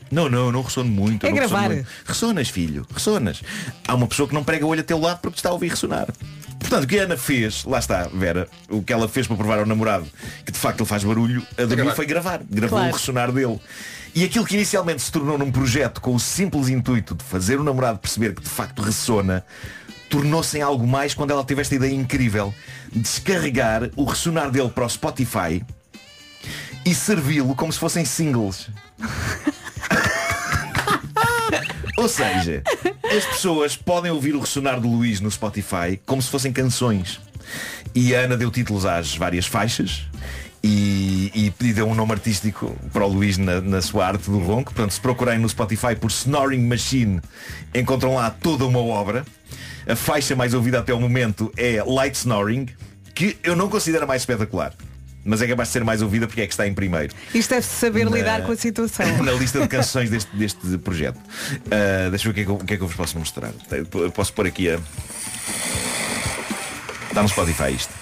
Não, 0.08 0.28
não, 0.28 0.52
não 0.52 0.62
ressono 0.62 0.88
muito. 0.90 1.24
eu 1.26 1.30
É 1.30 1.32
não 1.32 1.40
ressono 1.40 1.60
gravar. 1.60 1.74
muito. 1.74 1.88
Ressonas, 2.04 2.48
filho, 2.48 2.86
ressonas. 2.94 3.42
Há 3.88 3.94
uma 3.96 4.06
pessoa 4.06 4.28
que 4.28 4.34
não 4.34 4.44
prega 4.44 4.64
o 4.64 4.68
olho 4.68 4.80
a 4.82 4.84
teu 4.84 4.98
lado 5.00 5.18
porque 5.20 5.34
te 5.34 5.38
está 5.38 5.48
a 5.48 5.52
ouvir 5.52 5.68
ressonar. 5.70 6.06
Portanto, 6.60 6.84
o 6.84 6.86
que 6.86 6.96
a 7.00 7.02
Ana 7.04 7.16
fez, 7.16 7.64
lá 7.64 7.80
está, 7.80 8.08
Vera, 8.14 8.46
o 8.68 8.82
que 8.84 8.92
ela 8.92 9.08
fez 9.08 9.26
para 9.26 9.36
provar 9.36 9.58
ao 9.58 9.66
namorado 9.66 10.06
que 10.46 10.52
de 10.52 10.58
facto 10.58 10.78
ele 10.80 10.88
faz 10.88 11.02
barulho, 11.02 11.44
a 11.58 11.64
dormir 11.64 11.92
foi 11.96 12.06
gravar. 12.06 12.40
Gravou 12.48 12.78
Claro. 12.78 12.92
o 12.92 12.96
ressonar 12.96 13.32
dele. 13.32 13.58
E 14.14 14.24
aquilo 14.24 14.44
que 14.44 14.54
inicialmente 14.54 15.00
se 15.00 15.10
tornou 15.10 15.38
num 15.38 15.50
projeto 15.50 16.00
com 16.00 16.14
o 16.14 16.20
simples 16.20 16.68
intuito 16.68 17.14
de 17.14 17.24
fazer 17.24 17.58
o 17.58 17.64
namorado 17.64 17.98
perceber 17.98 18.34
que 18.34 18.42
de 18.42 18.48
facto 18.48 18.82
ressona, 18.82 19.42
tornou-se 20.10 20.58
em 20.58 20.60
algo 20.60 20.86
mais 20.86 21.14
quando 21.14 21.30
ela 21.30 21.42
teve 21.42 21.62
esta 21.62 21.74
ideia 21.74 21.94
incrível 21.94 22.54
de 22.92 23.00
descarregar 23.00 23.90
o 23.96 24.04
ressonar 24.04 24.50
dele 24.50 24.68
para 24.68 24.84
o 24.84 24.88
Spotify 24.88 25.64
e 26.84 26.94
servi-lo 26.94 27.54
como 27.54 27.72
se 27.72 27.78
fossem 27.78 28.04
singles. 28.04 28.68
Ou 31.96 32.08
seja, 32.08 32.62
as 33.04 33.24
pessoas 33.24 33.76
podem 33.76 34.10
ouvir 34.10 34.34
o 34.34 34.40
ressonar 34.40 34.78
do 34.78 34.88
Luís 34.88 35.20
no 35.20 35.30
Spotify 35.30 35.98
como 36.04 36.20
se 36.20 36.28
fossem 36.28 36.52
canções. 36.52 37.18
E 37.94 38.14
a 38.14 38.20
Ana 38.20 38.36
deu 38.36 38.50
títulos 38.50 38.84
às 38.84 39.16
várias 39.16 39.46
faixas 39.46 40.06
e, 40.62 41.52
e 41.60 41.72
deu 41.72 41.88
um 41.88 41.94
nome 41.94 42.12
artístico 42.12 42.76
para 42.92 43.04
o 43.04 43.08
Luís 43.08 43.36
na, 43.36 43.60
na 43.60 43.82
sua 43.82 44.06
arte 44.06 44.30
do 44.30 44.38
ronco. 44.38 44.72
Portanto, 44.72 44.92
se 44.92 45.00
procurarem 45.00 45.40
no 45.40 45.48
Spotify 45.48 45.96
por 45.98 46.10
Snoring 46.10 46.66
Machine, 46.66 47.20
encontram 47.74 48.14
lá 48.14 48.30
toda 48.30 48.64
uma 48.64 48.78
obra. 48.80 49.24
A 49.88 49.96
faixa 49.96 50.36
mais 50.36 50.54
ouvida 50.54 50.78
até 50.78 50.94
o 50.94 51.00
momento 51.00 51.52
é 51.56 51.82
Light 51.82 52.14
Snoring, 52.14 52.68
que 53.14 53.36
eu 53.42 53.56
não 53.56 53.68
considero 53.68 54.04
a 54.04 54.06
mais 54.06 54.22
espetacular. 54.22 54.72
Mas 55.24 55.40
é 55.40 55.46
capaz 55.46 55.68
de 55.68 55.72
ser 55.74 55.84
mais 55.84 56.02
ouvida 56.02 56.26
porque 56.26 56.40
é 56.42 56.46
que 56.46 56.52
está 56.52 56.66
em 56.66 56.74
primeiro. 56.74 57.14
Isto 57.32 57.50
deve 57.50 57.66
saber 57.66 58.04
Na- 58.08 58.16
lidar 58.16 58.42
com 58.42 58.52
a 58.52 58.56
situação. 58.56 59.06
na 59.22 59.32
lista 59.32 59.60
de 59.60 59.68
canções 59.68 60.10
deste, 60.10 60.34
deste 60.36 60.78
projeto. 60.78 61.18
Ah, 61.70 62.10
deixa 62.10 62.28
eu 62.28 62.32
ver 62.32 62.32
o 62.32 62.34
que, 62.34 62.40
é 62.40 62.44
que 62.44 62.50
eu, 62.50 62.54
o 62.56 62.64
que 62.64 62.74
é 62.74 62.76
que 62.76 62.82
eu 62.82 62.86
vos 62.88 62.96
posso 62.96 63.18
mostrar. 63.18 63.50
Eu 63.70 64.10
posso 64.10 64.32
pôr 64.32 64.46
aqui 64.46 64.68
a. 64.70 64.78
Está 67.08 67.22
no 67.22 67.28
Spotify 67.28 67.72
isto. 67.72 68.01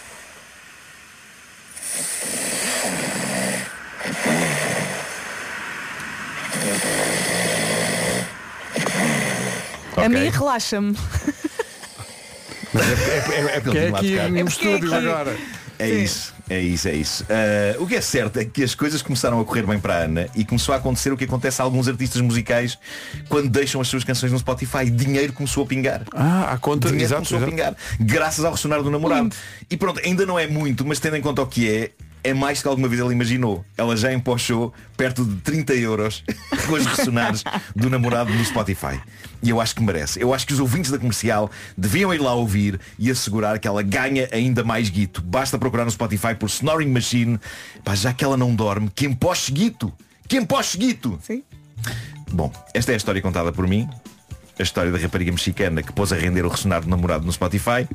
A 10.03 10.07
Ok. 10.07 10.21
mim 10.21 10.29
relaxa-me. 10.31 10.97
Mas 12.73 12.87
é, 12.87 12.93
é, 12.93 13.41
é, 13.53 13.57
é 13.57 13.61
porque 13.61 13.79
é 13.79 13.85
Ele 13.87 13.97
aqui 13.97 14.17
lá 14.17 14.25
de 14.27 14.31
no 14.31 14.37
É 14.39 14.41
é 14.41 14.45
estúdio 14.45 14.95
aqui. 14.95 15.07
agora. 15.09 15.37
É 15.79 15.89
isso, 15.89 16.35
é 16.51 16.61
isso, 16.61 16.89
é 16.89 16.93
isso. 16.95 17.27
Ah, 17.31 17.77
o 17.81 17.87
que 17.87 17.95
é 17.97 18.01
certo 18.03 18.39
é 18.39 18.45
que 18.45 18.63
as 18.63 18.75
coisas 18.75 19.01
começaram 19.01 19.41
a 19.41 19.45
correr 19.47 19.63
bem 19.67 19.81
para 19.81 19.95
a 19.95 19.99
Ana 20.01 20.29
e 20.37 20.45
começou 20.45 20.75
a 20.75 20.79
acontecer 20.79 21.11
o 21.11 21.17
que 21.17 21.25
acontece 21.25 21.63
a 21.63 21.65
alguns 21.65 21.89
artistas 21.89 22.21
musicais 22.21 22.79
quando 23.31 23.49
deixam 23.49 23.81
as 23.81 23.89
suas 23.89 24.05
canções 24.05 24.31
no 24.31 24.39
Spotify. 24.39 24.91
Dinheiro 24.91 25.33
começou 25.33 25.65
a 25.65 25.67
pingar. 25.67 26.03
Ah, 26.13 26.53
à 26.53 26.59
conta, 26.59 26.89
dinheiro 26.89 27.07
exato, 27.07 27.23
começou 27.27 27.39
exato. 27.39 27.51
a 27.51 27.57
pingar 27.57 27.77
graças 27.99 28.45
ao 28.45 28.53
ressonar 28.53 28.83
do 28.83 28.91
namorado. 28.91 29.23
Lindo. 29.23 29.37
E 29.71 29.77
pronto, 29.79 30.01
ainda 30.05 30.27
não 30.27 30.39
é 30.39 30.47
muito, 30.47 30.85
mas 30.85 31.01
tendo 31.01 31.17
em 31.17 31.23
conta 31.23 31.41
o 31.41 31.47
que 31.47 31.67
é, 31.69 31.91
é 32.23 32.35
mais 32.35 32.63
que 32.63 32.69
alguma 32.69 32.89
vez 32.89 33.01
ela 33.01 33.13
imaginou. 33.13 33.65
Ela 33.77 33.97
já 33.97 34.13
empochou 34.13 34.73
perto 34.97 35.25
de 35.25 35.37
30 35.37 35.75
euros 35.75 36.25
com 36.67 36.75
os 36.75 36.87
ressonares 36.87 37.43
do 37.75 37.89
namorado 37.89 38.33
no 38.33 38.45
Spotify. 38.45 39.01
E 39.43 39.51
eu 39.51 39.61
acho 39.61 39.75
que 39.75 39.83
merece. 39.83 40.21
Eu 40.21 40.35
acho 40.35 40.47
que 40.47 40.53
os 40.53 40.61
ouvintes 40.61 40.91
da 40.91 40.99
comercial 40.99 41.51
deviam 41.77 42.13
ir 42.13 42.19
lá 42.19 42.35
ouvir 42.35 42.79
e 42.99 43.11
assegurar 43.11 43.59
que 43.59 43.67
ela 43.67 43.83
ganha 43.83 44.29
ainda 44.33 44.63
mais 44.63 44.89
guito. 44.91 45.23
Basta 45.23 45.59
procurar 45.59 45.85
no 45.85 45.91
Spotify 45.91 46.35
por 46.35 46.49
Snoring 46.49 46.91
Machine. 46.91 47.39
Pá, 47.85 47.95
já 47.95 48.13
que 48.13 48.25
ela 48.25 48.37
não 48.37 48.55
dorme, 48.55 48.91
que 48.95 49.07
empoche 49.07 49.53
guito. 49.53 49.93
Que 50.29 50.37
empoche 50.37 50.79
guito. 50.79 51.19
Sim. 51.23 51.43
Bom, 52.31 52.53
esta 52.73 52.93
é 52.93 52.95
a 52.95 52.97
história 52.97 53.21
contada 53.21 53.53
por 53.53 53.67
mim. 53.67 53.89
A 54.61 54.63
história 54.63 54.93
da 54.93 54.99
rapariga 54.99 55.33
mexicana 55.33 55.83
que 55.83 55.91
pôs 55.91 56.13
a 56.13 56.17
render 56.17 56.45
o 56.45 56.49
ressonar 56.49 56.83
do 56.83 56.89
namorado 56.91 57.25
no 57.25 57.33
Spotify. 57.33 57.89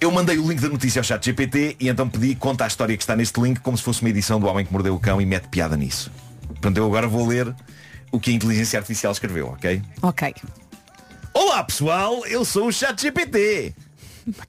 Eu 0.00 0.10
mandei 0.10 0.38
o 0.38 0.48
link 0.48 0.58
da 0.58 0.68
notícia 0.70 1.00
ao 1.00 1.04
chat 1.04 1.22
GPT 1.22 1.76
e 1.78 1.86
então 1.86 2.08
pedi 2.08 2.34
conta 2.34 2.64
a 2.64 2.66
história 2.66 2.96
que 2.96 3.02
está 3.02 3.14
neste 3.14 3.38
link 3.38 3.60
como 3.60 3.76
se 3.76 3.84
fosse 3.84 4.00
uma 4.00 4.08
edição 4.08 4.40
do 4.40 4.46
Homem 4.46 4.64
que 4.64 4.72
Mordeu 4.72 4.94
o 4.94 4.98
Cão 4.98 5.20
e 5.20 5.26
mete 5.26 5.48
piada 5.48 5.76
nisso. 5.76 6.10
Portanto, 6.46 6.78
eu 6.78 6.86
agora 6.86 7.06
vou 7.06 7.26
ler 7.26 7.54
o 8.10 8.18
que 8.18 8.30
a 8.30 8.32
inteligência 8.32 8.78
artificial 8.78 9.12
escreveu, 9.12 9.48
ok? 9.48 9.82
Ok. 10.00 10.34
Olá 11.34 11.62
pessoal, 11.62 12.24
eu 12.24 12.42
sou 12.42 12.68
o 12.68 12.72
chat 12.72 12.98
GPT. 12.98 13.74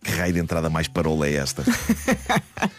Que 0.04 0.12
raio 0.12 0.34
de 0.34 0.40
entrada 0.40 0.70
mais 0.70 0.88
parola 0.88 1.28
é 1.28 1.36
esta? 1.36 1.64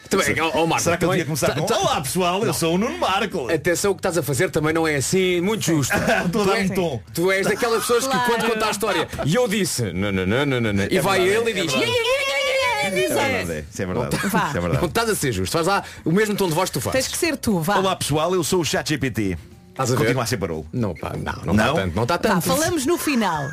Também, 0.09 0.41
ó, 0.41 0.51
ó, 0.55 0.67
Marco, 0.67 0.83
Será 0.85 0.97
que 0.97 1.05
eu 1.05 1.09
também- 1.09 1.25
tinha 1.25 1.35
que 1.37 1.41
começar 1.41 1.55
com 1.55 1.67
tá- 1.67 1.79
Olá 1.79 2.01
pessoal, 2.01 2.45
eu 2.45 2.53
sou 2.55 2.75
o 2.75 2.79
Nuno 2.79 2.99
Marco. 2.99 3.51
Atenção, 3.51 3.93
o 3.93 3.95
que 3.95 4.01
estás 4.01 4.19
a 4.19 4.23
fazer 4.23 4.51
também 4.51 4.73
não 4.73 4.87
é 4.87 4.97
assim 4.97 5.41
muito 5.41 5.65
justo. 5.65 5.95
Estou 6.27 6.43
a 6.43 6.47
dar 6.47 6.59
é- 6.61 6.65
um 6.65 6.69
tom. 6.71 7.03
tu 7.15 7.31
és 7.31 7.47
daquelas 7.47 7.81
pessoas 7.83 8.05
que 8.07 8.11
Claro. 8.13 8.25
quando 8.31 8.47
conta 8.53 8.67
a 8.67 8.71
história 8.71 9.09
e 9.25 9.35
eu 9.35 9.47
disse 9.49 9.93
não, 9.93 10.11
não, 10.13 10.27
não, 10.27 10.47
não, 10.47 10.61
não, 10.61 10.73
não", 10.73 10.85
e 10.91 10.97
É 10.97 11.01
vai 11.01 11.21
verdade, 11.21 11.49
ele 11.49 11.59
e 11.59 11.61
é 11.61 11.63
diz 11.65 11.73
verdade. 11.73 11.91
"Iê, 11.93 11.97
iê, 11.97 12.03
iê, 12.03 12.11
iê, 12.11 12.81
iê", 12.83 12.87
É 12.87 12.91
verdade, 12.91 13.53
é. 13.53 13.65
isso 13.71 13.83
é 13.83 13.87
verdade. 13.87 14.17
Vá. 14.29 14.49
Isso 14.49 14.59
é 14.59 14.61
Não 14.81 14.87
estás 14.87 15.09
a 15.11 15.15
ser 15.15 15.33
justo, 15.33 15.53
faz 15.53 15.67
lá 15.67 15.85
o 16.05 16.11
mesmo 16.11 16.35
tom 16.35 16.49
de 16.49 16.55
voz 16.55 16.71
que 16.71 16.79
tu 16.79 16.83
Tens 16.83 16.93
fazes. 16.93 17.09
que 17.09 17.19
ser 17.19 17.37
tu, 17.37 17.61
vá. 17.61 17.77
Olá 17.77 17.95
pessoal, 17.97 18.35
eu 18.35 18.43
sou 18.43 18.61
o 18.61 18.65
Chat 18.65 18.89
GPT. 18.89 19.37
Estás 19.81 19.93
a 19.93 19.95
ver? 19.95 19.99
Continua 20.05 20.23
a 20.25 20.27
ser 20.27 20.37
parolo. 20.37 20.67
Não, 20.73 20.95
pá, 20.95 21.15
não, 21.17 21.33
não, 21.47 21.55
Não? 21.55 21.65
está 21.65 21.75
tanto, 21.83 21.97
não 21.97 22.03
está 22.03 22.19
tanto. 22.19 22.43
falamos 22.43 22.85
no 22.85 22.99
final. 22.99 23.51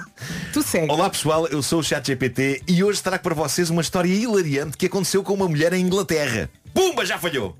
Tu 0.52 0.62
segue. 0.62 0.92
Olá 0.92 1.10
pessoal, 1.10 1.48
eu 1.48 1.63
sou 1.63 1.80
o 1.80 1.84
Chat 1.84 2.06
GPT 2.06 2.63
e 2.68 2.84
hoje 2.84 3.02
trago 3.02 3.24
para 3.24 3.34
vocês 3.34 3.70
uma 3.70 3.82
história 3.82 4.13
hilariante 4.13 4.76
que 4.78 4.88
aconteceu 4.88 5.24
com 5.24 5.34
uma 5.34 5.48
mulher 5.48 5.72
em 5.72 5.82
Inglaterra. 5.82 6.50
Pumba, 6.74 7.06
já 7.06 7.18
falhou! 7.18 7.56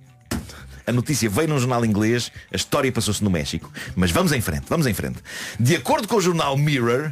A 0.86 0.92
notícia 0.92 1.30
veio 1.30 1.48
num 1.48 1.60
jornal 1.60 1.86
inglês, 1.86 2.30
a 2.52 2.56
história 2.58 2.92
passou-se 2.92 3.24
no 3.24 3.30
México. 3.30 3.72
Mas 3.96 4.12
vamos 4.12 4.32
em 4.34 4.42
frente, 4.42 4.66
vamos 4.68 4.86
em 4.86 4.94
frente. 4.94 5.20
De 5.58 5.76
acordo 5.76 6.06
com 6.08 6.18
o 6.18 6.22
jornal 6.22 6.58
Mirror, 6.58 7.12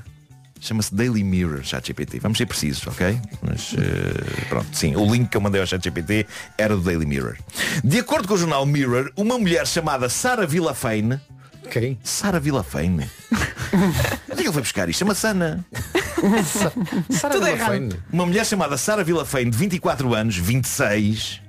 chama-se 0.60 0.94
Daily 0.94 1.24
Mirror, 1.24 1.63
ChatGPT. 1.63 2.20
Vamos 2.20 2.38
ser 2.38 2.46
precisos, 2.48 2.86
ok? 2.88 3.18
Mas 3.41 3.74
eh, 3.78 4.46
pronto, 4.50 4.68
sim, 4.74 4.96
o 4.96 5.10
link 5.10 5.30
que 5.30 5.38
eu 5.38 5.41
mandei 5.41 5.62
ao 5.62 5.68
ChatGPT 5.68 6.26
era 6.58 6.76
do 6.76 6.82
Daily 6.82 7.06
Mirror. 7.06 7.38
De 7.84 8.00
acordo 8.00 8.28
com 8.28 8.34
o 8.34 8.38
jornal 8.38 8.65
Mirror, 8.65 9.12
uma 9.15 9.38
mulher 9.38 9.65
chamada 9.68 10.10
Sarah 10.10 10.46
Villafane 10.46 11.20
Quem? 11.69 11.99
Sara 12.04 12.39
Villafane. 12.39 13.10
Onde 13.73 14.34
é 14.34 14.36
que 14.36 14.41
ele 14.41 14.51
foi 14.51 14.62
buscar 14.62 14.88
isto? 14.89 14.99
Chama-se 14.99 15.28
Ana. 15.28 15.65
Sara 17.10 17.34
Tudo 17.34 17.45
Vila 17.45 17.51
errado. 17.51 17.71
Feine. 17.71 17.99
Uma 18.12 18.25
mulher 18.25 18.45
chamada 18.45 18.78
Sara 18.78 19.04
Villafane, 19.04 19.49
de 19.49 19.58
24 19.58 20.13
anos, 20.13 20.38
26. 20.38 21.41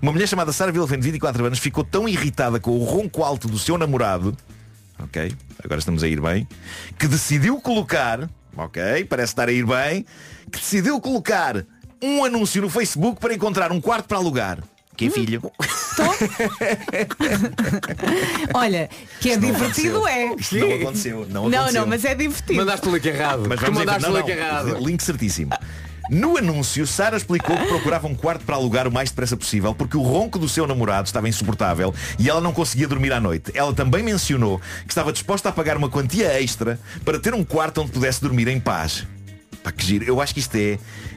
Uma 0.00 0.12
mulher 0.12 0.26
chamada 0.26 0.52
Sara 0.52 0.72
Villafane, 0.72 1.00
de 1.00 1.06
24 1.06 1.44
anos, 1.44 1.58
ficou 1.58 1.84
tão 1.84 2.08
irritada 2.08 2.58
com 2.58 2.72
o 2.72 2.84
ronco 2.84 3.22
alto 3.22 3.46
do 3.48 3.58
seu 3.58 3.78
namorado, 3.78 4.36
ok, 4.98 5.32
agora 5.62 5.78
estamos 5.78 6.02
a 6.02 6.08
ir 6.08 6.20
bem, 6.20 6.46
que 6.98 7.06
decidiu 7.06 7.60
colocar, 7.60 8.28
ok, 8.56 9.04
parece 9.04 9.32
estar 9.32 9.48
a 9.48 9.52
ir 9.52 9.64
bem, 9.64 10.04
que 10.50 10.58
decidiu 10.58 11.00
colocar 11.00 11.64
um 12.02 12.24
anúncio 12.24 12.60
no 12.60 12.68
Facebook 12.68 13.20
para 13.20 13.32
encontrar 13.32 13.70
um 13.70 13.80
quarto 13.80 14.06
para 14.08 14.18
alugar. 14.18 14.58
Que 14.96 15.06
é 15.06 15.10
filho? 15.10 15.40
Olha, 18.54 18.88
que 19.20 19.30
é 19.30 19.36
Não 19.36 19.46
divertido 19.52 20.06
é. 20.06 20.34
Isto 20.34 20.56
não 20.56 20.72
aconteceu. 20.74 21.26
Não, 21.28 21.48
Não, 21.48 21.60
aconteceu. 21.60 21.80
não, 21.80 21.88
mas 21.88 22.04
é 22.04 22.14
divertido. 22.14 22.58
Mandaste 22.58 22.88
o 22.88 22.94
link 22.94 23.06
errado. 23.06 23.44
Mas 23.48 23.58
tu 23.58 23.64
vamos 23.66 23.78
mandaste 23.80 24.08
o 24.10 24.16
link 24.16 24.26
Não, 24.28 24.34
errado. 24.34 24.66
não, 24.68 24.80
link 24.86 25.02
certíssimo. 25.02 25.50
No 26.10 26.36
anúncio, 26.36 26.86
Sara 26.86 27.16
explicou 27.16 27.56
que 27.56 27.64
procurava 27.66 28.06
um 28.06 28.14
quarto 28.14 28.44
para 28.44 28.56
alugar 28.56 28.86
o 28.88 28.92
mais 28.92 29.08
depressa 29.10 29.36
possível 29.36 29.72
porque 29.74 29.96
o 29.96 30.02
ronco 30.02 30.38
do 30.38 30.48
seu 30.48 30.66
namorado 30.66 31.06
estava 31.06 31.28
insuportável 31.28 31.94
e 32.18 32.28
ela 32.28 32.40
não 32.40 32.52
conseguia 32.52 32.86
dormir 32.88 33.12
à 33.12 33.20
noite. 33.20 33.50
Ela 33.54 33.72
também 33.72 34.02
mencionou 34.02 34.58
que 34.84 34.88
estava 34.90 35.12
disposta 35.12 35.48
a 35.48 35.52
pagar 35.52 35.76
uma 35.76 35.88
quantia 35.88 36.38
extra 36.42 36.78
para 37.04 37.18
ter 37.18 37.32
um 37.32 37.44
quarto 37.44 37.80
onde 37.80 37.92
pudesse 37.92 38.20
dormir 38.20 38.48
em 38.48 38.60
paz. 38.60 39.06
Pá, 39.62 39.70
que 39.70 39.86
giro. 39.86 40.04
Eu 40.04 40.20
acho 40.20 40.34
que 40.34 40.40
isto 40.40 40.54
é 40.56 40.76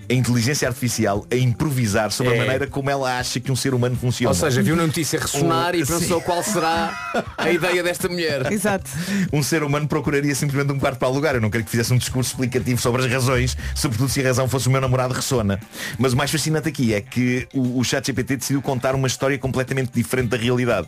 a 0.09 0.13
inteligência 0.13 0.67
artificial 0.67 1.25
a 1.31 1.35
improvisar 1.35 2.11
sobre 2.11 2.33
É. 2.33 2.35
a 2.35 2.39
maneira 2.39 2.67
como 2.67 2.89
ela 2.89 3.17
acha 3.19 3.39
que 3.39 3.51
um 3.51 3.55
ser 3.55 3.73
humano 3.73 3.95
funciona. 3.95 4.29
Ou 4.29 4.35
seja, 4.35 4.61
viu 4.61 4.75
na 4.75 4.85
notícia 4.85 5.19
ressonar 5.19 5.73
Um- 5.73 5.79
e 5.79 5.85
pensou 5.85 6.21
qual 6.21 6.43
será 6.43 6.93
a 7.37 7.49
ideia 7.51 7.81
desta 7.83 8.07
mulher. 8.07 8.49
Exato. 8.53 8.89
um 9.33 9.41
ser 9.41 9.63
humano 9.63 9.87
procuraria 9.87 10.33
simplesmente 10.35 10.71
um 10.73 10.79
quarto 10.79 10.97
para 10.99 11.07
alugar. 11.07 11.35
Eu 11.35 11.41
não 11.41 11.49
quero 11.49 11.63
que 11.63 11.69
fizesse 11.71 11.93
um 11.93 11.97
discurso 11.97 12.31
explicativo 12.31 12.79
sobre 12.81 13.03
as 13.05 13.11
razões, 13.11 13.57
sobretudo 13.73 14.09
se 14.09 14.21
a 14.21 14.23
razão 14.23 14.47
fosse 14.47 14.67
o 14.67 14.71
meu 14.71 14.81
namorado 14.81 15.13
ressona. 15.13 15.59
Mas 15.97 16.13
o 16.13 16.17
mais 16.17 16.29
fascinante 16.31 16.67
aqui 16.69 16.93
é 16.93 17.01
que 17.01 17.47
o, 17.53 17.79
o 17.79 17.83
ChatGPT 17.83 18.37
decidiu 18.37 18.61
contar 18.61 18.95
uma 18.95 19.07
história 19.07 19.37
completamente 19.37 19.91
diferente 19.93 20.29
da 20.29 20.37
realidade. 20.37 20.87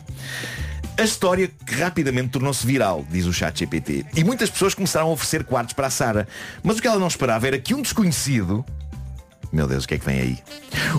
A 0.96 1.02
história 1.04 1.48
que 1.64 1.74
rapidamente 1.76 2.30
tornou-se 2.30 2.66
viral, 2.66 3.06
diz 3.08 3.24
o 3.26 3.32
ChatGPT. 3.32 4.04
E 4.16 4.24
muitas 4.24 4.50
pessoas 4.50 4.74
começaram 4.74 5.06
a 5.06 5.10
oferecer 5.10 5.44
quartos 5.44 5.72
para 5.72 5.86
a 5.86 5.90
Sara. 5.90 6.26
Mas 6.62 6.78
o 6.78 6.82
que 6.82 6.88
ela 6.88 6.98
não 6.98 7.06
esperava 7.06 7.46
era 7.46 7.56
que 7.58 7.72
um 7.72 7.80
desconhecido 7.82 8.64
meu 9.52 9.66
Deus, 9.66 9.84
o 9.84 9.88
que 9.88 9.94
é 9.94 9.98
que 9.98 10.04
vem 10.04 10.20
aí? 10.20 10.38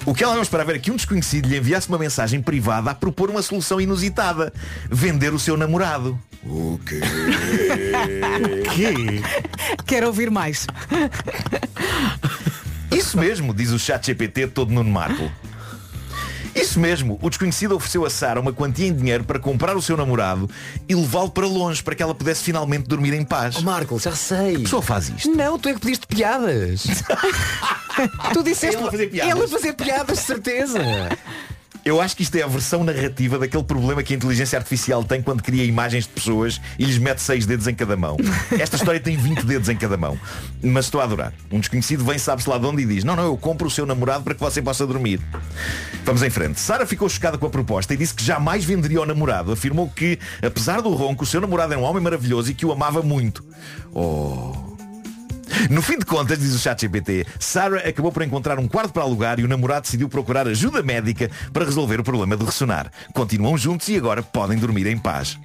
O 0.06 0.14
que 0.14 0.24
ela 0.24 0.36
não 0.36 0.42
esperava 0.42 0.72
era 0.72 0.80
que 0.80 0.92
um 0.92 0.96
desconhecido 0.96 1.48
lhe 1.48 1.58
enviasse 1.58 1.88
uma 1.88 1.98
mensagem 1.98 2.42
privada 2.42 2.92
a 2.92 2.96
propor 2.96 3.30
uma 3.30 3.42
solução 3.42 3.80
inusitada. 3.80 4.52
Vender 4.90 5.34
o 5.34 5.40
seu 5.40 5.56
namorado. 5.56 6.20
O 6.44 6.80
quê? 6.86 7.00
quê? 8.74 9.22
Quero 9.86 10.08
ouvir 10.08 10.32
mais. 10.32 10.66
Isso 12.92 13.18
mesmo, 13.18 13.54
diz 13.54 13.72
o 13.72 13.80
chat 13.80 14.08
GPT 14.08 14.48
todo 14.48 14.72
Nuno 14.72 14.90
Marco. 14.90 15.32
Isso 16.62 16.80
mesmo, 16.80 17.18
o 17.22 17.30
desconhecido 17.30 17.76
ofereceu 17.76 18.06
a 18.06 18.10
Sara 18.10 18.40
uma 18.40 18.54
quantia 18.54 18.88
em 18.88 18.94
dinheiro 18.94 19.24
para 19.24 19.40
comprar 19.40 19.76
o 19.76 19.82
seu 19.82 19.96
namorado 19.96 20.50
e 20.88 20.96
levá-lo 20.96 21.30
para 21.30 21.48
longe 21.48 21.82
para 21.82 21.96
que 21.96 22.04
ela 22.04 22.14
pudesse 22.14 22.44
finalmente 22.44 22.88
dormir 22.88 23.14
em 23.14 23.24
paz. 23.24 23.58
Oh, 23.58 23.62
Marco, 23.62 24.00
já 24.00 24.16
sei. 24.16 24.56
A 24.58 24.60
pessoa 24.60 24.82
faz 24.82 25.10
isto. 25.10 25.30
Não, 25.32 25.58
tu 25.58 25.70
é 25.70 25.74
que 25.74 25.80
pediste 25.80 26.08
piadas. 26.08 26.84
tu 28.34 28.44
disseste 28.44 28.78
Ele 28.78 28.88
a 28.88 28.92
fazer 28.92 29.08
piadas. 29.08 29.36
Ele 29.36 29.44
a 29.44 29.48
fazer 29.48 29.74
piadas, 29.74 30.20
certeza. 30.20 30.80
Eu 31.90 32.00
acho 32.00 32.16
que 32.16 32.22
isto 32.22 32.36
é 32.36 32.44
a 32.44 32.48
versão 32.48 32.84
narrativa 32.84 33.40
daquele 33.40 33.64
problema 33.64 34.04
que 34.04 34.14
a 34.14 34.16
inteligência 34.16 34.60
artificial 34.60 35.04
tem 35.04 35.24
quando 35.24 35.42
cria 35.42 35.64
imagens 35.64 36.04
de 36.04 36.12
pessoas 36.12 36.62
e 36.78 36.86
lhes 36.86 37.00
mete 37.00 37.18
seis 37.18 37.48
dedos 37.48 37.66
em 37.66 37.74
cada 37.74 37.98
mão. 37.98 38.16
Esta 38.60 38.76
história 38.76 39.00
tem 39.00 39.18
20 39.18 39.44
dedos 39.44 39.70
em 39.70 39.76
cada 39.76 39.98
mão. 39.98 40.16
Mas 40.62 40.86
estou 40.86 41.02
a 41.02 41.06
adorar. 41.06 41.34
Um 41.52 41.60
desconhecido 41.60 42.06
vem, 42.06 42.20
sabe-se 42.20 42.48
lá 42.48 42.60
de 42.60 42.66
onde 42.68 42.84
e 42.84 42.86
diz, 42.86 43.04
não, 43.04 43.16
não, 43.16 43.24
eu 43.24 43.36
compro 43.36 43.68
o 43.68 43.72
seu 43.72 43.88
namorado 43.88 44.24
para 44.24 44.36
que 44.36 44.40
você 44.40 44.62
possa 44.62 44.86
dormir. 44.86 45.20
Vamos 46.06 46.22
em 46.22 46.30
frente. 46.30 46.60
Sara 46.60 46.86
ficou 46.86 47.10
chocada 47.10 47.40
com 47.40 47.48
a 47.48 47.50
proposta 47.50 47.92
e 47.92 47.98
disse 47.98 48.14
que 48.14 48.24
jamais 48.24 48.64
venderia 48.64 49.02
o 49.02 49.06
namorado. 49.08 49.52
Afirmou 49.52 49.90
que, 49.90 50.20
apesar 50.44 50.84
do 50.84 50.94
ronco, 50.94 51.24
o 51.24 51.28
seu 51.28 51.42
namorado 51.42 51.74
é 51.74 51.78
um 51.78 51.82
homem 51.82 52.04
maravilhoso 52.04 52.52
e 52.52 52.54
que 52.54 52.68
o 52.68 52.72
amava 52.72 53.02
muito. 53.02 53.44
Oh. 53.96 54.69
No 55.70 55.82
fim 55.82 55.98
de 55.98 56.06
contas, 56.06 56.40
diz 56.40 56.54
o 56.54 56.60
ChatGPT, 56.60 57.26
Sarah 57.40 57.88
acabou 57.88 58.12
por 58.12 58.24
encontrar 58.24 58.60
um 58.60 58.68
quarto 58.68 58.94
para 58.94 59.04
alugar 59.04 59.40
e 59.40 59.44
o 59.44 59.48
namorado 59.48 59.84
decidiu 59.84 60.10
procurar 60.10 60.48
ajuda 60.48 60.84
médica 60.84 61.30
para 61.52 61.66
resolver 61.66 62.00
o 62.00 62.04
problema 62.04 62.36
de 62.36 62.46
ressonar. 62.46 62.92
Continuam 63.14 63.58
juntos 63.58 63.88
e 63.90 63.98
agora 63.98 64.22
podem 64.22 64.58
dormir 64.58 64.88
em 64.88 64.98
paz. 64.98 65.38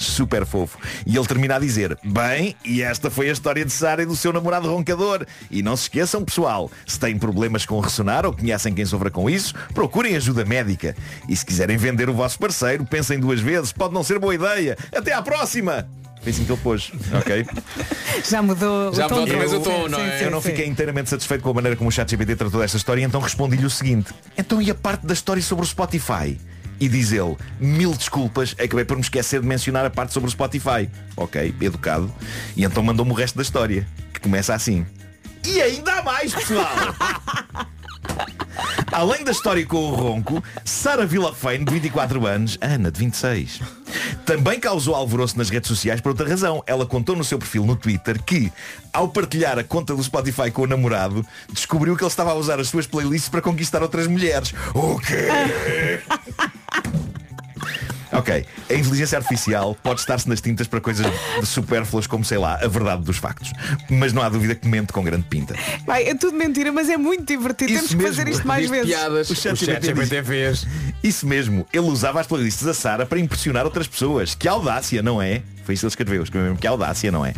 Super 0.00 0.46
fofo. 0.46 0.78
E 1.04 1.14
ele 1.14 1.26
termina 1.26 1.56
a 1.56 1.58
dizer, 1.58 1.96
bem, 2.02 2.56
e 2.64 2.80
esta 2.80 3.10
foi 3.10 3.28
a 3.28 3.32
história 3.32 3.62
de 3.66 3.70
Sara 3.70 4.02
e 4.02 4.06
do 4.06 4.16
seu 4.16 4.32
namorado 4.32 4.66
roncador. 4.66 5.26
E 5.50 5.62
não 5.62 5.76
se 5.76 5.82
esqueçam, 5.82 6.24
pessoal, 6.24 6.70
se 6.86 6.98
têm 6.98 7.18
problemas 7.18 7.66
com 7.66 7.78
ressonar 7.80 8.24
ou 8.24 8.32
conhecem 8.32 8.72
quem 8.72 8.86
sofra 8.86 9.10
com 9.10 9.28
isso, 9.28 9.54
procurem 9.74 10.16
ajuda 10.16 10.42
médica. 10.42 10.96
E 11.28 11.36
se 11.36 11.44
quiserem 11.44 11.76
vender 11.76 12.08
o 12.08 12.14
vosso 12.14 12.38
parceiro, 12.38 12.86
pensem 12.86 13.20
duas 13.20 13.40
vezes, 13.40 13.72
pode 13.72 13.92
não 13.92 14.02
ser 14.02 14.18
boa 14.18 14.34
ideia. 14.34 14.74
Até 14.90 15.12
à 15.12 15.20
próxima! 15.20 15.99
Foi 16.20 16.32
assim 16.32 16.44
que 16.44 16.52
ele 16.52 16.60
pôs, 16.60 16.92
ok? 17.18 17.46
Já 18.28 18.42
mudou 18.42 18.92
Já 18.92 19.06
o 19.06 19.08
tom 19.08 19.20
mudou 19.20 19.20
outra 19.20 19.38
vez 19.38 19.52
o 19.52 19.60
tom, 19.60 19.88
não 19.88 19.98
é? 19.98 20.24
Eu 20.24 20.30
não 20.30 20.40
fiquei 20.40 20.66
inteiramente 20.66 21.08
satisfeito 21.08 21.42
com 21.42 21.50
a 21.50 21.54
maneira 21.54 21.76
como 21.76 21.88
o 21.88 21.92
ChatGPT 21.92 22.36
tratou 22.36 22.60
desta 22.60 22.76
história, 22.76 23.02
então 23.02 23.20
respondi-lhe 23.20 23.64
o 23.64 23.70
seguinte. 23.70 24.12
Então 24.36 24.60
e 24.60 24.70
a 24.70 24.74
parte 24.74 25.06
da 25.06 25.14
história 25.14 25.42
sobre 25.42 25.64
o 25.64 25.66
Spotify? 25.66 26.38
E 26.78 26.88
diz 26.88 27.12
ele, 27.12 27.36
mil 27.58 27.94
desculpas, 27.94 28.54
acabei 28.58 28.84
por 28.86 28.96
me 28.96 29.02
esquecer 29.02 29.40
de 29.40 29.46
mencionar 29.46 29.84
a 29.84 29.90
parte 29.90 30.12
sobre 30.12 30.28
o 30.28 30.30
Spotify. 30.30 30.88
Ok, 31.16 31.54
educado. 31.60 32.12
E 32.56 32.64
então 32.64 32.82
mandou-me 32.82 33.12
o 33.12 33.14
resto 33.14 33.36
da 33.36 33.42
história, 33.42 33.86
que 34.12 34.20
começa 34.20 34.54
assim. 34.54 34.86
E 35.46 35.60
ainda 35.60 35.92
há 35.92 36.02
mais, 36.02 36.34
pessoal! 36.34 36.66
Além 38.92 39.22
da 39.22 39.30
história 39.30 39.64
com 39.64 39.76
o 39.76 39.94
ronco, 39.94 40.42
Sara 40.64 41.06
Villafane, 41.06 41.64
de 41.64 41.72
24 41.72 42.26
anos, 42.26 42.58
Ana, 42.60 42.90
de 42.90 42.98
26, 42.98 43.60
também 44.26 44.58
causou 44.58 44.94
alvoroço 44.94 45.38
nas 45.38 45.48
redes 45.48 45.68
sociais 45.68 46.00
por 46.00 46.10
outra 46.10 46.28
razão. 46.28 46.62
Ela 46.66 46.84
contou 46.84 47.14
no 47.14 47.22
seu 47.22 47.38
perfil 47.38 47.64
no 47.64 47.76
Twitter 47.76 48.20
que, 48.22 48.52
ao 48.92 49.08
partilhar 49.08 49.58
a 49.58 49.64
conta 49.64 49.94
do 49.94 50.02
Spotify 50.02 50.50
com 50.50 50.62
o 50.62 50.66
namorado, 50.66 51.24
descobriu 51.52 51.96
que 51.96 52.02
ele 52.02 52.10
estava 52.10 52.32
a 52.32 52.34
usar 52.34 52.58
as 52.58 52.68
suas 52.68 52.86
playlists 52.86 53.28
para 53.28 53.40
conquistar 53.40 53.82
outras 53.82 54.06
mulheres. 54.06 54.52
O 54.74 54.98
quê? 54.98 56.00
Ok, 58.12 58.44
a 58.68 58.74
inteligência 58.74 59.18
artificial 59.18 59.76
pode 59.82 60.00
estar-se 60.00 60.28
nas 60.28 60.40
tintas 60.40 60.66
para 60.66 60.80
coisas 60.80 61.06
supérfluas 61.44 62.06
como, 62.06 62.24
sei 62.24 62.38
lá, 62.38 62.54
a 62.62 62.66
verdade 62.66 63.02
dos 63.02 63.18
factos. 63.18 63.52
Mas 63.88 64.12
não 64.12 64.22
há 64.22 64.28
dúvida 64.28 64.54
que 64.54 64.66
mente 64.66 64.92
com 64.92 65.02
grande 65.02 65.24
pinta. 65.28 65.54
Vai, 65.86 66.04
é 66.04 66.14
tudo 66.14 66.36
mentira, 66.36 66.72
mas 66.72 66.88
é 66.88 66.96
muito 66.96 67.24
divertido. 67.24 67.70
Isso 67.72 67.88
Temos 67.88 67.94
que 67.94 68.10
fazer 68.10 68.24
mesmo. 68.24 68.38
isto 68.38 68.48
mais 68.48 68.62
Diz 68.62 68.70
vezes. 68.70 68.86
piadas. 68.88 69.30
O 69.30 69.32
O 69.32 69.36
chat 69.36 69.56
chat 69.56 69.66
GPT 69.86 69.86
GPT 69.94 70.22
fez. 70.24 70.66
Isso 71.02 71.26
mesmo, 71.26 71.66
ele 71.72 71.86
usava 71.86 72.20
as 72.20 72.26
playlists 72.26 72.64
da 72.64 72.74
Sara 72.74 73.06
para 73.06 73.18
impressionar 73.18 73.64
outras 73.64 73.86
pessoas. 73.86 74.34
Que 74.34 74.48
audácia, 74.48 75.02
não 75.02 75.22
é? 75.22 75.42
Foi 75.70 75.74
isso 75.74 75.82
que 75.82 75.86
ele 75.86 75.92
escreveu, 75.92 76.22
escreveu 76.24 76.48
mesmo 76.48 76.58
que 76.58 76.66
audácia, 76.66 77.12
não 77.12 77.24
é? 77.24 77.32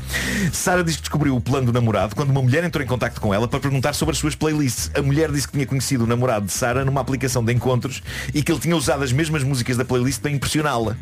Sara 0.55 0.83
diz 0.83 0.97
que 0.97 1.03
descobriu 1.03 1.37
o 1.37 1.40
plano 1.40 1.66
do 1.66 1.73
namorado 1.73 2.16
quando 2.16 2.31
uma 2.31 2.40
mulher 2.40 2.64
entrou 2.64 2.83
em 2.83 2.87
contacto 2.87 3.21
com 3.21 3.35
ela 3.35 3.47
para 3.47 3.61
perguntar 3.61 3.92
sobre 3.92 4.12
as 4.12 4.18
suas 4.18 4.35
playlists. 4.35 4.90
A 4.95 5.03
mulher 5.03 5.31
disse 5.31 5.47
que 5.47 5.53
tinha 5.53 5.66
conhecido 5.66 6.05
o 6.05 6.07
namorado 6.07 6.47
de 6.47 6.53
Sara 6.53 6.83
numa 6.83 7.03
aplicação 7.03 7.45
de 7.45 7.53
encontros 7.53 8.03
e 8.33 8.42
que 8.42 8.51
ele 8.51 8.59
tinha 8.59 8.75
usado 8.75 9.05
as 9.05 9.12
mesmas 9.12 9.42
músicas 9.42 9.77
da 9.77 9.85
playlist 9.85 10.23
para 10.23 10.31
impressioná-la. 10.31 10.97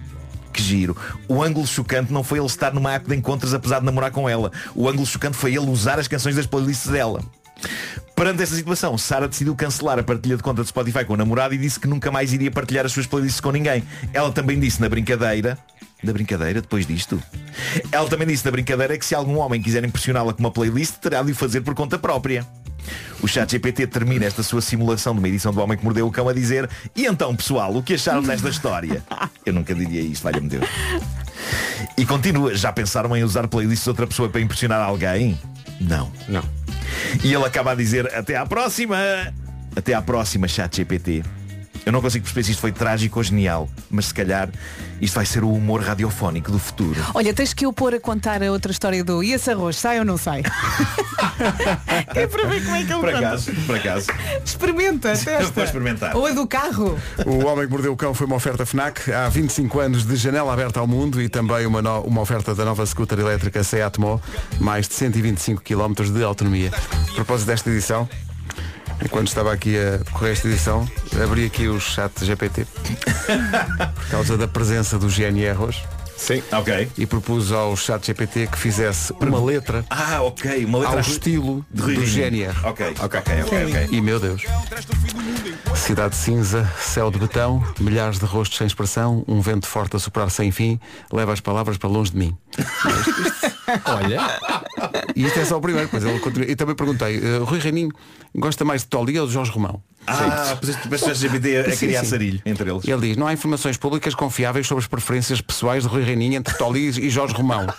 Que 0.53 0.61
giro. 0.61 0.97
O 1.29 1.40
ângulo 1.40 1.64
chocante 1.69 2.12
não 2.12 2.25
foi 2.25 2.40
ele 2.40 2.47
estar 2.47 2.75
numa 2.75 2.95
app 2.95 3.09
de 3.09 3.14
encontros 3.14 3.55
apesar 3.55 3.79
de 3.79 3.85
namorar 3.85 4.11
com 4.11 4.29
ela. 4.29 4.51
O 4.75 4.88
ângulo 4.88 5.07
chocante 5.07 5.37
foi 5.37 5.55
ele 5.55 5.71
usar 5.71 6.01
as 6.01 6.09
canções 6.09 6.35
das 6.35 6.47
playlists 6.47 6.91
dela. 6.91 7.22
Perante 8.15 8.43
esta 8.43 8.55
situação, 8.55 8.99
Sara 8.99 9.27
decidiu 9.27 9.55
cancelar 9.57 9.99
a 9.99 10.03
partilha 10.03 10.37
de 10.37 10.43
conta 10.43 10.63
de 10.63 10.69
Spotify 10.69 11.05
com 11.05 11.15
o 11.15 11.17
namorado 11.17 11.55
e 11.55 11.59
disse 11.59 11.81
que 11.81 11.89
nunca 11.89 12.11
mais 12.11 12.33
iria 12.33 12.51
partilhar 12.51 12.85
as 12.85 12.93
suas 12.93 13.07
playlists 13.07 13.41
com 13.41 13.51
ninguém. 13.51 13.83
Ela 14.13 14.31
também 14.31 14.61
disse 14.61 14.81
na 14.81 14.89
brincadeira 14.89 15.59
da 16.03 16.13
brincadeira, 16.13 16.61
depois 16.61 16.87
disto. 16.87 17.23
Ela 17.93 18.09
também 18.09 18.27
disse 18.27 18.45
na 18.45 18.51
brincadeira 18.51 18.97
que 18.99 19.05
se 19.05 19.15
algum 19.15 19.39
homem 19.39 19.61
quiser 19.61 19.85
impressioná-la 19.85 20.33
com 20.33 20.41
uma 20.41 20.51
playlist, 20.51 20.95
terá 20.97 21.23
de 21.23 21.33
o 21.33 21.35
fazer 21.35 21.61
por 21.61 21.75
conta 21.75 21.99
própria. 21.99 22.47
O 23.23 23.29
chat 23.29 23.51
GPT 23.51 23.87
termina 23.87 24.25
esta 24.25 24.43
sua 24.43 24.63
simulação 24.63 25.13
de 25.13 25.19
uma 25.19 25.29
edição 25.29 25.53
do 25.53 25.61
Homem 25.61 25.77
que 25.77 25.85
Mordeu 25.85 26.07
o 26.07 26.11
Cão 26.11 26.29
a 26.29 26.33
dizer 26.33 26.69
E 26.97 27.05
então, 27.05 27.37
pessoal, 27.37 27.77
o 27.77 27.83
que 27.83 27.95
acharam 27.95 28.23
desta 28.23 28.49
história? 28.49 29.05
Eu 29.45 29.53
nunca 29.53 29.75
diria 29.75 30.01
isto, 30.01 30.23
valha-me 30.23 30.49
Deus. 30.49 30.65
E 31.97 32.07
continua, 32.07 32.55
já 32.55 32.73
pensaram 32.73 33.15
em 33.15 33.23
usar 33.23 33.47
playlists 33.49 33.85
de 33.85 33.91
outra 33.91 34.07
pessoa 34.07 34.29
para 34.31 34.41
impressionar 34.41 34.81
alguém? 34.81 35.39
Não. 35.81 36.11
Não. 36.29 36.43
E 37.25 37.33
ele 37.33 37.45
acaba 37.45 37.73
a 37.73 37.75
dizer 37.75 38.07
até 38.15 38.37
à 38.37 38.47
próxima! 38.47 38.97
Até 39.75 39.95
à 39.95 40.03
próxima, 40.03 40.49
chat 40.49 40.77
GPT. 40.77 41.23
Eu 41.85 41.93
não 41.93 42.01
consigo 42.03 42.22
perceber 42.24 42.45
se 42.45 42.51
isto 42.53 42.61
foi 42.61 42.72
trágico 42.72 43.18
ou 43.18 43.22
genial, 43.22 43.68
mas 43.91 44.07
se 44.07 44.14
calhar 44.14 44.49
isto 45.01 45.14
vai 45.14 45.24
ser 45.24 45.43
o 45.43 45.51
humor 45.53 45.81
radiofónico 45.83 46.53
do 46.53 46.59
futuro. 46.59 47.01
Olha, 47.14 47.33
tens 47.33 47.55
que 47.55 47.64
eu 47.64 47.72
pôr 47.72 47.95
a 47.95 48.01
contar 48.01 48.43
a 48.43 48.53
outra 48.53 48.70
história 48.70 49.03
do 49.03 49.22
e 49.24 49.33
esse 49.33 49.51
arroz, 49.51 49.76
sai 49.76 49.99
ou 49.99 50.05
não 50.05 50.18
sai? 50.18 50.43
é 52.14 52.26
para 52.26 52.47
ver 52.47 52.62
como 52.64 52.76
é 52.76 52.85
que 52.85 52.93
ele 52.93 53.01
Por 53.01 53.12
conta. 53.12 53.18
acaso, 53.18 53.53
por 53.66 53.76
acaso. 53.76 54.07
Experimenta, 54.45 55.09
testa. 55.12 55.43
Vou 55.53 55.64
experimentar. 55.64 56.16
Ou 56.16 56.26
a 56.26 56.31
do 56.33 56.47
carro. 56.47 56.99
O 57.26 57.47
Homem 57.47 57.64
que 57.66 57.70
Mordeu 57.72 57.93
o 57.93 57.97
Cão 57.97 58.12
foi 58.14 58.26
uma 58.26 58.37
oferta 58.37 58.66
FNAC 58.66 59.11
há 59.12 59.28
25 59.28 59.81
anos 59.81 60.05
de 60.07 60.16
janela 60.16 60.53
aberta 60.53 60.81
ao 60.81 60.87
mundo 60.87 61.20
e 61.20 61.28
também 61.28 61.66
uma, 61.66 61.81
no- 61.83 62.03
uma 62.03 62.20
oferta 62.20 62.55
da 62.55 62.64
nova 62.64 62.85
scooter 62.87 63.18
elétrica 63.18 63.64
Seat 63.64 63.99
Mó, 63.99 64.18
mais 64.59 64.87
de 64.87 64.95
125 64.95 65.62
km 65.62 65.95
de 66.12 66.22
autonomia. 66.22 66.70
A 67.11 67.14
propósito 67.14 67.47
desta 67.47 67.70
edição, 67.70 68.09
enquanto 69.05 69.28
estava 69.28 69.53
aqui 69.53 69.76
a 69.78 69.98
decorrer 69.98 70.32
esta 70.32 70.48
edição, 70.48 70.88
abri 71.22 71.46
aqui 71.46 71.68
o 71.68 71.80
chat 71.80 72.24
GPT 72.24 72.66
por 73.94 74.07
causa 74.11 74.36
da 74.36 74.48
presença 74.48 74.98
do 74.98 75.09
GNR 75.09 75.59
hoje 75.59 75.82
Sim. 76.21 76.43
Ok. 76.53 76.91
e 76.99 77.07
propus 77.07 77.51
ao 77.51 77.75
chat 77.77 78.07
GPT 78.07 78.47
que 78.49 78.59
fizesse 78.59 79.11
uma 79.18 79.43
letra 79.43 79.85
Ah, 79.89 80.21
ok. 80.23 80.64
Uma 80.66 80.81
letra 80.81 80.97
ao 80.97 81.01
estilo 81.01 81.64
de 81.73 81.83
do. 81.95 82.05
GNR. 82.07 82.55
Ok, 82.64 82.87
ok, 83.01 83.21
ok, 83.21 83.43
ok. 83.43 83.64
ok. 83.64 83.89
E 83.91 84.01
meu 84.03 84.21
Deus. 84.21 84.43
Cidade 85.75 86.14
cinza, 86.14 86.71
céu 86.79 87.11
de 87.11 87.18
betão, 87.18 87.64
milhares 87.81 88.18
de 88.18 88.27
rostos 88.27 88.59
sem 88.59 88.66
expressão, 88.66 89.25
um 89.27 89.41
vento 89.41 89.66
forte 89.66 89.97
a 89.97 89.99
soprar 89.99 90.31
sem 90.31 90.51
fim, 90.53 90.79
leva 91.11 91.33
as 91.33 91.41
palavras 91.41 91.79
para 91.79 91.89
longe 91.89 92.11
de 92.12 92.18
mim. 92.18 92.37
Olha, 93.87 94.21
E 95.16 95.25
isto 95.25 95.39
é 95.39 95.45
só 95.45 95.57
o 95.57 95.61
primeiro, 95.61 95.89
pois 95.89 96.05
ele 96.05 96.18
continua. 96.21 96.51
E 96.51 96.55
também 96.55 96.75
perguntei, 96.75 97.16
eh, 97.16 97.39
Rui 97.39 97.59
Reininho 97.59 97.91
gosta 98.37 98.64
mais 98.64 98.83
de 98.83 98.89
Toli 98.89 99.18
ou 99.18 99.27
de 99.27 99.33
Jorge 99.33 99.51
Romão? 99.51 99.83
Ah, 100.07 100.57
puseste 100.61 101.11
o 101.11 101.14
GPT 101.14 101.57
a 101.59 101.70
Sim, 101.70 101.86
criar 101.86 102.01
sim. 102.05 102.11
sarilho 102.11 102.42
entre 102.44 102.70
eles. 102.70 102.86
Ele 102.86 103.09
diz, 103.09 103.16
não 103.16 103.26
há 103.26 103.32
informações 103.32 103.76
públicas 103.76 104.14
confiáveis 104.14 104.66
sobre 104.66 104.82
as 104.82 104.88
preferências 104.88 105.40
pessoais 105.40 105.84
de 105.84 105.88
Rui 105.88 106.03
Reininho 106.03 106.36
entre 106.36 106.57
Toli 106.57 106.88
e 106.88 107.11
Jorge 107.11 107.34
Romão. 107.34 107.66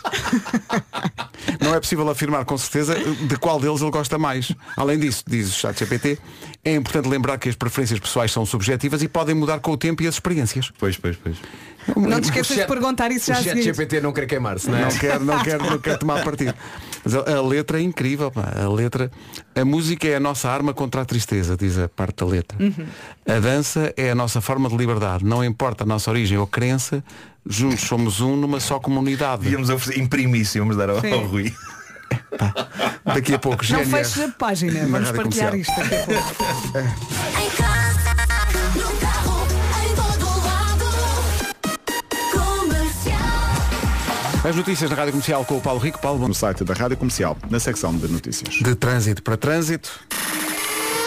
Não 1.59 1.74
é 1.74 1.80
possível 1.80 2.07
afirmar 2.09 2.45
com 2.45 2.57
certeza 2.57 2.95
de 2.95 3.36
qual 3.38 3.59
deles 3.59 3.82
ele 3.82 3.91
gosta 3.91 4.17
mais. 4.17 4.51
Além 4.78 4.99
disso, 4.99 5.24
diz 5.28 5.49
o 5.49 5.53
chat 5.59 5.78
GPT, 5.78 6.17
é 6.63 6.76
importante 6.76 7.07
lembrar 7.07 7.38
que 7.38 7.49
as 7.49 7.55
preferências 7.55 7.99
pessoais 7.99 8.32
são 8.32 8.45
subjetivas 8.45 9.01
e 9.01 9.07
podem 9.07 9.36
mudar 9.36 9.59
com 9.59 9.72
o 9.72 9.78
tempo 9.78 10.03
e 10.03 10.07
as 10.07 10.15
experiências. 10.15 10.72
Pois, 10.78 10.97
pois, 10.97 11.17
pois. 11.17 11.38
Não 11.96 12.20
te 12.22 12.26
esqueças 12.26 12.58
de 12.58 12.66
perguntar 12.66 13.12
isso 13.12 13.32
o 13.32 13.34
já 13.34 13.40
a 13.40 13.44
chat. 13.44 13.62
GPT 13.62 14.02
não 14.02 14.12
quer 14.14 14.26
queimar-se, 14.28 14.70
não 14.70 14.78
é? 14.78 14.82
Não 14.84 14.92
quero, 14.98 15.26
não 15.26 15.44
quero, 15.44 15.66
não 15.66 15.80
quero 15.80 15.98
tomar 16.00 16.24
partido. 16.24 16.54
Mas 17.04 17.16
a, 17.16 17.38
a 17.38 17.42
letra 17.42 17.80
é 17.80 17.82
incrível, 17.82 18.30
pá. 18.32 18.52
a 18.64 18.70
letra. 18.70 19.10
A 19.56 19.66
música 19.66 20.08
é 20.08 20.16
a 20.16 20.20
nossa 20.20 20.50
arma 20.50 20.74
contra 20.74 21.02
a 21.02 21.06
tristeza, 21.06 21.58
diz 21.58 21.78
a 21.80 21.90
parte 21.90 22.18
da 22.18 22.26
letra. 22.26 22.58
A 23.28 23.40
dança 23.40 23.92
é 23.98 24.12
a 24.12 24.16
nossa 24.16 24.40
forma 24.42 24.70
de 24.70 24.78
liberdade. 24.78 25.26
Não 25.26 25.44
importa 25.44 25.84
a 25.84 25.88
nossa 25.88 26.12
origem 26.12 26.38
ou 26.38 26.46
crença, 26.46 27.04
juntos 27.46 27.82
somos 27.82 28.22
um 28.22 28.36
numa 28.36 28.60
só 28.60 28.80
comunidade. 28.80 29.48
Oferecer, 29.56 30.00
imprimir 30.00 30.42
isso 30.42 30.58
e 30.58 30.60
vamos 30.60 30.78
dar 30.78 30.90
ao, 30.92 31.02
Sim. 31.02 31.14
ao 31.14 31.26
Rui. 31.26 31.52
Daqui 33.06 33.34
a 33.34 33.40
pouco, 33.40 33.64
Não 33.64 33.84
GNR. 33.84 33.90
feches 33.90 34.20
a 34.20 34.28
página, 34.30 34.86
Na 34.86 35.00
vamos 35.00 35.12
partilhar 35.12 35.52
Comercial. 35.52 35.56
isto 35.86 35.90
daqui 35.90 35.96
a 35.96 36.22
pouco. 36.22 37.41
As 44.44 44.56
notícias 44.56 44.89
na 44.89 44.96
Rádio 44.96 45.12
Comercial 45.12 45.46
com 45.46 45.58
o 45.58 45.62
Paulo 45.62 45.80
Rico. 45.80 46.00
Paulo, 46.00 46.18
bom 46.18 46.28
no 46.28 46.34
site 46.34 46.64
da 46.64 46.74
Rádio 46.74 46.98
Comercial, 46.98 47.38
na 47.48 47.60
secção 47.60 47.96
de 47.96 48.08
notícias. 48.08 48.56
de 48.56 48.74
trânsito 48.74 49.22
para 49.22 49.38
trânsito. 49.38 49.92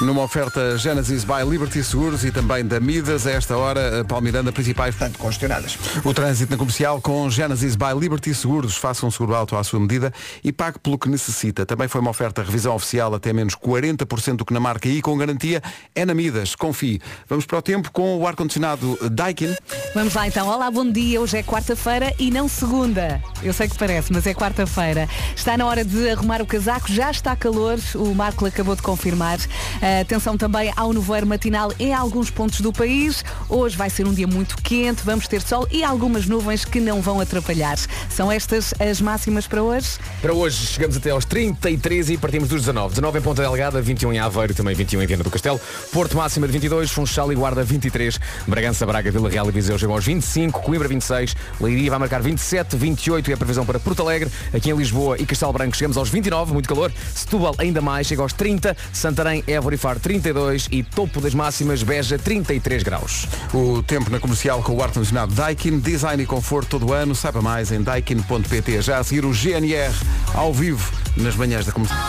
Numa 0.01 0.22
oferta 0.22 0.76
Genesis 0.76 1.22
by 1.22 1.49
Liberty 1.49 1.82
Seguros 1.82 2.24
e 2.24 2.32
também 2.32 2.66
da 2.66 2.80
Midas, 2.80 3.28
a 3.28 3.30
esta 3.30 3.57
hora, 3.57 4.05
Palmiranda, 4.05 4.51
principais 4.51 4.95
Portanto, 4.95 5.18
congestionadas. 5.18 5.78
O 6.05 6.12
trânsito 6.12 6.51
na 6.51 6.59
comercial 6.59 7.01
com 7.01 7.30
Genesis 7.30 7.76
by 7.76 7.99
Liberty 7.99 8.34
Seguros. 8.34 8.76
Faça 8.76 9.07
um 9.07 9.11
seguro 9.11 9.34
alto 9.34 9.57
à 9.57 9.62
sua 9.62 9.78
medida 9.78 10.12
e 10.42 10.53
pague 10.53 10.80
pelo 10.80 10.99
que 10.99 11.09
necessita. 11.09 11.64
Também 11.64 11.86
foi 11.86 12.01
uma 12.01 12.11
oferta 12.11 12.42
revisão 12.42 12.74
oficial 12.74 13.14
até 13.14 13.32
menos 13.32 13.55
40% 13.55 14.36
do 14.36 14.45
que 14.45 14.53
na 14.53 14.59
marca 14.59 14.88
e 14.88 15.01
com 15.01 15.16
garantia 15.16 15.62
é 15.95 16.05
na 16.05 16.12
Midas. 16.12 16.57
Confie. 16.57 17.01
Vamos 17.28 17.47
para 17.47 17.59
o 17.59 17.62
tempo 17.62 17.90
com 17.92 18.18
o 18.18 18.26
ar-condicionado 18.26 18.99
Daikin. 19.11 19.55
Vamos 19.95 20.12
lá 20.12 20.26
então. 20.26 20.49
Olá, 20.49 20.70
bom 20.70 20.90
dia. 20.90 21.20
Hoje 21.20 21.38
é 21.38 21.42
quarta-feira 21.42 22.12
e 22.18 22.30
não 22.30 22.49
segunda. 22.49 23.22
Eu 23.42 23.53
sei 23.53 23.68
que 23.68 23.78
parece, 23.78 24.12
mas 24.12 24.26
é 24.26 24.34
quarta-feira. 24.34 25.09
Está 25.36 25.57
na 25.57 25.66
hora 25.66 25.84
de 25.84 26.11
arrumar 26.11 26.42
o 26.42 26.47
casaco. 26.47 26.92
Já 26.92 27.11
está 27.12 27.36
calor. 27.36 27.78
O 27.95 28.12
Marco 28.12 28.45
acabou 28.45 28.74
de 28.74 28.82
confirmar. 28.82 29.38
Ah, 29.85 30.01
atenção 30.01 30.35
também 30.35 30.72
ao 30.74 30.95
nevoeiro 30.95 31.26
matinal 31.26 31.70
em 31.78 31.93
alguns 31.93 32.30
pontos 32.30 32.62
do 32.62 32.72
país. 32.72 33.22
Hoje 33.51 33.76
vai 33.76 33.91
ser 33.91 34.07
um 34.07 34.14
dia 34.14 34.26
muito 34.26 34.57
quente. 34.62 35.03
Vamos 35.05 35.28
ter 35.28 35.43
sol 35.43 35.68
e 35.70 35.85
algumas 35.85 36.24
nuvens 36.24 36.64
que 36.64 36.80
não 36.80 37.03
vão 37.03 37.20
atrapalhar. 37.20 37.76
São 38.09 38.32
estas 38.32 38.72
as 38.80 38.99
máximas 39.03 39.47
para 39.47 39.62
hoje? 39.62 39.99
Para 40.22 40.32
hoje 40.32 40.68
chegamos 40.68 40.97
até 40.97 41.11
aos 41.11 41.26
33 41.26 42.09
e 42.09 42.16
partimos 42.16 42.49
dos 42.49 42.62
19. 42.62 42.95
19 42.95 43.18
em 43.18 43.20
Ponta 43.20 43.43
Delgada, 43.43 43.82
21 43.82 44.14
em 44.14 44.18
Aveiro, 44.20 44.55
também 44.55 44.74
21 44.74 45.03
em 45.03 45.07
Viana 45.07 45.22
do 45.22 45.30
Castelo. 45.30 45.61
Porto 45.93 46.16
máxima 46.16 46.47
de 46.47 46.55
22, 46.55 46.91
Funchal 46.91 47.30
e 47.30 47.35
Guarda 47.35 47.62
23, 47.62 48.18
Bragança, 48.49 48.87
Braga, 48.87 49.11
Vila 49.11 49.28
Real 49.28 49.47
e 49.51 49.53
Viseu 49.53 49.78
chegam 49.78 49.95
aos 49.95 50.07
25, 50.07 50.62
Coimbra 50.62 50.89
26, 50.89 51.37
Leiria 51.61 51.91
vai 51.91 51.99
marcar 51.99 52.22
27, 52.22 52.74
28 52.74 53.30
é 53.30 53.35
a 53.35 53.37
previsão 53.37 53.66
para 53.66 53.78
Porto 53.78 54.01
Alegre. 54.01 54.30
Aqui 54.55 54.70
em 54.70 54.74
Lisboa 54.74 55.18
e 55.18 55.26
Castelo 55.26 55.53
Branco 55.53 55.76
chegamos 55.76 55.99
aos 55.99 56.09
29, 56.09 56.55
muito 56.55 56.70
calor. 56.70 56.91
Setúbal 57.14 57.55
ainda 57.59 57.82
mais, 57.82 58.07
chega 58.07 58.22
aos 58.22 58.32
30, 58.32 58.74
Santarém, 58.91 59.45
Évora 59.47 59.74
e 59.75 59.77
Faro 59.77 60.01
32 60.01 60.68
e 60.70 60.83
topo 60.83 61.20
das 61.20 61.35
máximas 61.35 61.83
Beja 61.83 62.18
33 62.18 62.83
graus. 62.83 63.27
O 63.53 63.83
tempo 63.83 64.11
na 64.11 64.18
comercial 64.18 64.62
com 64.62 64.75
o 64.75 64.83
ar-condicionado 64.83 65.35
Daikin. 65.35 65.79
Design 65.81 66.22
e 66.22 66.27
conforto 66.27 66.70
todo 66.70 66.89
o 66.89 66.93
ano. 66.93 67.14
Saiba 67.14 67.43
mais 67.43 67.72
em 67.72 67.83
daikin.pt. 67.83 68.83
Já 68.83 68.99
a 68.99 69.05
seguir 69.05 69.25
o 69.25 69.33
GNR 69.33 69.95
ao 70.33 70.53
vivo 70.53 70.93
nas 71.16 71.37
manhãs 71.37 71.66
da 71.66 71.72
comercial. 71.72 72.01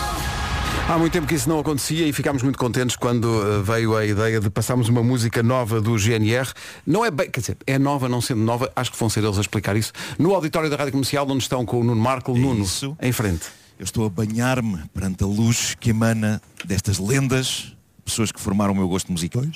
Há 0.88 0.96
muito 0.96 1.12
tempo 1.12 1.26
que 1.26 1.34
isso 1.34 1.48
não 1.48 1.58
acontecia 1.58 2.06
e 2.06 2.12
ficámos 2.12 2.44
muito 2.44 2.56
contentes 2.56 2.94
quando 2.94 3.26
eh, 3.26 3.62
veio 3.62 3.96
a 3.96 4.06
ideia 4.06 4.38
de 4.38 4.48
passarmos 4.48 4.88
uma 4.88 5.02
música 5.02 5.42
nova 5.42 5.80
do 5.80 5.98
GNR. 5.98 6.48
Não 6.86 7.04
é 7.04 7.10
bem, 7.10 7.28
quer 7.28 7.40
dizer, 7.40 7.56
é 7.66 7.76
nova, 7.76 8.08
não 8.08 8.20
sendo 8.20 8.42
nova, 8.42 8.70
acho 8.76 8.92
que 8.92 8.98
vão 8.98 9.08
ser 9.08 9.24
eles 9.24 9.36
a 9.36 9.40
explicar 9.40 9.76
isso. 9.76 9.92
No 10.16 10.32
auditório 10.32 10.70
da 10.70 10.76
Rádio 10.76 10.92
Comercial, 10.92 11.26
onde 11.28 11.42
estão 11.42 11.66
com 11.66 11.80
o 11.80 11.84
Nuno 11.84 12.00
Marco. 12.00 12.38
Nuno, 12.38 12.62
isso. 12.62 12.96
em 13.02 13.10
frente. 13.10 13.46
Eu 13.78 13.84
estou 13.84 14.06
a 14.06 14.08
banhar-me 14.08 14.78
perante 14.94 15.22
a 15.22 15.26
luz 15.26 15.76
que 15.78 15.90
emana 15.90 16.40
destas 16.64 16.98
lendas, 16.98 17.76
pessoas 18.04 18.32
que 18.32 18.40
formaram 18.40 18.72
o 18.72 18.76
meu 18.76 18.88
gosto 18.88 19.12
musical. 19.12 19.42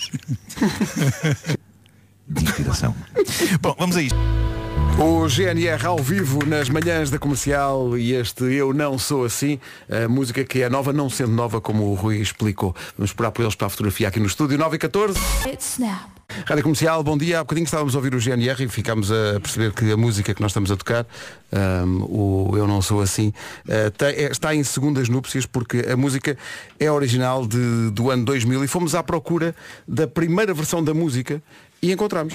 De 2.29 2.45
inspiração. 2.45 2.95
Bom, 3.61 3.75
vamos 3.79 3.97
a 3.97 4.03
isto. 4.03 4.19
O 4.99 5.27
GNR 5.27 5.87
ao 5.87 5.99
vivo 5.99 6.45
nas 6.47 6.69
manhãs 6.69 7.11
da 7.11 7.19
comercial 7.19 7.97
e 7.97 8.13
este 8.13 8.45
Eu 8.45 8.75
Não 8.75 8.99
Sou 8.99 9.25
Assim, 9.25 9.59
a 9.89 10.07
música 10.07 10.45
que 10.45 10.61
é 10.63 10.69
nova, 10.69 10.93
não 10.93 11.09
sendo 11.09 11.33
nova, 11.33 11.61
como 11.61 11.85
o 11.85 11.95
Rui 11.95 12.19
explicou. 12.19 12.77
Vamos 12.97 13.11
esperar 13.11 13.33
por 13.33 13.43
eles 13.43 13.55
para 13.55 13.69
a 13.69 13.71
fotografia 13.71 14.09
aqui 14.09 14.21
no 14.21 14.27
estúdio 14.27 14.59
9 14.59 14.77
e 14.77 14.79
14. 14.79 15.19
Rádio 16.47 16.63
Comercial, 16.63 17.03
bom 17.03 17.17
dia. 17.17 17.39
Há 17.41 17.43
bocadinho 17.43 17.65
estávamos 17.65 17.95
a 17.95 17.99
ouvir 17.99 18.15
o 18.15 18.21
GNR 18.21 18.65
e 18.65 18.69
ficámos 18.69 19.11
a 19.11 19.39
perceber 19.41 19.73
que 19.73 19.91
a 19.91 19.97
música 19.97 20.35
que 20.35 20.41
nós 20.41 20.51
estamos 20.51 20.71
a 20.71 20.77
tocar, 20.77 21.07
ahm, 21.53 22.03
o 22.09 22.53
Eu 22.57 22.67
Não 22.67 22.81
Sou 22.83 23.01
Assim, 23.01 23.33
tem- 23.97 24.09
é- 24.09 24.31
está 24.31 24.55
em 24.55 24.63
segundas 24.63 25.09
núpcias 25.09 25.47
porque 25.47 25.87
a 25.91 25.97
música 25.97 26.37
é 26.79 26.91
original 26.91 27.47
de- 27.47 27.91
do 27.91 28.11
ano 28.11 28.25
2000 28.25 28.63
e 28.65 28.69
fomos 28.69 28.95
à 28.95 29.03
procura 29.03 29.55
da 29.87 30.07
primeira 30.07 30.55
versão 30.55 30.83
da 30.83 30.95
música 30.95 31.43
e 31.83 31.93
encontramos. 31.93 32.35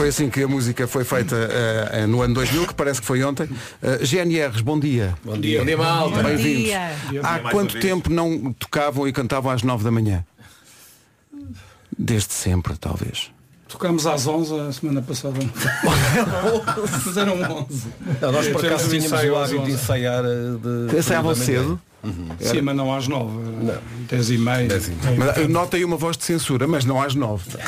Foi 0.00 0.08
assim 0.08 0.30
que 0.30 0.42
a 0.42 0.48
música 0.48 0.88
foi 0.88 1.04
feita 1.04 1.36
ah, 1.92 2.06
no 2.06 2.22
ano 2.22 2.32
2000, 2.32 2.68
que 2.68 2.72
parece 2.72 3.02
que 3.02 3.06
foi 3.06 3.22
ontem. 3.22 3.46
Ah, 3.82 3.98
GNRs, 4.02 4.62
bom 4.62 4.80
dia. 4.80 5.14
Bom 5.22 5.38
dia. 5.38 5.58
Bom 5.58 5.66
dia, 5.66 5.76
malta. 5.76 6.22
Bem-vindos. 6.22 6.72
Há 7.22 7.38
quanto 7.50 7.78
tempo 7.78 8.08
não 8.08 8.50
tocavam 8.54 9.06
e 9.06 9.12
cantavam 9.12 9.52
às 9.52 9.62
9 9.62 9.84
da 9.84 9.90
manhã? 9.90 10.24
Desde 11.98 12.32
sempre, 12.32 12.78
talvez. 12.78 13.30
Tocámos 13.68 14.06
às 14.06 14.26
11 14.26 14.60
a 14.60 14.72
semana 14.72 15.02
passada. 15.02 15.38
Mas 17.04 17.16
eram 17.18 17.34
11. 17.68 17.88
Não, 18.22 18.32
nós 18.32 18.48
por 18.48 18.64
acaso 18.64 18.88
tínhamos 18.88 19.12
o 19.12 19.36
hábito 19.36 19.64
de 19.64 19.72
11. 19.72 19.72
ensaiar 19.72 20.24
eh, 20.24 20.88
de. 20.88 20.96
Ensaiavam 20.96 21.34
de 21.34 21.40
manhã. 22.08 22.36
cedo? 22.38 22.50
Sim, 22.50 22.60
mas 22.62 22.76
não 22.76 22.94
às 22.94 23.08
9. 23.08 23.32
10 24.08 24.30
e 24.30 24.38
meia. 24.38 24.68
Mas, 25.18 25.38
eh, 25.38 25.48
Nota 25.48 25.76
aí 25.76 25.84
uma 25.84 25.96
voz 25.96 26.16
de 26.16 26.24
censura, 26.24 26.66
mas 26.66 26.84
não 26.84 27.00
às 27.00 27.14
nove. 27.14 27.44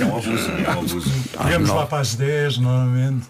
É 0.00 0.04
um 0.04 0.16
abuso, 0.16 0.50
é 0.50 0.70
um 0.70 0.78
abuso. 0.80 1.12
Não. 1.60 1.74
lá 1.74 1.86
para 1.86 2.00
as 2.00 2.14
10, 2.14 2.58
normalmente. 2.58 3.26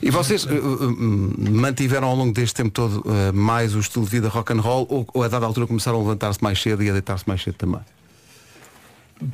E 0.00 0.10
vocês 0.10 0.46
eh, 0.46 0.50
eh, 0.50 1.50
mantiveram 1.50 2.08
ao 2.08 2.14
longo 2.14 2.32
deste 2.32 2.54
tempo 2.54 2.70
todo 2.70 3.04
eh, 3.06 3.32
mais 3.32 3.74
o 3.74 3.80
estilo 3.80 4.04
de 4.04 4.10
vida 4.10 4.28
rock 4.28 4.52
and 4.52 4.60
roll 4.60 4.86
ou, 4.88 5.06
ou 5.12 5.22
a 5.22 5.28
dada 5.28 5.44
altura 5.44 5.66
começaram 5.66 5.98
a 5.98 6.00
levantar-se 6.02 6.42
mais 6.42 6.60
cedo 6.60 6.82
e 6.82 6.90
a 6.90 6.92
deitar-se 6.92 7.26
mais 7.26 7.42
cedo 7.42 7.54
também? 7.54 7.80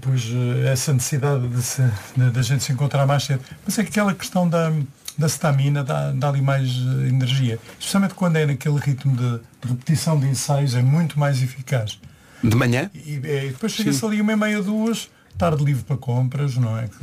Pois 0.02 0.22
essa 0.66 0.92
necessidade 0.92 1.48
de, 1.48 1.62
se, 1.62 1.82
de, 2.16 2.30
de 2.30 2.38
a 2.38 2.42
gente 2.42 2.62
se 2.62 2.72
encontrar 2.72 3.06
mais 3.06 3.24
cedo. 3.24 3.40
Mas 3.64 3.78
é 3.78 3.82
que 3.82 3.90
aquela 3.90 4.14
questão 4.14 4.48
da, 4.48 4.72
da 5.18 5.26
stamina 5.26 5.82
dá, 5.82 6.12
dá 6.12 6.28
ali 6.28 6.40
mais 6.40 6.68
eh, 6.68 7.08
energia. 7.08 7.58
Especialmente 7.78 8.14
quando 8.14 8.36
é 8.36 8.46
naquele 8.46 8.78
ritmo 8.78 9.16
de, 9.16 9.38
de 9.38 9.68
repetição 9.68 10.18
de 10.18 10.28
ensaios, 10.28 10.76
é 10.76 10.82
muito 10.82 11.18
mais 11.18 11.42
eficaz. 11.42 11.98
De 12.42 12.54
manhã? 12.54 12.88
E, 12.94 13.20
eh, 13.24 13.46
e 13.46 13.48
depois 13.48 13.72
chega-se 13.72 14.04
ali 14.04 14.20
uma 14.20 14.32
e 14.32 14.36
meia, 14.36 14.62
duas, 14.62 15.10
tarde 15.36 15.64
livre 15.64 15.82
para 15.82 15.96
compras, 15.96 16.56
não 16.56 16.78
é? 16.78 16.88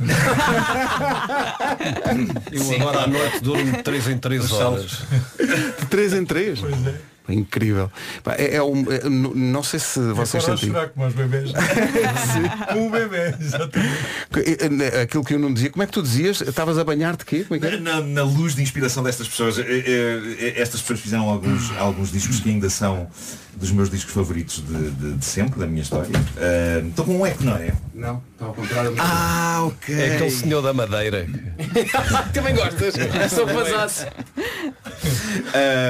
Eu 2.50 2.74
agora 2.80 3.04
à 3.04 3.06
noite 3.06 3.40
durmo 3.40 3.70
de 3.70 3.82
3 3.82 4.08
em 4.08 4.18
3 4.18 4.52
horas. 4.52 5.02
De 5.78 5.86
3 5.86 6.14
em 6.14 6.24
3? 6.24 6.60
Pois 6.60 6.86
é. 6.86 7.00
Incrível. 7.28 7.90
Pá, 8.22 8.34
É, 8.38 8.56
é 8.56 8.62
um, 8.62 8.84
é, 8.92 9.08
não 9.08 9.62
sei 9.62 9.80
se 9.80 9.98
vocês 10.12 10.42
sentem. 10.44 10.68
chorar 10.70 10.88
como 10.90 11.06
os 11.06 11.14
bebês. 11.14 11.50
como 12.72 12.86
um 12.86 12.90
bebê, 12.90 13.34
exatamente. 13.40 13.96
Eh, 14.36 15.00
Aquilo 15.02 15.24
que 15.24 15.34
eu 15.34 15.38
não 15.38 15.52
dizia, 15.52 15.70
como 15.70 15.82
é 15.82 15.86
que 15.86 15.92
tu 15.92 16.02
dizias? 16.02 16.40
Estavas 16.40 16.78
a 16.78 16.84
banhar 16.84 17.16
de 17.16 17.24
quê? 17.24 17.44
Como 17.46 17.64
é? 17.64 17.76
Na, 17.78 18.00
na 18.00 18.22
luz 18.22 18.54
de 18.54 18.62
inspiração 18.62 19.02
destas 19.02 19.28
pessoas, 19.28 19.58
eh, 19.58 19.64
eh, 19.68 20.54
estas 20.56 20.80
pessoas 20.80 21.00
fizeram 21.00 21.28
alguns, 21.28 21.70
alguns 21.78 22.12
discos 22.12 22.40
que 22.40 22.48
ainda 22.50 22.70
são 22.70 23.08
dos 23.56 23.70
meus 23.72 23.88
discos 23.88 24.12
favoritos 24.12 24.62
de, 24.66 24.90
de- 24.90 25.12
de 25.14 25.24
sempre, 25.24 25.58
da 25.58 25.66
minha 25.66 25.82
história. 25.82 26.10
Eh, 26.36 26.84
Estou 26.88 27.04
com 27.06 27.18
um 27.20 27.26
eco, 27.26 27.42
não 27.42 27.56
é? 27.56 27.72
Não, 27.94 28.22
está 28.36 28.46
ao 28.46 28.54
contrário. 28.54 28.94
Ah, 28.98 29.64
ok. 29.66 29.94
É 29.94 30.14
aquele 30.14 30.30
senhor 30.30 30.60
da 30.62 30.72
madeira. 30.74 31.26
Também 32.32 32.54
gostas? 32.54 32.94
Sou 33.32 33.46
vazasse. 33.46 34.06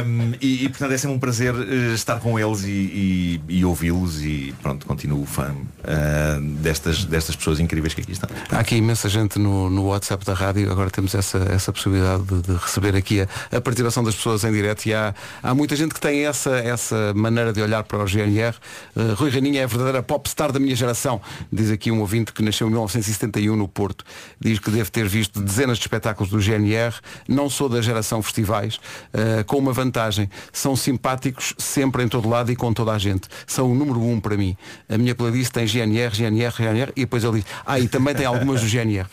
Um, 0.07 0.32
e, 0.40 0.64
e, 0.64 0.68
portanto 0.68 0.92
é 0.92 0.99
sempre 0.99 1.16
um 1.16 1.18
prazer 1.18 1.55
eh, 1.55 1.94
estar 1.94 2.20
com 2.20 2.38
eles 2.38 2.64
e, 2.64 2.70
e- 2.70 3.40
e 3.49 3.64
ouvi-los 3.64 4.22
e 4.22 4.55
pronto, 4.62 4.86
continuo 4.86 5.24
fã 5.24 5.55
ah, 5.84 6.38
destas, 6.40 7.05
destas 7.05 7.34
pessoas 7.36 7.59
incríveis 7.61 7.94
que 7.94 8.01
aqui 8.01 8.12
estão. 8.12 8.28
Há 8.51 8.59
aqui 8.61 8.76
imensa 8.76 9.09
gente 9.09 9.38
no, 9.38 9.70
no 9.70 9.86
WhatsApp 9.86 10.24
da 10.24 10.34
rádio, 10.34 10.70
agora 10.70 10.90
temos 10.90 11.14
essa, 11.14 11.38
essa 11.51 11.72
possibilidade 11.72 12.22
de, 12.24 12.42
de 12.42 12.53
receber 12.57 12.94
aqui 12.97 13.20
a, 13.22 13.28
a 13.57 13.61
participação 13.61 14.03
das 14.05 14.14
pessoas 14.14 14.44
em 14.44 14.53
direto 14.53 14.86
e 14.86 14.94
há, 14.94 15.14
há 15.42 15.55
muita 15.55 15.74
gente 15.74 15.94
que 15.94 16.01
tem 16.01 16.26
essa, 16.26 16.51
essa 16.59 17.12
maneira 17.14 17.53
de 17.53 17.61
olhar 17.61 17.82
para 17.84 17.99
o 17.99 18.07
GNR. 18.07 18.55
Uh, 18.94 19.14
Rui 19.14 19.30
Raninha 19.30 19.61
é 19.62 19.64
a 19.64 19.68
verdadeira 19.68 20.03
popstar 20.03 20.53
da 20.53 20.59
minha 20.59 20.74
geração, 20.76 21.20
diz 21.53 21.70
aqui 21.70 21.90
um 21.90 22.01
ouvinte 22.01 22.32
que 22.37 22.43
nasceu 22.43 22.66
em 22.66 22.70
1971 22.70 23.57
no 23.57 23.66
Porto. 23.66 24.05
Diz 24.39 24.59
que 24.59 24.70
deve 24.70 24.91
ter 24.91 25.09
visto 25.09 25.41
dezenas 25.41 25.78
de 25.78 25.84
espetáculos 25.84 26.30
do 26.30 26.41
GNR, 26.41 26.95
não 27.28 27.49
sou 27.49 27.68
da 27.68 27.80
geração 27.80 28.22
festivais, 28.22 28.76
uh, 28.76 29.45
com 29.47 29.57
uma 29.59 29.72
vantagem, 29.72 30.28
são 30.53 30.76
simpáticos 30.76 31.55
sempre 31.59 32.03
em 32.03 32.09
todo 32.09 32.28
lado 32.28 32.53
e 32.53 32.57
com 32.57 32.72
toda 32.72 32.93
a 32.93 32.99
gente. 32.99 33.28
São 33.47 33.70
o 33.70 33.74
número 33.74 34.01
um 34.03 34.20
para 34.20 34.37
mim. 34.37 34.57
A 34.89 34.99
minha 34.99 35.14
playlist 35.14 35.51
tem 35.53 35.66
GNR, 35.66 36.14
GNR, 36.14 36.55
GNR 36.55 36.93
e 36.95 37.01
depois 37.01 37.24
ele 37.24 37.41
diz, 37.41 37.47
ah, 37.64 37.80
e 37.80 37.89
também 37.89 38.14
tem 38.14 38.26
algumas 38.26 38.61
do 38.61 38.68
GNR. 38.68 39.07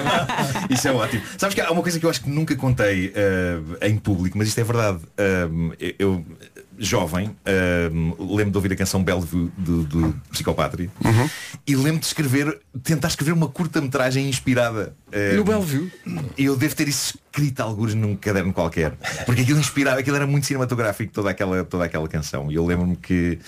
Isso 0.70 0.88
é 0.88 0.92
ótimo. 0.92 1.22
Sabes 1.36 1.54
que 1.54 1.60
há 1.60 1.70
uma 1.70 1.82
coisa 1.82 2.00
que 2.00 2.06
eu 2.06 2.10
acho 2.10 2.22
que 2.22 2.30
nunca 2.30 2.56
contei 2.56 3.12
ah, 3.14 3.86
em 3.86 3.96
público, 3.98 4.38
mas 4.38 4.48
isto 4.48 4.60
é 4.60 4.64
verdade. 4.64 5.00
Ah, 5.18 5.48
eu, 5.98 6.24
jovem, 6.78 7.30
ah, 7.46 7.90
lembro 8.18 8.50
de 8.50 8.56
ouvir 8.58 8.72
a 8.72 8.76
canção 8.76 9.02
Bellevue 9.02 9.50
do, 9.56 9.82
do 9.84 10.20
Psicopatria 10.30 10.90
e 11.66 11.76
lembro 11.76 12.00
de 12.00 12.06
escrever, 12.06 12.58
tentar 12.82 13.08
escrever 13.08 13.32
uma 13.32 13.48
curta-metragem 13.48 14.28
inspirada. 14.28 14.94
ah, 15.12 15.36
No 15.36 15.44
Bellevue? 15.44 15.90
E 16.36 16.44
eu 16.44 16.56
devo 16.56 16.74
ter 16.74 16.88
isso 16.88 17.18
escrito 17.34 17.60
alguns 17.60 17.94
num 17.94 18.14
caderno 18.16 18.52
qualquer. 18.52 18.92
Porque 19.26 19.42
aquilo 19.42 19.58
inspirava, 19.58 19.98
aquilo 20.00 20.14
era 20.16 20.26
muito 20.26 20.46
cinematográfico, 20.46 21.12
toda 21.12 21.30
aquela, 21.30 21.64
toda 21.64 21.84
aquela 21.84 22.06
canção. 22.08 22.50
E 22.50 22.54
eu 22.54 22.64
lembro-me 22.64 22.94
que, 22.96 23.38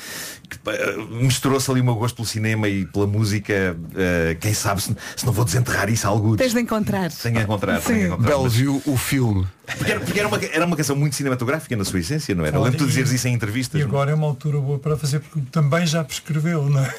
que, 0.49 0.59
pá, 0.59 0.73
misturou-se 1.21 1.71
ali 1.71 1.81
o 1.81 1.85
meu 1.85 1.95
gosto 1.95 2.17
pelo 2.17 2.27
cinema 2.27 2.69
e 2.69 2.85
pela 2.87 3.07
música. 3.07 3.77
ah, 3.95 4.35
quem 4.41 4.53
sabe 4.55 4.83
se, 4.83 4.97
se 5.17 5.25
não 5.27 5.33
vou 5.33 5.45
desenterrar 5.45 5.89
isso 5.89 6.07
a 6.07 6.11
alguns. 6.11 6.37
Tens 6.37 6.53
de 6.53 6.61
encontrar. 6.61 7.11
Tenho 7.13 7.39
a 7.39 7.43
encontrar, 7.43 7.81
tenho 7.81 7.99
a 7.99 8.01
Sim. 8.01 8.07
encontrar. 8.07 8.39
Mas- 8.39 8.53
Bellevue, 8.55 8.83
o 8.87 8.97
filme. 8.97 9.47
Porque, 9.67 9.91
era, 9.91 10.01
porque 10.01 10.19
era, 10.19 10.29
uma, 10.29 10.45
era 10.45 10.67
uma 10.67 10.77
canção 10.77 10.95
muito 10.95 11.17
cinematográfica 11.17 11.77
na 11.77 11.85
sua 11.85 11.99
essência, 11.99 12.35
não 12.35 12.45
era? 12.45 12.57
Eu 12.57 12.63
Lembro-te 12.63 12.83
de 12.83 12.89
dizeres 12.89 13.11
isso 13.13 13.27
em 13.29 13.35
entrevistas. 13.35 13.81
E 13.81 13.85
agora 13.85 14.11
é 14.13 14.15
uma 14.15 14.27
altura 14.27 14.59
boa 14.59 14.79
para 14.79 14.97
fazer 14.97 15.21
porque 15.21 15.41
também 15.51 15.87
já 15.87 16.05
prescreveu, 16.05 16.69
não 16.69 16.85
é? 16.85 16.95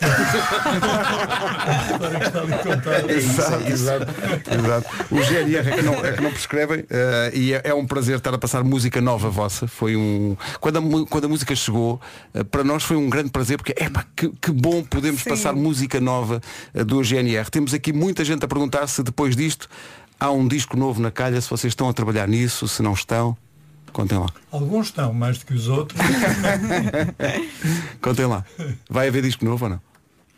Exato, 3.10 3.64
exato, 3.68 4.06
exato. 4.52 4.88
O 5.12 5.22
GNR 5.22 5.70
é 5.70 5.76
que 5.76 5.82
não, 5.82 5.94
é 6.06 6.14
que 6.14 6.22
não 6.22 6.32
prescrevem 6.32 6.86
eh, 6.90 7.32
e 7.34 7.54
é, 7.54 7.62
é 7.66 7.74
um 7.74 7.86
prazer 7.86 8.18
estar 8.18 8.34
a 8.34 8.38
passar 8.38 8.64
música 8.64 9.00
nova 9.02 9.30
vossa. 9.30 9.68
Foi 9.68 9.96
um. 9.96 10.36
Quando 10.60 10.78
a, 10.78 11.08
quando 11.08 11.26
a 11.26 11.28
música 11.28 11.56
chegou, 11.56 12.00
eh, 12.34 12.44
para 12.44 12.64
nós 12.64 12.84
foi 12.84 12.98
um 12.98 13.10
grande 13.10 13.30
prazer 13.30 13.58
porque 13.58 13.74
é 13.74 13.90
que, 14.16 14.30
que 14.30 14.52
bom 14.52 14.84
podemos 14.84 15.22
Sim. 15.22 15.30
passar 15.30 15.54
música 15.54 16.00
nova 16.00 16.42
eh, 16.74 16.84
do 16.84 17.04
GNR. 17.04 17.50
Temos 17.50 17.74
aqui 17.74 17.94
muita 17.94 18.24
gente 18.24 18.44
a 18.44 18.48
perguntar 18.48 18.88
se 18.88 19.04
depois 19.04 19.36
disto 19.36 19.70
há 20.20 20.32
um 20.32 20.48
disco 20.48 20.78
novo 20.78 21.02
na 21.02 21.12
calha, 21.12 21.40
se 21.42 21.50
vocês 21.50 21.72
estão 21.72 21.90
a 21.90 21.94
trabalhar 21.94 22.28
nisso, 22.28 22.68
se 22.68 22.82
não 22.82 22.94
estão. 22.94 23.36
Contem 23.94 24.18
lá. 24.18 24.28
Alguns 24.52 24.88
estão 24.88 25.14
mais 25.14 25.38
do 25.40 25.46
que 25.46 25.54
os 25.54 25.68
outros. 25.68 26.00
Contem 28.02 28.26
lá. 28.26 28.46
Vai 28.90 29.08
haver 29.08 29.24
disco 29.24 29.44
novo 29.46 29.66
ou 29.66 29.72
não? 29.72 29.82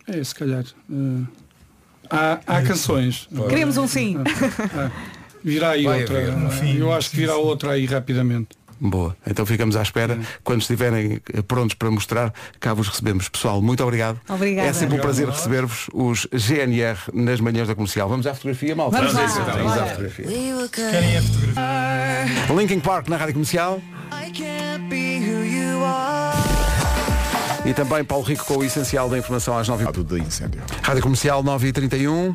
É, 0.08 0.24
se 0.24 0.34
calhar. 0.34 0.64
eh, 0.64 1.24
há, 2.10 2.40
há 2.48 2.62
canções. 2.62 3.28
Queremos 3.50 3.78
um 3.78 3.88
sim. 3.88 4.18
Ah, 4.76 4.92
virá 5.44 5.72
aí 5.72 5.84
Vai 5.84 6.02
outra. 6.02 6.18
haver, 6.20 6.38
no 6.38 6.50
fim, 6.52 6.78
eu 6.78 6.94
acho 6.94 7.10
que 7.12 7.18
virá 7.18 7.36
outra 7.36 7.72
aí 7.72 7.86
rapidamente. 7.86 8.50
Boa. 8.80 9.16
Então 9.28 9.46
ficamos 9.46 9.76
à 9.76 9.82
espera. 9.82 10.18
Quando 10.44 10.62
estiverem 10.62 11.22
eh, 11.34 11.42
prontos 11.42 11.76
para 11.76 11.92
mostrar, 11.92 12.34
cá 12.60 12.74
vos 12.74 12.88
recebemos. 12.88 13.28
Pessoal, 13.28 13.62
muito 13.62 13.84
obrigado. 13.84 14.20
Obrigada. 14.30 14.68
É 14.68 14.74
sempre 14.74 14.96
um 14.96 15.00
prazer 15.00 15.28
receber-vos 15.28 15.88
os 15.94 16.28
GNR 16.32 16.98
nas 17.14 17.40
manhãs 17.42 17.68
da 17.68 17.76
comercial. 17.76 18.08
Vamos 18.08 18.26
à 18.26 18.34
fotografia, 18.34 18.76
malta? 18.76 18.98
Vamos 18.98 19.14
lá. 19.14 19.22
a 19.22 19.26
isso, 19.26 19.40
então. 19.40 19.54
Vamos 19.58 19.78
à 19.78 19.86
fotografia. 19.86 20.26
Querem 20.26 21.18
a 21.18 21.22
fotografia? 21.22 22.56
Linkin 22.56 22.80
Park 22.80 23.08
na 23.10 23.18
rádio 23.18 23.34
comercial. 23.34 23.82
E 27.66 27.74
também 27.74 28.04
Paulo 28.04 28.24
Rico 28.24 28.46
com 28.46 28.58
o 28.58 28.64
essencial 28.64 29.10
da 29.10 29.18
informação 29.18 29.58
às 29.58 29.68
9 29.68 29.86
Tudo 29.92 30.16
de 30.16 30.22
incêndio. 30.26 30.62
Rádio 30.82 31.04
Comercial 31.04 31.44
9h31. 31.44 32.34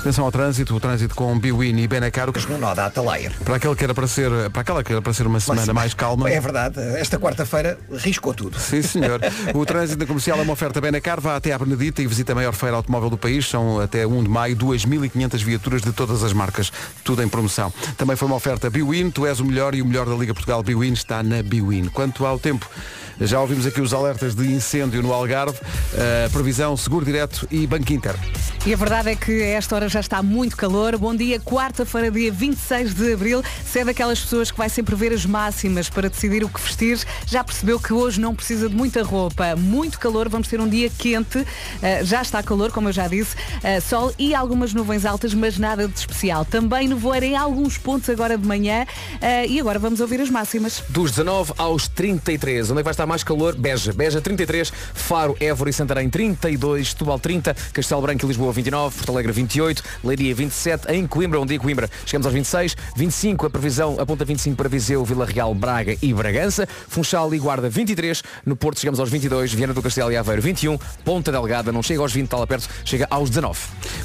Atenção 0.00 0.24
ao 0.24 0.32
trânsito, 0.32 0.74
o 0.74 0.80
trânsito 0.80 1.14
com 1.14 1.38
Biwin 1.38 1.78
e 1.78 1.86
Benacar. 1.86 2.28
No 2.48 2.58
nó 2.58 2.74
da 2.74 2.86
Atalaia. 2.86 3.30
Para 3.44 3.56
aquele 3.56 3.74
que 3.74 3.84
era 3.84 3.94
para 3.94 4.06
ser, 4.06 4.30
para 4.50 4.62
aquela 4.62 4.82
que 4.82 4.92
era 4.92 5.02
para 5.02 5.12
ser 5.12 5.26
uma 5.26 5.40
semana 5.40 5.74
mais 5.74 5.92
calma. 5.92 6.30
É 6.30 6.40
verdade, 6.40 6.80
esta 6.96 7.18
quarta-feira 7.18 7.78
riscou 7.92 8.32
tudo. 8.32 8.58
Sim, 8.58 8.82
senhor. 8.82 9.20
O 9.54 9.66
trânsito 9.66 10.06
comercial 10.06 10.38
é 10.38 10.42
uma 10.42 10.52
oferta 10.52 10.80
Benacar. 10.80 11.20
Vá 11.20 11.36
até 11.36 11.52
à 11.52 11.58
Benedita 11.58 12.00
e 12.00 12.06
visita 12.06 12.32
a 12.32 12.34
maior 12.34 12.54
feira 12.54 12.76
automóvel 12.76 13.10
do 13.10 13.18
país. 13.18 13.46
São 13.46 13.78
até 13.80 14.06
1 14.06 14.22
de 14.22 14.28
maio 14.28 14.56
2.500 14.56 15.44
viaturas 15.44 15.82
de 15.82 15.92
todas 15.92 16.22
as 16.24 16.32
marcas. 16.32 16.72
Tudo 17.04 17.22
em 17.22 17.28
promoção. 17.28 17.72
Também 17.98 18.16
foi 18.16 18.26
uma 18.26 18.36
oferta 18.36 18.70
Biwin. 18.70 19.10
Tu 19.10 19.26
és 19.26 19.38
o 19.38 19.44
melhor 19.44 19.74
e 19.74 19.82
o 19.82 19.86
melhor 19.86 20.06
da 20.06 20.14
Liga 20.14 20.32
Portugal 20.32 20.62
Biwin 20.62 20.92
está 20.92 21.22
na 21.22 21.42
Biwin. 21.42 21.88
Quanto 21.88 22.24
ao 22.24 22.38
tempo, 22.38 22.68
já 23.20 23.38
ouvimos 23.38 23.66
aqui 23.66 23.82
os 23.82 23.92
alertas 23.92 24.34
de 24.34 24.50
incêndio 24.50 25.02
no 25.02 25.12
Algarve. 25.12 25.58
Uh, 25.58 26.30
previsão, 26.32 26.74
seguro 26.76 27.04
direto 27.04 27.46
e 27.50 27.66
Banco 27.66 27.92
Inter. 27.92 28.14
E 28.66 28.74
a 28.74 28.76
verdade 28.76 29.08
é 29.08 29.16
que 29.16 29.42
a 29.42 29.46
esta 29.46 29.74
hora 29.74 29.88
já 29.88 30.00
está 30.00 30.22
muito 30.22 30.54
calor. 30.54 30.94
Bom 30.98 31.16
dia, 31.16 31.40
quarta-feira, 31.40 32.10
dia 32.10 32.30
26 32.30 32.92
de 32.92 33.14
abril. 33.14 33.42
Se 33.64 33.78
é 33.78 33.84
daquelas 33.86 34.20
pessoas 34.20 34.50
que 34.50 34.58
vai 34.58 34.68
sempre 34.68 34.94
ver 34.94 35.14
as 35.14 35.24
máximas 35.24 35.88
para 35.88 36.10
decidir 36.10 36.44
o 36.44 36.48
que 36.48 36.60
vestir, 36.60 36.98
já 37.24 37.42
percebeu 37.42 37.80
que 37.80 37.94
hoje 37.94 38.20
não 38.20 38.34
precisa 38.34 38.68
de 38.68 38.76
muita 38.76 39.02
roupa. 39.02 39.56
Muito 39.56 39.98
calor, 39.98 40.28
vamos 40.28 40.46
ter 40.46 40.60
um 40.60 40.68
dia 40.68 40.90
quente. 40.90 41.38
Ah, 41.82 42.04
já 42.04 42.20
está 42.20 42.42
calor, 42.42 42.70
como 42.70 42.90
eu 42.90 42.92
já 42.92 43.08
disse. 43.08 43.34
Ah, 43.64 43.80
sol 43.80 44.12
e 44.18 44.34
algumas 44.34 44.74
nuvens 44.74 45.06
altas, 45.06 45.32
mas 45.32 45.56
nada 45.56 45.88
de 45.88 45.98
especial. 45.98 46.44
Também 46.44 46.86
nevoeiro 46.86 47.24
em 47.24 47.36
alguns 47.36 47.78
pontos 47.78 48.10
agora 48.10 48.36
de 48.36 48.46
manhã. 48.46 48.84
Ah, 49.22 49.46
e 49.46 49.58
agora 49.58 49.78
vamos 49.78 50.00
ouvir 50.00 50.20
as 50.20 50.28
máximas. 50.28 50.82
Dos 50.90 51.12
19 51.12 51.54
aos 51.56 51.88
33. 51.88 52.70
Onde 52.70 52.80
é 52.80 52.82
que 52.82 52.84
vai 52.84 52.92
estar 52.92 53.06
mais 53.06 53.24
calor? 53.24 53.56
Beja. 53.56 53.94
Beja 53.94 54.20
33. 54.20 54.70
Faro, 54.92 55.34
Évora 55.40 55.70
e 55.70 55.72
Santarém 55.72 56.10
32. 56.10 56.88
Setúbal 56.90 57.18
30. 57.18 57.56
Castelo 57.72 58.02
Branco 58.02 58.26
e 58.26 58.28
Lisboa 58.28 58.49
Lisboa 58.50 58.52
29, 58.52 58.96
Porto 58.96 59.12
Alegre 59.12 59.32
28, 59.32 59.82
Leiria 60.04 60.34
27, 60.34 60.92
em 60.92 61.06
Coimbra, 61.06 61.40
onde 61.40 61.54
é 61.54 61.58
Coimbra, 61.58 61.88
chegamos 62.04 62.26
aos 62.26 62.34
26, 62.34 62.76
25 62.96 63.46
a 63.46 63.50
previsão, 63.50 63.96
aponta 63.98 64.24
25 64.24 64.56
para 64.56 64.68
Viseu, 64.68 65.04
Vila 65.04 65.24
Real, 65.24 65.54
Braga 65.54 65.96
e 66.02 66.12
Bragança, 66.12 66.68
Funchal 66.88 67.32
e 67.34 67.38
Guarda 67.38 67.68
23, 67.68 68.22
no 68.44 68.56
Porto 68.56 68.80
chegamos 68.80 69.00
aos 69.00 69.08
22, 69.08 69.52
Viana 69.52 69.72
do 69.72 69.82
Castelo 69.82 70.12
e 70.12 70.16
Aveiro 70.16 70.42
21, 70.42 70.78
Ponta 71.04 71.30
Delgada 71.30 71.72
não 71.72 71.82
chega 71.82 72.00
aos 72.00 72.12
20, 72.12 72.24
está 72.24 72.36
lá 72.36 72.46
perto, 72.46 72.68
chega 72.84 73.06
aos 73.10 73.30
19. 73.30 73.58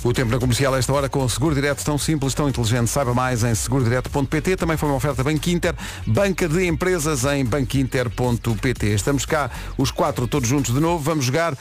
O 0.03 0.13
tempo 0.13 0.31
na 0.31 0.39
comercial 0.39 0.73
a 0.73 0.77
esta 0.77 0.93
hora 0.93 1.09
com 1.09 1.23
o 1.23 1.29
Seguro 1.29 1.55
Direto 1.55 1.83
tão 1.83 1.97
simples, 1.97 2.33
tão 2.33 2.47
inteligente. 2.47 2.87
Saiba 2.87 3.13
mais 3.13 3.43
em 3.43 3.55
segurodireto.pt. 3.55 4.55
Também 4.55 4.77
foi 4.77 4.89
uma 4.89 4.95
oferta 4.97 5.23
Banco 5.23 5.49
Inter, 5.49 5.73
banca 6.05 6.47
de 6.47 6.65
empresas 6.65 7.25
em 7.25 7.43
banquinter.pt. 7.43 8.87
Estamos 8.93 9.25
cá 9.25 9.49
os 9.77 9.91
quatro 9.91 10.27
todos 10.27 10.47
juntos 10.47 10.73
de 10.73 10.79
novo. 10.79 11.03
Vamos 11.03 11.25
jogar. 11.25 11.57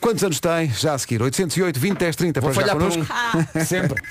Quantos 0.00 0.24
anos 0.24 0.40
tem? 0.40 0.70
Já 0.70 0.94
a 0.94 0.98
seguir. 0.98 1.20
808 1.22 1.78
20 1.78 1.98
10 1.98 2.16
30 2.16 2.40
Vou 2.40 2.50
para 2.50 2.60
jogar 2.62 2.72
connosco. 2.74 3.00
um. 3.56 3.60
Sempre. 3.64 4.02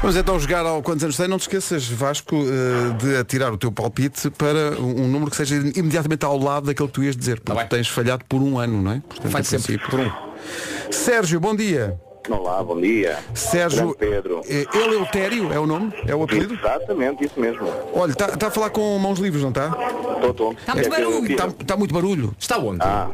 Vamos 0.00 0.16
então 0.18 0.38
jogar 0.38 0.66
ao 0.66 0.82
quantos 0.82 1.02
anos 1.02 1.16
tem. 1.16 1.26
Não 1.28 1.38
te 1.38 1.42
esqueças, 1.42 1.86
Vasco, 1.88 2.36
eh, 2.36 2.92
de 3.02 3.16
atirar 3.16 3.52
o 3.52 3.56
teu 3.56 3.72
palpite 3.72 4.28
para 4.30 4.78
um 4.78 5.08
número 5.08 5.30
que 5.30 5.36
seja 5.36 5.56
imediatamente 5.56 6.24
ao 6.26 6.38
lado 6.38 6.66
daquele 6.66 6.88
que 6.88 6.94
tu 6.94 7.02
ias 7.02 7.16
dizer. 7.16 7.40
Porque 7.40 7.64
tens 7.64 7.88
falhado 7.88 8.22
por 8.28 8.42
um 8.42 8.58
ano, 8.58 8.82
não 8.82 8.92
é? 8.92 9.00
Portanto, 9.08 9.30
Vai 9.30 9.40
em 9.40 9.44
sempre 9.44 9.78
princípio- 9.78 9.90
por 9.90 10.00
um. 10.00 10.10
Sérgio, 10.92 11.40
bom 11.40 11.56
dia. 11.56 11.98
Olá, 12.30 12.62
bom 12.62 12.80
dia. 12.80 13.18
Sérgio 13.34 13.94
Grande 13.94 13.96
Pedro. 13.98 14.40
eh, 14.48 14.64
Eleutério 14.74 15.52
é 15.52 15.58
o 15.58 15.66
nome? 15.66 15.92
É 16.06 16.14
o 16.14 16.22
apelido? 16.22 16.54
Exatamente, 16.54 17.24
isso 17.26 17.38
mesmo. 17.38 17.66
Olha, 17.92 18.12
está 18.12 18.46
a 18.46 18.50
falar 18.50 18.70
com 18.70 18.98
mãos 18.98 19.18
livres, 19.18 19.42
não 19.42 19.50
está? 19.50 19.66
Estou, 19.66 20.30
estou. 20.30 20.52
Está 20.52 20.74
muito 20.74 20.90
barulho. 20.90 21.30
Está 21.30 21.50
tá 21.50 21.76
muito 21.76 21.94
barulho. 21.94 22.34
Está 22.38 22.58
onde? 22.58 22.80
Ah. 22.82 23.10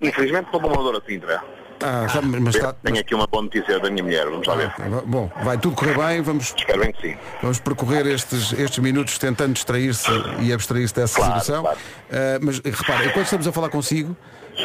Infelizmente 0.00 0.46
estou 0.46 0.60
para 0.60 0.80
uma 0.80 1.00
de 1.00 1.06
Sintra. 1.06 1.42
Ah, 1.84 2.06
tá, 2.10 2.22
mas 2.22 2.54
está. 2.54 2.72
Tenho 2.74 2.98
aqui 3.00 3.14
uma 3.14 3.26
boa 3.26 3.42
notícia 3.42 3.78
da 3.80 3.90
minha 3.90 4.04
mulher, 4.04 4.24
vamos 4.26 4.46
lá 4.46 4.54
ver. 4.54 4.72
Bom, 5.04 5.30
vai 5.42 5.58
tudo 5.58 5.74
correr 5.74 5.96
bem, 5.98 6.22
vamos, 6.22 6.54
Espero 6.56 6.80
bem 6.80 6.92
que 6.92 7.00
sim. 7.08 7.16
vamos 7.42 7.58
percorrer 7.58 8.06
estes, 8.06 8.52
estes 8.52 8.78
minutos 8.78 9.18
tentando 9.18 9.52
distrair-se 9.54 10.08
e 10.40 10.52
abstrair-se 10.52 10.94
dessa 10.94 11.16
Claro, 11.16 11.40
situação. 11.40 11.62
claro. 11.62 11.78
Ah, 12.10 12.38
mas 12.40 12.60
repara, 12.60 13.06
enquanto 13.06 13.24
estamos 13.24 13.46
a 13.48 13.52
falar 13.52 13.68
consigo, 13.68 14.16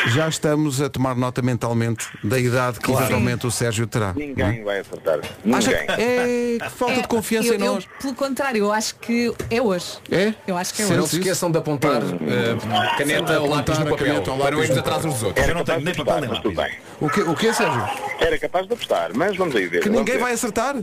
já 0.07 0.27
estamos 0.27 0.81
a 0.81 0.89
tomar 0.89 1.15
nota 1.15 1.41
mentalmente 1.41 2.07
da 2.23 2.37
idade 2.39 2.79
que 2.79 2.91
eventualmente 2.91 3.47
o 3.47 3.51
Sérgio 3.51 3.87
terá. 3.87 4.13
não 4.13 4.21
é? 4.21 4.25
Ninguém 4.27 4.63
vai 4.63 4.79
acertar. 4.79 5.19
Acha 5.19 5.31
Ninguém. 5.43 5.85
que 5.85 5.91
é 6.01 6.57
que 6.61 6.69
falta 6.77 7.01
de 7.01 7.07
confiança 7.07 7.49
eu, 7.49 7.55
em 7.55 7.57
nós. 7.57 7.83
Eu, 7.85 7.89
pelo 8.01 8.15
contrário, 8.15 8.59
eu 8.59 8.71
acho 8.71 8.95
que 8.95 9.33
é 9.49 9.61
hoje. 9.61 9.97
É? 10.11 10.33
Eu 10.47 10.57
acho 10.57 10.73
que 10.73 10.81
é 10.81 10.85
Sente-se 10.85 10.97
Não 10.97 11.03
hoje. 11.03 11.11
se 11.11 11.19
esqueçam 11.19 11.51
de 11.51 11.57
apontar 11.57 12.01
eh, 12.01 12.97
caneta 12.97 13.39
ou 13.39 13.49
lápis 13.49 13.77
no 13.79 13.85
papel 13.85 13.97
caneta 14.07 14.31
ou 14.31 14.37
para 14.37 14.45
lápis 14.45 14.51
não 14.57 14.63
irmos 14.63 14.75
no 14.75 14.79
atrás 14.79 15.05
uns 15.05 15.13
dos 15.13 15.23
outros. 15.23 15.43
Era 15.43 15.51
Eu 15.51 15.55
não 15.57 15.63
capaz 15.65 15.83
tenho 15.83 15.91
de 15.93 15.97
nem 15.97 16.05
papel 16.05 16.13
apostar, 16.13 16.21
nem 16.21 16.29
mas 16.29 16.39
tudo 16.39 16.55
bem. 16.55 16.87
O 16.99 17.09
que, 17.09 17.21
o 17.21 17.35
que 17.35 17.53
Sérgio? 17.53 17.89
Era 18.19 18.39
capaz 18.39 18.67
de 18.67 18.73
apostar, 18.73 19.11
mas 19.15 19.37
vamos 19.37 19.55
aí 19.55 19.67
ver. 19.67 19.79
Que 19.79 19.85
vamos 19.89 19.99
ninguém 19.99 20.15
ver. 20.15 20.23
vai 20.23 20.33
acertar? 20.33 20.75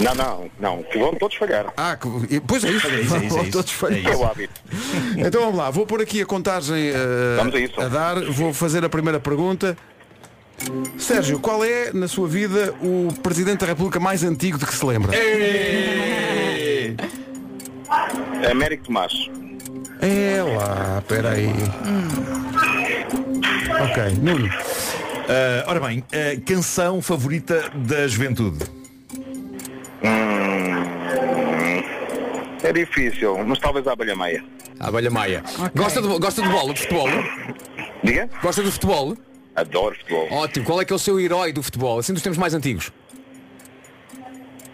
Não, 0.00 0.14
não, 0.14 0.50
não, 0.58 0.82
que 0.82 0.98
vão 0.98 1.14
todos 1.14 1.36
falhar. 1.36 1.66
Ah, 1.76 1.96
que- 1.96 2.40
pois 2.40 2.64
é 2.64 2.70
isso. 2.70 2.86
É 2.86 3.00
isso, 3.00 3.14
é 3.14 3.24
isso, 3.26 3.38
é 3.38 3.42
isso. 3.42 3.50
Todos 3.52 3.70
falham. 3.72 4.10
É 4.10 4.16
o 4.16 4.24
hábito. 4.24 4.60
Então 5.16 5.42
vamos 5.42 5.56
lá, 5.56 5.70
vou 5.70 5.86
pôr 5.86 6.00
aqui 6.00 6.22
a 6.22 6.26
contagem 6.26 6.88
eh, 6.88 7.36
Vamos 7.36 7.54
a 7.54 7.58
isso. 7.60 7.80
a 7.80 7.88
dar, 7.88 8.20
vou 8.24 8.39
fazer 8.52 8.84
a 8.84 8.88
primeira 8.88 9.20
pergunta. 9.20 9.76
Sérgio, 10.98 11.38
qual 11.38 11.64
é, 11.64 11.92
na 11.92 12.06
sua 12.06 12.28
vida, 12.28 12.74
o 12.82 13.08
Presidente 13.22 13.60
da 13.60 13.66
República 13.66 13.98
mais 13.98 14.22
antigo 14.22 14.58
de 14.58 14.66
que 14.66 14.74
se 14.74 14.84
lembra? 14.84 15.12
Américo 18.50 18.84
Tomás. 18.84 19.12
É 20.00 20.42
lá, 20.42 20.98
espera 20.98 21.30
aí. 21.30 21.52
Ok, 23.82 24.18
Nuno. 24.22 24.50
Ah, 25.28 25.64
ora 25.68 25.80
bem, 25.80 26.04
a 26.12 26.40
canção 26.40 27.00
favorita 27.00 27.70
da 27.74 28.08
juventude. 28.08 28.64
É 32.62 32.72
difícil, 32.72 33.38
mas 33.46 33.58
talvez 33.58 33.86
a 33.86 33.92
abelha 33.92 34.16
meia. 34.16 34.44
A 34.78 34.88
abelha 34.88 35.10
maia. 35.10 35.42
Gosta, 35.74 36.02
de, 36.02 36.08
gosta 36.18 36.42
de 36.42 36.48
bola, 36.48 36.74
de 36.74 36.80
futebol? 36.80 37.08
Diga? 38.02 38.28
Gosta 38.42 38.62
de 38.62 38.70
futebol? 38.70 39.16
Adoro 39.54 39.94
futebol. 39.96 40.28
Ótimo. 40.32 40.64
Qual 40.64 40.80
é 40.80 40.84
que 40.84 40.92
é 40.92 40.96
o 40.96 40.98
seu 40.98 41.20
herói 41.20 41.52
do 41.52 41.62
futebol? 41.62 41.98
Assim 41.98 42.12
dos 42.12 42.22
tempos 42.22 42.38
mais 42.38 42.54
antigos. 42.54 42.90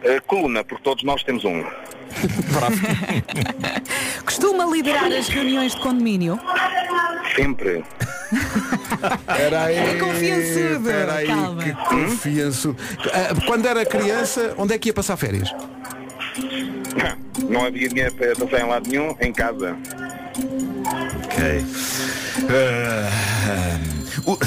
A 0.05 0.21
coluna, 0.21 0.63
porque 0.63 0.83
todos 0.85 1.03
nós 1.03 1.23
temos 1.25 1.45
um. 1.45 1.65
Costuma 4.25 4.65
liderar 4.67 5.11
as 5.13 5.29
reuniões 5.29 5.75
de 5.75 5.81
condomínio? 5.81 6.39
Sempre. 7.35 7.85
Espera 9.29 9.65
aí. 9.65 9.77
É 9.77 9.95
confiançudo, 9.99 10.89
Espera 10.89 11.15
aí, 11.15 11.27
calma. 11.27 11.63
que 11.63 11.73
confiançudo. 11.73 12.77
Quando 13.47 13.67
era 13.67 13.85
criança, 13.85 14.55
onde 14.57 14.75
é 14.75 14.79
que 14.79 14.91
ia 14.91 14.95
passar 14.95 15.17
férias? 15.17 15.53
Não 17.49 17.65
havia 17.65 17.89
dinheiro 17.89 18.15
para 18.15 18.35
passar 18.37 18.61
em 18.61 18.69
lado 18.69 18.89
nenhum, 18.89 19.17
em 19.21 19.33
casa. 19.33 19.77
Ok. 21.25 21.65
Ah, 22.49 23.79
o- 24.25 24.39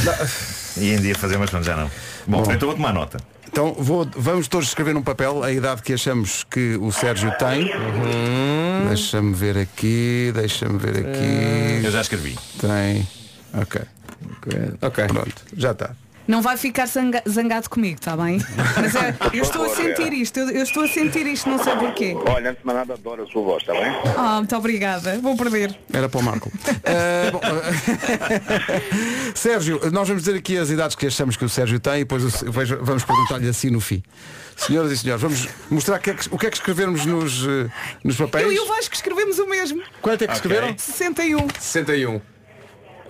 E 0.80 0.94
em 0.94 1.02
dia 1.02 1.16
fazer, 1.16 1.38
mas 1.38 1.50
já 1.50 1.76
não. 1.76 1.90
Bom, 2.28 2.42
então 2.52 2.68
vou 2.68 2.76
tomar 2.76 2.94
nota. 2.94 3.18
Então 3.48 3.74
vou, 3.74 4.08
vamos 4.16 4.48
todos 4.48 4.68
escrever 4.68 4.94
num 4.94 5.02
papel 5.02 5.44
a 5.44 5.52
idade 5.52 5.82
que 5.82 5.94
achamos 5.94 6.46
que 6.50 6.78
o 6.80 6.92
Sérgio 6.92 7.32
tem. 7.38 7.72
Deixa-me 8.88 9.34
ver 9.34 9.58
aqui, 9.58 10.32
deixa-me 10.34 10.78
ver 10.78 10.98
aqui. 11.00 11.86
Eu 11.86 11.92
já 11.92 12.02
escrevi. 12.02 12.38
Tem. 12.60 13.08
Ok. 13.54 13.82
Ok. 14.82 15.06
Pronto, 15.08 15.36
já 15.58 15.72
está. 15.72 15.92
Não 16.30 16.44
vai 16.44 16.58
ficar 16.58 16.86
zanga- 16.86 17.24
zangado 17.28 17.68
comigo, 17.72 17.96
está 18.00 18.16
bem? 18.16 18.38
Mas 18.80 18.94
é, 18.94 19.16
eu 19.34 19.42
estou 19.42 19.66
a 19.66 19.70
sentir 19.76 20.14
isto, 20.14 20.40
eu, 20.40 20.50
eu 20.52 20.62
estou 20.62 20.84
a 20.84 20.88
sentir 20.88 21.26
isto, 21.26 21.50
não 21.50 21.58
sei 21.64 21.76
porquê. 21.76 22.16
Olha, 22.28 22.52
antes 22.52 22.62
de 22.62 22.66
mais 22.68 22.78
nada, 22.78 22.94
adoro 22.94 23.24
a 23.24 23.26
sua 23.26 23.42
voz, 23.42 23.64
está 23.64 23.74
bem? 23.74 23.92
Ah, 24.16 24.36
muito 24.38 24.56
obrigada. 24.56 25.18
Vou 25.20 25.36
perder. 25.36 25.76
Era 25.92 26.08
para 26.08 26.20
o 26.20 26.24
Marco. 26.24 26.52
Ah, 26.86 27.32
bom, 27.34 27.42
ah, 27.44 28.70
Sérgio, 29.34 29.80
nós 29.92 30.08
vamos 30.08 30.24
dizer 30.24 30.38
aqui 30.38 30.56
as 30.56 30.70
idades 30.70 30.96
que 30.96 31.08
achamos 31.08 31.36
que 31.36 31.44
o 31.46 31.50
Sérgio 31.50 31.80
tem 31.80 31.96
e 31.96 32.00
depois 32.00 32.24
o- 32.24 32.46
vamos 32.84 33.04
perguntar-lhe 33.04 33.50
assim 33.50 33.72
no 33.72 33.82
fim. 33.82 34.04
Senhoras 34.56 34.92
e 34.92 34.98
senhores, 34.98 35.22
vamos 35.24 35.48
mostrar 35.72 35.96
o 35.96 36.00
que 36.00 36.10
é 36.12 36.14
que, 36.14 36.28
o 36.32 36.38
que, 36.38 36.46
é 36.46 36.50
que 36.52 36.58
escrevemos 36.58 37.06
nos, 37.08 37.44
eh, 37.48 37.70
nos 38.04 38.18
papéis. 38.18 38.46
Eu 38.46 38.52
e 38.52 38.60
o 38.60 38.68
Vasco 38.68 38.94
escrevemos 38.94 39.40
o 39.40 39.48
mesmo. 39.48 39.82
Quanto 40.02 40.24
é 40.24 40.28
que 40.28 40.34
escreveram? 40.34 40.76
61. 40.78 41.48
61. 41.60 42.22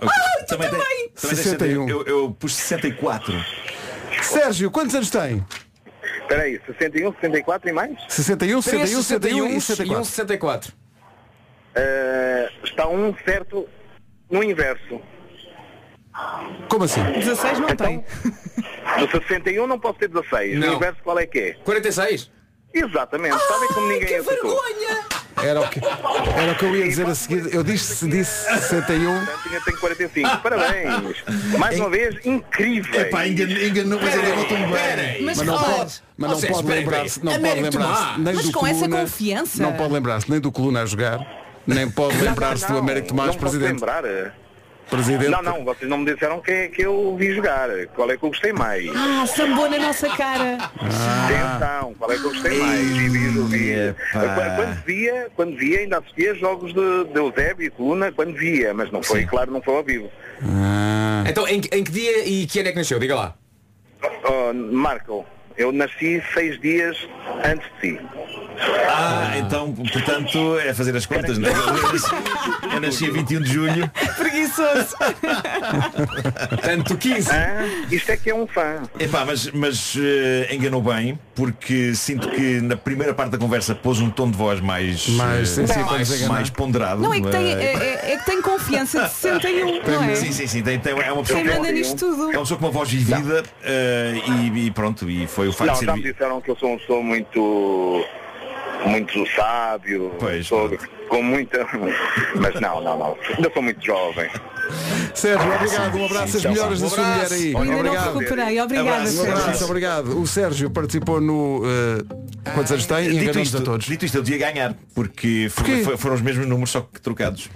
Ah, 0.08 0.38
tu 0.40 0.46
Também 0.46 0.70
tem- 0.70 0.78
também! 0.78 1.08
também 1.08 1.36
tem 1.36 1.44
61. 1.44 1.88
Eu, 1.88 2.02
eu 2.06 2.30
pus 2.32 2.54
64. 2.54 3.32
Sérgio, 4.22 4.70
quantos 4.70 4.94
anos 4.94 5.10
tem? 5.10 5.44
Espera 6.22 6.42
aí, 6.42 6.60
61, 6.66 7.12
64 7.12 7.68
e 7.68 7.72
mais? 7.72 7.96
61, 8.08 8.62
61, 8.62 9.02
61 9.02 9.02
61 9.02 9.46
e 9.48 9.52
e 9.52 9.56
um 9.56 9.60
64. 9.60 10.04
64. 10.04 10.72
Eh, 11.74 12.50
está 12.64 12.88
um 12.88 13.14
certo 13.24 13.68
no 14.30 14.42
inverso. 14.42 15.00
Como 16.68 16.84
assim? 16.84 17.02
16 17.04 17.58
não 17.60 17.74
tem. 17.76 18.04
No 18.98 19.10
61 19.10 19.66
não 19.66 19.78
posso 19.78 19.98
ter 19.98 20.08
16. 20.08 20.58
Não. 20.58 20.68
No 20.68 20.74
inverso 20.74 21.00
qual 21.02 21.18
é 21.18 21.26
que 21.26 21.38
é? 21.38 21.52
46? 21.64 22.30
Exatamente. 22.74 23.36
Sabem 23.38 23.68
como 23.68 23.86
ninguém 23.88 24.06
Que 24.08 24.14
acertou? 24.16 24.50
vergonha! 24.62 25.06
Era 25.42 25.60
o 25.60 25.68
que, 25.68 25.80
era 25.80 26.52
o 26.52 26.54
que 26.54 26.64
eu 26.64 26.76
ia 26.76 26.84
dizer 26.88 27.06
a 27.06 27.14
seguir. 27.14 27.54
Eu 27.54 27.62
disse, 27.62 28.06
disse 28.08 28.44
61. 28.44 29.24
Portanto, 29.24 29.40
ainda 29.46 29.60
tenho 29.64 29.78
45. 29.78 30.36
Parabéns. 30.38 31.24
Mais 31.58 31.78
uma 31.78 31.90
vez, 31.90 32.16
incrível. 32.24 33.00
Epá, 33.00 33.26
enganou, 33.26 33.56
enganou, 33.56 34.00
mas 34.00 34.14
enganou 34.14 34.44
tão 34.46 34.56
bem. 34.58 35.22
Mas, 35.22 35.36
Mas 35.38 35.46
não 35.46 35.54
oh, 35.54 35.58
pode, 35.58 36.02
mas 36.16 36.30
não 36.30 36.40
pode 36.50 36.66
lembrar-se, 36.68 37.24
não 37.24 37.32
espera 37.32 37.48
pode 37.48 37.62
lembrar-se 37.62 38.20
Mas 38.20 38.42
do 38.46 38.52
com 38.52 38.66
essa 38.66 38.88
confiança. 38.88 39.62
Não 39.62 39.72
pode 39.72 39.92
lembrar-se 39.92 40.30
nem 40.30 40.40
do 40.40 40.52
coluna 40.52 40.82
a 40.82 40.86
jogar, 40.86 41.20
nem 41.66 41.90
pode 41.90 42.16
lembrar-se 42.16 42.66
do 42.66 42.78
Américo 42.78 43.08
Tomás 43.08 43.28
não 43.28 43.34
posso 43.34 43.56
presidente. 43.56 43.80
lembrar. 43.80 44.04
Presidente. 44.90 45.28
Não, 45.30 45.42
não, 45.42 45.64
vocês 45.64 45.88
não 45.88 45.98
me 45.98 46.12
disseram 46.12 46.40
que, 46.40 46.68
que 46.68 46.82
eu 46.82 47.16
vi 47.16 47.32
jogar. 47.34 47.68
Qual 47.94 48.10
é 48.10 48.16
que 48.16 48.24
eu 48.24 48.28
gostei 48.28 48.52
mais? 48.52 48.84
Ah, 48.94 49.24
sambou 49.26 49.68
na 49.70 49.78
nossa 49.78 50.08
cara. 50.16 50.58
Atenção, 51.24 51.94
qual 51.98 52.10
é 52.12 52.16
que 52.16 52.24
eu 52.24 52.30
gostei 52.30 52.58
mais? 52.58 52.80
E 52.80 53.08
vi, 53.08 53.08
vi. 53.08 53.94
Quando 54.56 54.84
via, 54.84 55.28
quando 55.36 55.56
via, 55.56 55.78
ainda 55.80 55.98
assistia 55.98 56.34
jogos 56.34 56.72
de, 56.74 57.04
de 57.12 57.18
Eusébio 57.18 57.66
e 57.66 57.70
Coluna, 57.70 58.10
quando 58.12 58.34
via, 58.34 58.74
mas 58.74 58.90
não 58.90 59.02
foi, 59.02 59.24
claro, 59.26 59.50
não 59.50 59.62
foi 59.62 59.76
ao 59.76 59.84
vivo. 59.84 60.10
Ah, 60.42 61.24
Então, 61.28 61.46
em, 61.46 61.60
que- 61.60 61.74
em 61.76 61.84
que 61.84 61.92
dia 61.92 62.26
e 62.28 62.46
que 62.46 62.58
ano 62.60 62.68
é 62.68 62.72
que 62.72 62.78
nasceu? 62.78 62.98
Diga 62.98 63.14
lá. 63.14 63.34
Oh, 64.24 64.52
Marco, 64.54 65.24
eu 65.56 65.70
nasci 65.72 66.22
seis 66.34 66.58
dias 66.60 66.96
antes 67.44 67.66
de 67.74 67.80
si. 67.80 68.00
Ah, 68.88 69.32
então, 69.38 69.72
portanto, 69.72 70.58
é 70.58 70.74
fazer 70.74 70.94
as 70.94 71.06
contas, 71.06 71.38
não 71.38 71.48
é? 71.48 71.52
Eu 71.52 71.92
nasci- 71.92 72.10
Eu 72.74 72.80
nasci 72.80 73.06
a 73.06 73.10
21 73.10 73.40
de 73.42 73.50
julho. 73.52 73.90
Preguiçoso. 74.40 74.96
Tanto 76.62 76.96
15. 76.96 77.30
Ah, 77.30 77.64
isto 77.90 78.10
é 78.10 78.16
que 78.16 78.30
é 78.30 78.34
um 78.34 78.46
fã. 78.46 78.82
Epá, 78.98 79.24
mas, 79.24 79.50
mas 79.52 79.94
eh, 79.98 80.48
enganou 80.54 80.80
bem, 80.82 81.18
porque 81.34 81.94
sinto 81.94 82.28
que 82.30 82.60
na 82.60 82.76
primeira 82.76 83.12
parte 83.14 83.32
da 83.32 83.38
conversa 83.38 83.74
pôs 83.74 84.00
um 84.00 84.10
tom 84.10 84.30
de 84.30 84.36
voz 84.36 84.60
mais, 84.60 85.08
Mais 85.08 85.54
para 85.54 85.84
mais, 85.84 86.10
enganar. 86.10 86.32
mais 86.32 86.50
ponderado. 86.50 87.02
Não, 87.02 87.12
é 87.12 87.20
que 87.20 87.28
tem, 87.28 87.52
eh, 87.52 87.62
é, 87.62 87.74
é- 88.10 88.12
é 88.12 88.16
que 88.16 88.26
tem 88.26 88.40
confiança 88.42 89.02
de 89.04 89.10
61, 89.10 89.82
não 89.82 90.04
é? 90.04 90.14
Sim, 90.14 90.32
sim, 90.32 90.46
sim. 90.46 90.62
Tem, 90.62 90.78
tem- 90.78 90.92
é 90.98 91.12
uma 91.12 91.22
pessoa 91.22 91.40
Quem 91.42 91.54
manda 91.54 91.72
nisto 91.72 91.96
tudo? 91.96 92.22
é 92.32 92.36
uma 92.36 92.42
pessoa 92.42 92.58
com 92.58 92.66
uma 92.66 92.72
voz 92.72 92.90
vivida 92.90 93.42
eh, 93.62 94.14
e, 94.54 94.66
e 94.66 94.70
pronto, 94.70 95.08
e 95.10 95.26
foi 95.26 95.48
o 95.48 95.52
facto 95.52 95.72
Não, 95.72 95.78
de 95.80 95.86
já 95.86 95.92
ser. 95.92 95.96
me 95.98 96.02
vi- 96.04 96.12
disseram 96.12 96.40
que 96.40 96.50
eu 96.50 96.56
sou 96.56 96.70
uma 96.70 96.78
pessoa 96.78 97.02
muito 97.02 98.04
muito 98.86 99.26
sábio, 99.34 100.12
Pois, 100.18 100.46
sou 100.46 100.70
com 101.08 101.22
muita. 101.22 101.66
Mas 102.36 102.60
não, 102.60 102.80
não, 102.82 102.98
não. 102.98 103.16
Ainda 103.36 103.50
sou 103.52 103.62
muito 103.62 103.84
jovem. 103.84 104.30
Sérgio, 105.14 105.52
obrigado, 105.52 105.96
um 105.98 106.04
abraço, 106.06 106.36
as 106.36 106.44
melhoras 106.44 106.78
tchau. 106.78 106.88
da 106.88 106.94
sua 106.94 107.04
mulher 107.04 107.32
aí. 107.32 107.46
Ainda 107.48 107.64
não 107.64 107.78
Obrigado. 107.80 108.18
recuperei. 108.18 108.60
Obrigada, 108.60 109.02
Um 109.02 109.06
Sérgio. 109.06 109.32
abraço, 109.36 109.64
obrigado. 109.64 110.20
O 110.20 110.26
Sérgio 110.26 110.70
participou 110.70 111.20
no. 111.20 111.62
eh, 111.64 112.50
quantos 112.54 112.70
anos 112.72 112.86
tem? 112.86 112.98
E 112.98 113.02
Dito 113.10 113.16
enganou-nos 113.16 113.48
isto, 113.48 113.58
a 113.58 113.60
todos. 113.62 113.86
dito 113.86 114.04
isto, 114.04 114.14
eu 114.18 114.22
devia 114.22 114.52
ganhar, 114.52 114.74
porque 114.94 115.50
Porquê? 115.54 115.82
fo- 115.82 115.98
foram 115.98 116.14
os 116.14 116.20
mesmos 116.22 116.46
números, 116.46 116.70
só 116.70 116.80
que 116.82 117.00
trocados. 117.00 117.48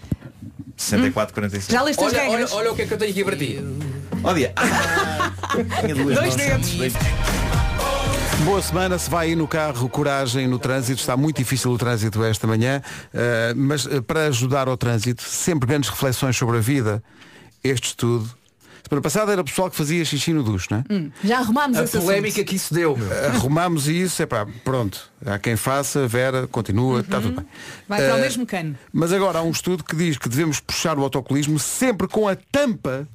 64, 0.77 1.33
45. 1.35 1.72
Já 1.72 1.83
leste 1.83 2.03
Olha, 2.03 2.29
olha, 2.29 2.47
olha 2.51 2.72
o 2.72 2.75
que 2.75 2.83
é 2.83 2.87
que 2.87 2.95
eu 2.95 2.99
tenho 2.99 3.11
aqui 3.12 3.25
para 3.25 3.37
ti. 3.37 3.61
Olha, 4.25 4.53
ah, 4.57 5.33
Dois 6.14 6.35
dedos. 6.35 6.75
Boa 8.43 8.61
semana, 8.61 8.99
se 8.99 9.09
vai 9.09 9.28
aí 9.28 9.37
no 9.37 9.47
carro, 9.49 9.89
coragem 9.89 10.47
no 10.47 10.59
trânsito, 10.59 11.01
está 11.01 11.16
muito 11.16 11.37
difícil 11.39 11.70
o 11.70 11.78
trânsito 11.78 12.22
esta 12.24 12.47
manhã, 12.47 12.82
eh, 13.12 13.55
mas 13.57 13.87
eh, 13.87 14.01
para 14.01 14.26
ajudar 14.26 14.68
ao 14.68 14.76
trânsito, 14.76 15.22
sempre 15.22 15.66
grandes 15.66 15.89
reflexões 15.89 16.37
sobre 16.37 16.59
a 16.59 16.61
vida, 16.61 17.03
este 17.62 17.89
estudo. 17.89 18.28
Semana 18.87 19.01
passada 19.03 19.32
era 19.32 19.41
o 19.41 19.45
pessoal 19.45 19.70
que 19.70 19.76
fazia 19.76 20.05
xixi 20.05 20.32
no 20.35 20.43
duche, 20.43 20.68
não 20.70 20.78
é? 20.78 21.11
Já 21.26 21.39
arrumámos 21.39 21.78
A 21.78 21.99
polémica 22.01 22.45
que 22.45 22.55
isso 22.57 22.74
deu, 22.74 22.95
meu. 22.95 23.09
Arrumámos 23.28 23.89
isso, 23.89 24.22
é 24.22 24.26
pá, 24.26 24.47
pronto. 24.62 25.11
Há 25.24 25.39
quem 25.39 25.57
faça, 25.57 26.07
Vera, 26.07 26.47
continua, 26.47 27.01
está 27.01 27.18
tudo 27.20 27.37
bem. 27.37 27.47
Vai 27.89 28.01
para 28.03 28.14
o 28.14 28.18
Eh, 28.18 28.20
mesmo 28.20 28.45
cano. 28.45 28.76
Mas 28.93 29.11
agora 29.11 29.39
há 29.39 29.43
um 29.43 29.51
estudo 29.51 29.82
que 29.82 29.97
diz 29.97 30.18
que 30.18 30.28
devemos 30.28 30.61
puxar 30.61 30.99
o 30.99 31.03
autocolismo 31.03 31.59
sempre 31.59 32.07
com 32.07 32.28
a 32.28 32.37
tampa, 32.37 33.09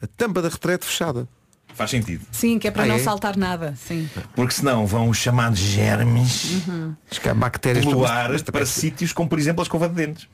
a 0.00 0.06
tampa 0.06 0.40
da 0.40 0.48
retrete 0.48 0.86
fechada. 0.86 1.28
Faz 1.74 1.90
sentido. 1.90 2.24
Sim, 2.30 2.58
que 2.58 2.68
é 2.68 2.70
para 2.70 2.84
Ah, 2.84 2.86
não 2.86 2.94
é? 2.94 2.98
saltar 2.98 3.36
nada. 3.36 3.74
Sim. 3.76 4.08
Porque 4.34 4.54
senão 4.54 4.86
vão 4.86 5.08
os 5.08 5.16
chamados 5.16 5.58
germes 5.58 6.62
Acho 7.10 7.20
que 7.20 7.28
há 7.28 7.34
bactérias 7.34 7.84
pelo 7.84 8.04
ar 8.06 8.30
para 8.44 8.64
sítios 8.64 9.12
como 9.12 9.28
por 9.28 9.38
exemplo 9.38 9.60
a 9.60 9.64
escova 9.64 9.88
de 9.88 9.94
dentes. 9.94 10.28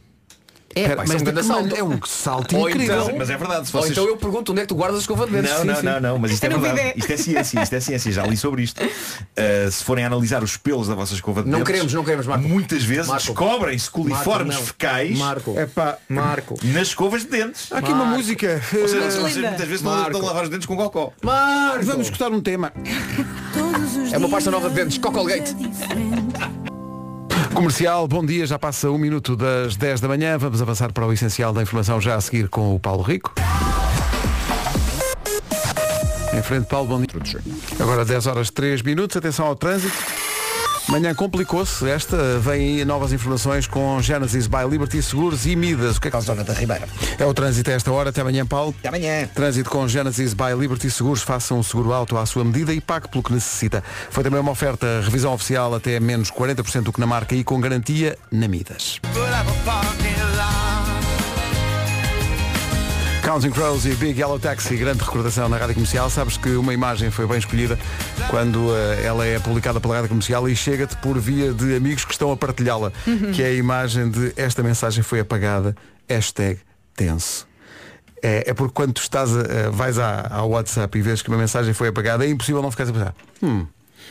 É, 0.75 0.83
Espera, 0.83 0.97
pá, 0.97 1.05
mas 1.09 1.11
é 1.11 1.25
um 1.29 1.33
de 1.35 1.43
salto. 1.43 1.75
é 1.77 1.83
um 1.83 2.01
salto 2.07 2.57
Ou 2.57 2.71
incrível. 2.71 3.03
então- 3.03 3.19
Mas 3.19 3.29
é 3.31 3.37
verdade, 3.37 3.67
se 3.69 3.75
Ou 3.77 3.83
vocês... 3.83 3.91
então 3.93 4.07
eu 4.09 4.17
pergunto 4.17 4.53
onde 4.53 4.61
é 4.61 4.63
que 4.65 4.69
tu 4.69 4.77
guardas 4.77 4.99
a 4.99 5.01
escova 5.01 5.27
de 5.27 5.33
dentes. 5.33 5.51
Não, 5.51 5.61
Sim, 5.63 5.67
não, 5.67 5.75
sim. 5.77 5.83
não, 5.83 6.01
não, 6.01 6.19
mas 6.19 6.31
isto 6.33 6.45
é, 6.45 6.47
É 6.47 6.51
verdade. 6.59 6.93
Isto 6.97 7.13
é 7.13 7.17
ciência, 7.17 7.61
isto 7.63 7.73
é 7.75 7.81
ciência, 7.81 8.13
já 8.13 8.25
li 8.25 8.37
sobre 8.37 8.63
isto. 8.63 8.81
Uh, 8.81 9.69
se 9.71 9.83
forem 9.83 10.05
analisar 10.05 10.45
os 10.45 10.57
pelos 10.57 10.87
da 10.87 10.95
vossa 10.95 11.13
escova 11.15 11.43
de 11.43 11.49
Não 11.49 11.59
dentes, 11.59 11.73
queremos, 11.73 11.93
não 11.95 12.05
queremos, 12.05 12.27
Marco. 12.27 12.49
Muitas 12.49 12.85
vezes 12.85 13.09
Marco. 13.09 13.27
descobrem-se 13.27 13.91
coliformes 13.91 14.47
Marco, 14.55 14.61
não. 14.61 14.67
fecais 14.67 15.19
Marco. 15.19 15.59
É 15.59 15.67
pá, 15.67 15.99
Marco. 16.09 16.55
nas 16.63 16.87
escovas 16.89 17.23
de 17.25 17.31
dentes. 17.31 17.73
há 17.73 17.79
aqui 17.79 17.89
uma 17.91 18.05
Marco. 18.05 18.19
música. 18.19 18.63
Ou 18.81 18.87
seja, 18.89 19.05
Eh, 19.05 19.11
vocês 19.11 19.37
linda. 19.37 19.49
muitas 19.49 19.67
vezes 19.67 19.75
estão, 19.81 19.93
Marco. 19.93 20.11
estão 20.13 20.23
a 20.23 20.27
lavar 20.27 20.45
os 20.45 20.51
dentes 20.51 20.67
com 20.67 20.77
cocó. 20.77 21.13
Marco. 21.21 21.85
Vamos 21.85 22.07
escutar 22.07 22.31
um 22.31 22.41
tema. 22.41 22.73
É 24.13 24.19
uma 24.19 24.29
pasta 24.29 24.53
nova 24.53 24.69
de 24.69 24.77
dentes. 24.77 24.99
Cocolgate. 24.99 25.53
Comercial, 27.55 28.07
bom 28.07 28.25
dia, 28.25 28.47
já 28.47 28.59
passa 28.59 28.91
um 28.91 28.99
minuto 28.99 29.37
das 29.37 29.77
10 29.77 30.01
da 30.01 30.09
manhã. 30.09 30.39
Vamos 30.39 30.63
avançar 30.63 30.93
para 30.93 31.07
o 31.07 31.13
essencial 31.13 31.53
da 31.53 31.63
informação 31.63 32.01
já 32.01 32.15
a 32.15 32.21
seguir 32.21 32.49
com 32.49 32.75
o 32.75 32.81
Paulo 32.81 33.03
Rico. 33.03 33.35
Em 36.33 36.43
frente, 36.43 36.67
Paulo, 36.67 36.89
bom 36.89 37.01
dia. 37.01 37.43
Agora 37.79 38.05
10 38.05 38.27
horas 38.27 38.51
3 38.51 38.83
minutos, 38.83 39.17
atenção 39.17 39.47
ao 39.47 39.57
trânsito. 39.57 39.97
Manhã 40.91 41.15
complicou-se, 41.15 41.89
esta 41.89 42.17
vem 42.41 42.81
aí 42.81 42.85
novas 42.85 43.13
informações 43.13 43.65
com 43.65 44.03
Genesis 44.03 44.49
by 44.49 44.69
Liberty 44.69 45.01
Seguros 45.01 45.47
e 45.47 45.55
Midas. 45.55 45.99
O 45.99 46.01
que 46.01 46.09
é, 46.09 46.11
que... 46.11 46.21
Zona 46.21 46.43
da 46.43 46.53
Ribeira. 46.53 46.89
é 47.17 47.25
o 47.25 47.33
trânsito 47.33 47.71
a 47.71 47.75
esta 47.75 47.93
hora? 47.93 48.11
Até 48.11 48.23
amanhã, 48.23 48.45
Paulo. 48.45 48.75
Até 48.77 48.89
amanhã. 48.89 49.29
Trânsito 49.33 49.71
com 49.71 49.87
Genesis 49.87 50.35
by 50.35 50.53
Liberty 50.59 50.91
Seguros, 50.91 51.23
faça 51.23 51.55
um 51.55 51.63
seguro 51.63 51.93
alto 51.93 52.19
à 52.19 52.27
sua 52.27 52.45
medida 52.45 52.75
e 52.75 52.81
pague 52.81 53.09
pelo 53.09 53.23
que 53.23 53.33
necessita. 53.33 53.85
Foi 54.11 54.25
também 54.25 54.41
uma 54.41 54.51
oferta, 54.51 55.01
revisão 55.05 55.33
oficial 55.33 55.73
até 55.77 56.01
menos 56.01 56.29
40% 56.29 56.83
do 56.83 56.93
que 56.93 56.99
na 56.99 57.07
marca 57.07 57.37
e 57.37 57.45
com 57.45 57.61
garantia 57.61 58.19
na 58.33 58.49
Midas. 58.49 58.99
Counting 63.31 63.51
Crows 63.53 63.85
e 63.87 63.95
Big 63.95 64.19
Yellow 64.19 64.41
Taxi, 64.41 64.77
grande 64.77 65.05
recordação 65.05 65.49
na 65.49 65.57
rádio 65.57 65.75
comercial. 65.75 66.11
Sabes 66.11 66.37
que 66.37 66.49
uma 66.57 66.75
imagem 66.75 67.13
foi 67.13 67.29
bem 67.29 67.39
escolhida 67.39 67.79
quando 68.29 68.75
eh, 68.75 69.05
ela 69.05 69.25
é 69.25 69.39
publicada 69.39 69.81
pela 69.81 69.95
rádio 69.95 70.09
comercial 70.09 70.49
e 70.49 70.57
chega-te 70.57 70.97
por 70.97 71.17
via 71.17 71.53
de 71.53 71.77
amigos 71.77 72.05
que 72.05 72.11
estão 72.11 72.33
a 72.33 72.37
partilhá-la, 72.37 72.91
que 73.33 73.41
é 73.41 73.47
a 73.47 73.53
imagem 73.53 74.11
de 74.11 74.33
esta 74.37 74.65
mensagem 74.65 75.05
foi 75.05 75.21
apagada, 75.21 75.77
hashtag 76.09 76.59
tenso. 76.97 77.47
É, 78.21 78.51
é 78.51 78.53
porque 78.53 78.73
quando 78.75 78.95
tu 78.95 79.01
estás 79.03 79.31
a, 79.37 79.41
a- 79.69 79.71
vais 79.71 79.97
à, 79.97 80.27
ao 80.35 80.51
WhatsApp 80.51 80.99
e 80.99 81.01
vês 81.01 81.23
que 81.23 81.29
uma 81.29 81.39
mensagem 81.39 81.73
foi 81.73 81.87
apagada, 81.87 82.27
é 82.27 82.29
impossível 82.31 82.61
não 82.61 82.71
ficares 82.73 82.91
a 82.91 82.93
pensar. 82.93 83.15
Hum, 83.41 83.65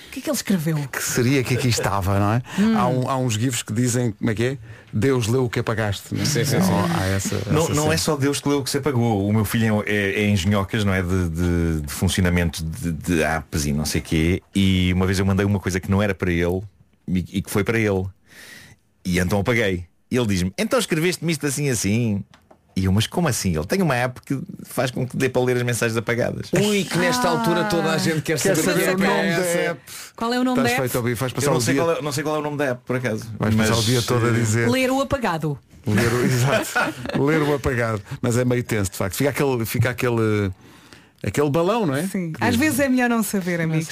O 0.08 0.12
que 0.12 0.20
é 0.20 0.22
que 0.24 0.30
ele 0.30 0.36
escreveu? 0.36 0.78
que 0.92 1.04
seria 1.04 1.44
que 1.44 1.54
aqui 1.54 1.68
estava, 1.68 2.20
não 2.20 2.34
é? 2.34 2.42
Há, 2.78 2.88
um- 2.88 3.08
há 3.10 3.18
uns 3.18 3.34
gifs 3.36 3.62
que 3.62 3.72
dizem, 3.72 4.12
como 4.14 4.32
é 4.32 4.34
que 4.36 4.44
é? 4.44 4.58
Deus 4.92 5.28
leu 5.28 5.46
o 5.46 5.50
que 5.50 5.60
apagaste. 5.60 6.16
Não 6.16 6.22
é? 6.22 6.26
Sim, 6.26 6.44
sim, 6.44 6.60
sim. 6.62 6.72
Há 7.00 7.06
essa, 7.06 7.36
Não, 7.52 7.64
essa 7.66 7.74
não 7.76 7.84
cena. 7.84 7.94
é 7.94 7.98
só 7.98 8.16
Deus 8.18 8.42
que 8.42 8.50
leu 8.50 8.60
o 8.60 8.64
que 8.64 8.70
se 8.72 8.78
apagou. 8.80 9.28
O 9.28 9.32
meu 9.32 9.46
filho 9.46 9.84
é, 9.86 9.92
é, 9.92 10.22
é 10.24 10.30
engenhocas, 10.30 10.84
não 10.84 10.94
é? 10.94 11.04
De, 11.04 11.30
de- 11.30 11.82
de 11.82 11.94
funcionamento 11.94 12.64
de, 12.64 12.92
de 12.92 13.22
apps 13.24 13.66
e 13.66 13.72
não 13.74 13.86
sei 13.86 14.02
quê. 14.02 14.42
E 14.56 14.92
uma 14.94 15.06
vez 15.06 15.20
eu 15.20 15.26
mandei 15.26 15.46
uma 15.46 15.60
coisa 15.60 15.80
que 15.80 15.92
não 15.92 16.02
era 16.02 16.16
para 16.16 16.32
ele 16.32 16.62
e, 17.08 17.20
e 17.38 17.42
que 17.44 17.52
foi 17.52 17.64
para 17.64 17.78
ele. 17.78 18.06
E 19.06 19.20
então 19.20 19.40
apaguei. 19.40 19.86
E 20.12 20.18
ele 20.18 20.26
diz-me, 20.26 20.52
então 20.58 20.80
escreveste-me 20.80 21.32
isto 21.32 21.46
assim 21.46 21.70
assim. 21.70 22.24
E 22.80 22.86
eu, 22.86 22.92
mas 22.92 23.08
como 23.08 23.28
assim? 23.28 23.56
Ele 23.56 23.66
tem 23.66 23.82
uma 23.82 23.96
app 23.96 24.22
que 24.22 24.40
faz 24.64 24.90
com 24.92 25.06
que 25.06 25.18
dê 25.18 25.28
para 25.30 25.42
ler 25.42 25.58
as 25.58 25.64
mensagens 25.64 25.98
apagadas. 25.98 26.50
Ui, 26.54 26.84
que 26.84 26.98
nesta 26.98 27.28
altura 27.28 27.66
toda 27.66 27.92
a 27.92 27.98
gente 27.98 28.22
quer 28.22 28.40
Quer 28.40 28.56
saber, 28.56 28.64
saber 28.64 28.94
o 28.94 28.98
que 28.98 29.02
o 29.02 29.06
é 29.06 29.08
nome 29.10 29.30
da 29.36 29.60
app. 29.72 29.82
Qual 30.16 30.34
é 30.34 30.40
o 30.40 30.44
nome 30.44 30.58
Estás 30.60 30.68
da 30.68 30.70
app? 30.74 30.82
feito 30.82 30.96
ouvir, 30.98 31.14
vais 31.16 31.32
Eu 31.32 31.36
passar 31.36 31.52
não 31.52 31.58
o 31.58 31.62
sei, 31.62 31.74
dia, 31.74 31.84
qual 31.84 31.96
é, 31.98 32.02
não 32.02 32.12
sei 32.12 32.24
qual 32.24 32.36
é 32.36 32.40
o 32.40 32.42
nome 32.42 32.58
da 32.58 32.66
app, 32.66 32.82
por 32.86 32.96
acaso. 32.96 33.26
vais 33.38 33.54
Mas, 33.56 33.70
passar 33.70 33.80
o 33.82 33.84
dia 33.84 34.02
todo 34.02 34.28
a 34.28 34.32
dizer. 34.32 34.70
Ler 34.70 34.92
o 34.92 35.02
apagado. 35.02 35.58
Ler 35.86 36.14
o, 36.14 36.22
exato, 36.26 36.70
ler 37.24 37.42
o 37.42 37.54
apagado. 37.56 38.02
Mas 38.22 38.38
é 38.38 38.46
meio 38.46 38.64
tenso, 38.64 38.92
de 38.92 38.98
facto. 38.98 39.16
Fica 39.16 39.30
aquele, 39.30 39.66
fica 39.66 39.90
aquele, 39.90 40.52
aquele 41.24 41.50
balão, 41.50 41.86
não 41.86 41.96
é? 41.96 42.04
Sim. 42.08 42.32
Às 42.40 42.56
vezes 42.56 42.80
é 42.80 42.88
melhor 42.90 43.10
não 43.10 43.22
saber, 43.24 43.60
amigos. 43.62 43.88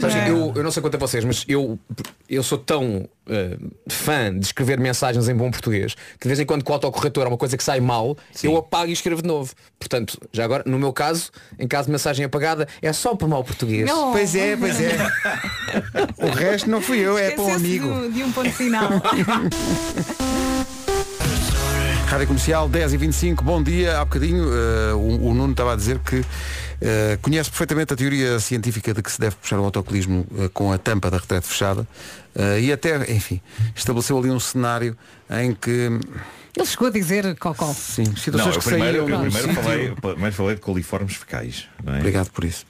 Mas 0.00 0.14
É. 0.14 0.30
eu, 0.30 0.52
eu 0.54 0.62
não 0.62 0.70
sei 0.70 0.80
quanto 0.82 0.94
a 0.94 0.98
vocês, 0.98 1.24
mas 1.24 1.44
eu, 1.48 1.78
eu 2.28 2.42
sou 2.42 2.58
tão 2.58 3.08
eh, 3.28 3.56
fã 3.88 4.32
de 4.36 4.44
escrever 4.46 4.78
mensagens 4.78 5.28
em 5.28 5.34
bom 5.34 5.50
português 5.50 5.94
que 5.94 6.22
de 6.22 6.28
vez 6.28 6.38
em 6.40 6.44
quando 6.46 6.62
com 6.64 6.72
o 6.72 6.74
autocorretor 6.74 7.24
há 7.24 7.28
uma 7.28 7.36
coisa 7.38 7.56
que 7.56 7.64
sai 7.64 7.80
mal, 7.80 8.16
eu 8.42 8.56
apago 8.56 8.88
e 8.90 8.92
escrevo 8.92 9.22
de 9.22 9.28
novo. 9.28 9.52
Portanto, 9.78 10.18
já 10.32 10.44
agora, 10.44 10.62
no 10.66 10.78
meu 10.78 10.92
caso, 10.92 11.30
em 11.58 11.66
caso 11.66 11.86
de 11.86 11.92
mensagem 11.92 12.24
apagada, 12.26 12.68
é 12.82 12.92
só 12.92 13.14
por 13.16 13.28
mau 13.28 13.42
português. 13.42 13.86
Não. 13.86 14.12
Pois 14.12 14.34
é, 14.34 14.56
pois 14.56 14.80
é. 14.80 14.96
o 16.24 16.30
resto 16.30 16.68
não 16.70 16.80
fui 16.82 16.98
eu, 16.98 17.16
é 17.16 17.30
para 17.32 17.44
um 17.44 17.54
amigo. 17.54 17.88
do- 17.88 18.12
de 18.12 18.22
um 18.22 18.32
ponto 18.32 18.50
final. 18.52 18.88
Rádio 22.06 22.28
Comercial 22.28 22.68
10 22.68 22.92
e 22.92 22.96
25 22.96 23.42
bom 23.44 23.62
dia. 23.62 23.98
Há 23.98 24.04
bocadinho 24.04 24.44
eh, 24.52 24.92
o, 24.94 25.28
o 25.30 25.34
Nuno 25.34 25.50
estava 25.52 25.72
a 25.72 25.76
dizer 25.76 25.98
que 25.98 26.24
eh, 26.80 27.18
conhece 27.22 27.50
perfeitamente 27.50 27.92
a 27.92 27.96
teoria 27.96 28.38
científica 28.40 28.92
de 28.92 29.02
que 29.02 29.10
se 29.10 29.20
deve 29.20 29.36
puxar 29.36 29.58
o 29.58 29.64
autocolismo 29.64 30.26
eh, 30.38 30.48
com 30.52 30.72
a 30.72 30.78
tampa 30.78 31.10
da 31.10 31.18
retrete 31.18 31.46
fechada 31.46 31.86
eh, 32.34 32.60
e 32.60 32.72
até, 32.72 33.10
enfim, 33.12 33.40
estabeleceu 33.74 34.18
ali 34.18 34.30
um 34.30 34.40
cenário 34.40 34.96
em 35.30 35.54
que, 35.54 35.90
Ele 36.56 36.66
chegou 36.66 36.88
a 36.88 36.90
dizer 36.90 37.36
cocó. 37.38 37.72
sim, 37.74 38.04
Não, 38.04 38.16
situações 38.16 38.54
eu 38.54 38.60
que 38.60 38.68
primeiro, 38.68 39.04
saíam 39.04 39.24
eu 39.24 39.30
primeiro, 39.30 39.62
falei, 39.62 39.94
primeiro 40.00 40.34
falei 40.34 40.54
de 40.54 40.60
coliformes 40.60 41.14
fecais. 41.16 41.66
Não 41.84 41.94
é? 41.94 41.98
Obrigado 41.98 42.30
por 42.30 42.44
isso. 42.44 42.64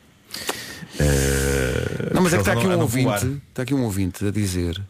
Eh, 0.98 2.10
Não, 2.12 2.22
mas 2.22 2.32
é 2.32 2.36
que 2.36 2.42
está 2.42 2.52
aqui 2.52 2.66
um 2.66 2.80
ouvinte, 2.80 3.42
está 3.48 3.62
aqui 3.62 3.74
um 3.74 3.82
ouvinte 3.82 4.26
a 4.26 4.30
dizer, 4.30 4.80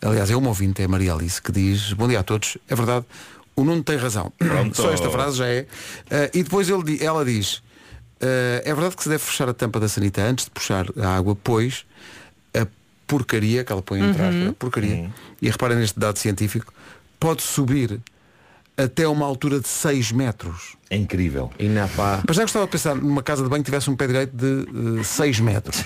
aliás 0.00 0.30
é 0.30 0.36
uma 0.36 0.48
ouvinte, 0.48 0.82
é 0.82 0.84
a 0.84 0.88
Maria 0.88 1.14
Alice, 1.14 1.40
que 1.40 1.52
diz, 1.52 1.92
bom 1.92 2.08
dia 2.08 2.20
a 2.20 2.22
todos, 2.22 2.58
é 2.68 2.74
verdade, 2.74 3.06
o 3.54 3.64
Nuno 3.64 3.82
tem 3.82 3.96
razão. 3.96 4.32
Pronto. 4.38 4.76
Só 4.76 4.90
esta 4.92 5.10
frase 5.10 5.36
já 5.36 5.46
é. 5.46 5.66
Eh, 6.10 6.30
e 6.34 6.42
depois 6.42 6.68
ele, 6.68 7.04
ela 7.04 7.24
diz, 7.24 7.62
é 8.64 8.74
verdade 8.74 8.96
que 8.96 9.02
se 9.02 9.08
deve 9.08 9.22
fechar 9.22 9.48
a 9.48 9.54
tampa 9.54 9.80
da 9.80 9.88
sanita 9.88 10.22
antes 10.22 10.44
de 10.44 10.50
puxar 10.50 10.86
a 10.96 11.16
água, 11.16 11.36
pois 11.36 11.84
a 12.54 12.66
porcaria, 13.06 13.64
que 13.64 13.72
ela 13.72 13.82
põe 13.82 14.00
entre 14.00 14.22
aspas, 14.22 14.48
a 14.48 14.52
porcaria, 14.52 15.10
e 15.40 15.50
reparem 15.50 15.76
neste 15.76 15.98
dado 15.98 16.18
científico, 16.18 16.72
pode 17.18 17.42
subir 17.42 18.00
até 18.76 19.06
uma 19.06 19.26
altura 19.26 19.60
de 19.60 19.68
6 19.68 20.12
metros. 20.12 20.76
É 20.88 20.96
incrível. 20.96 21.50
E 21.58 21.68
na 21.68 21.88
pá. 21.88 22.22
Mas 22.26 22.36
já 22.36 22.42
gostava 22.42 22.64
de 22.64 22.72
pensar 22.72 22.94
numa 22.94 23.22
casa 23.22 23.42
de 23.42 23.48
banho 23.48 23.62
que 23.62 23.66
tivesse 23.66 23.90
um 23.90 23.96
pé 23.96 24.06
direito 24.06 24.32
de 24.34 25.04
6 25.04 25.40
metros. 25.40 25.84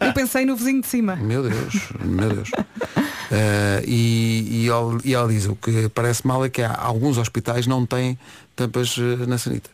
Eu 0.00 0.12
pensei 0.12 0.44
no 0.44 0.56
vizinho 0.56 0.80
de 0.80 0.86
cima. 0.86 1.16
Meu 1.16 1.42
Deus, 1.42 1.74
meu 2.00 2.28
Deus. 2.28 2.50
Uh, 2.50 3.82
e, 3.86 4.64
e, 4.64 4.68
ela, 4.68 4.98
e 5.04 5.14
ela 5.14 5.28
diz, 5.28 5.46
o 5.46 5.56
que 5.56 5.88
parece 5.88 6.26
mal 6.26 6.44
é 6.44 6.48
que 6.48 6.62
há, 6.62 6.74
alguns 6.76 7.18
hospitais 7.18 7.66
não 7.66 7.86
têm 7.86 8.18
tampas 8.54 8.96
uh, 8.96 9.26
na 9.26 9.38
sanita. 9.38 9.70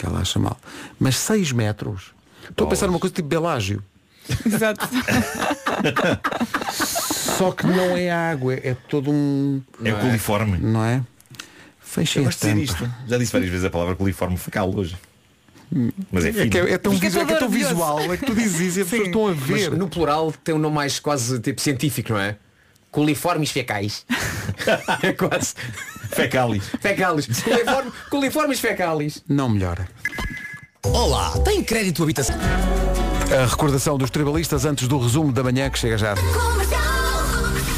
Que 0.00 0.06
ela 0.06 0.20
acha 0.20 0.38
mal. 0.38 0.58
Mas 0.98 1.16
6 1.16 1.52
metros. 1.52 2.12
Estou 2.48 2.66
a 2.66 2.70
pensar 2.70 2.86
numa 2.86 2.98
coisa 2.98 3.14
tipo 3.14 3.28
Belágio. 3.28 3.84
Exato. 4.46 4.88
Só 6.72 7.52
que 7.52 7.66
não 7.66 7.94
é 7.94 8.10
água, 8.10 8.54
é 8.54 8.74
todo 8.88 9.10
um. 9.10 9.60
É 9.84 9.92
coliforme. 9.92 10.56
Não 10.56 10.82
é? 10.82 11.02
Fechem 11.80 12.22
Eu 12.22 12.28
a 12.28 12.30
gosto 12.30 12.46
de 12.46 12.52
dizer 12.54 12.62
isto. 12.64 12.94
Já 13.06 13.18
disse 13.18 13.30
várias 13.30 13.50
vezes 13.50 13.66
a 13.66 13.70
palavra 13.70 13.94
coliforme 13.94 14.38
fecal 14.38 14.74
hoje. 14.74 14.96
Mas 16.10 16.24
é 16.24 16.28
É 16.30 16.48
que 16.48 16.58
é, 16.58 16.72
é 16.72 16.78
tão, 16.78 16.92
é 16.94 16.96
visual, 16.96 17.22
é 17.24 17.26
que 17.26 17.32
é 17.34 17.38
tão 17.38 17.48
visual, 17.50 18.12
é 18.12 18.16
que 18.16 18.24
tu 18.24 18.34
dizes 18.34 18.60
isso 18.60 18.78
e 18.78 18.82
as 18.82 18.88
pessoas 18.88 19.06
estão 19.08 19.26
a 19.26 19.34
Mas 19.34 19.40
ver. 19.46 19.70
no 19.76 19.86
plural 19.86 20.32
tem 20.42 20.54
um 20.54 20.58
nome 20.58 20.76
mais 20.76 20.98
quase 20.98 21.38
tipo 21.40 21.60
científico, 21.60 22.14
não 22.14 22.20
é? 22.20 22.36
Coliformes 22.90 23.50
fecais. 23.50 24.06
é 25.02 25.12
quase. 25.12 25.54
Fecalis. 26.10 26.64
Fecalis. 26.80 27.26
Coliforme, 27.42 27.92
coliformes 28.10 28.60
fecalis. 28.60 29.22
Não 29.28 29.48
melhora. 29.48 29.88
Olá, 30.84 31.30
tem 31.44 31.62
crédito 31.62 32.02
habitação? 32.02 32.36
A 33.32 33.46
recordação 33.46 33.96
dos 33.96 34.10
tribalistas 34.10 34.64
antes 34.64 34.88
do 34.88 34.98
resumo 34.98 35.32
da 35.32 35.42
manhã 35.44 35.70
que 35.70 35.78
chega 35.78 35.96
já. 35.98 36.14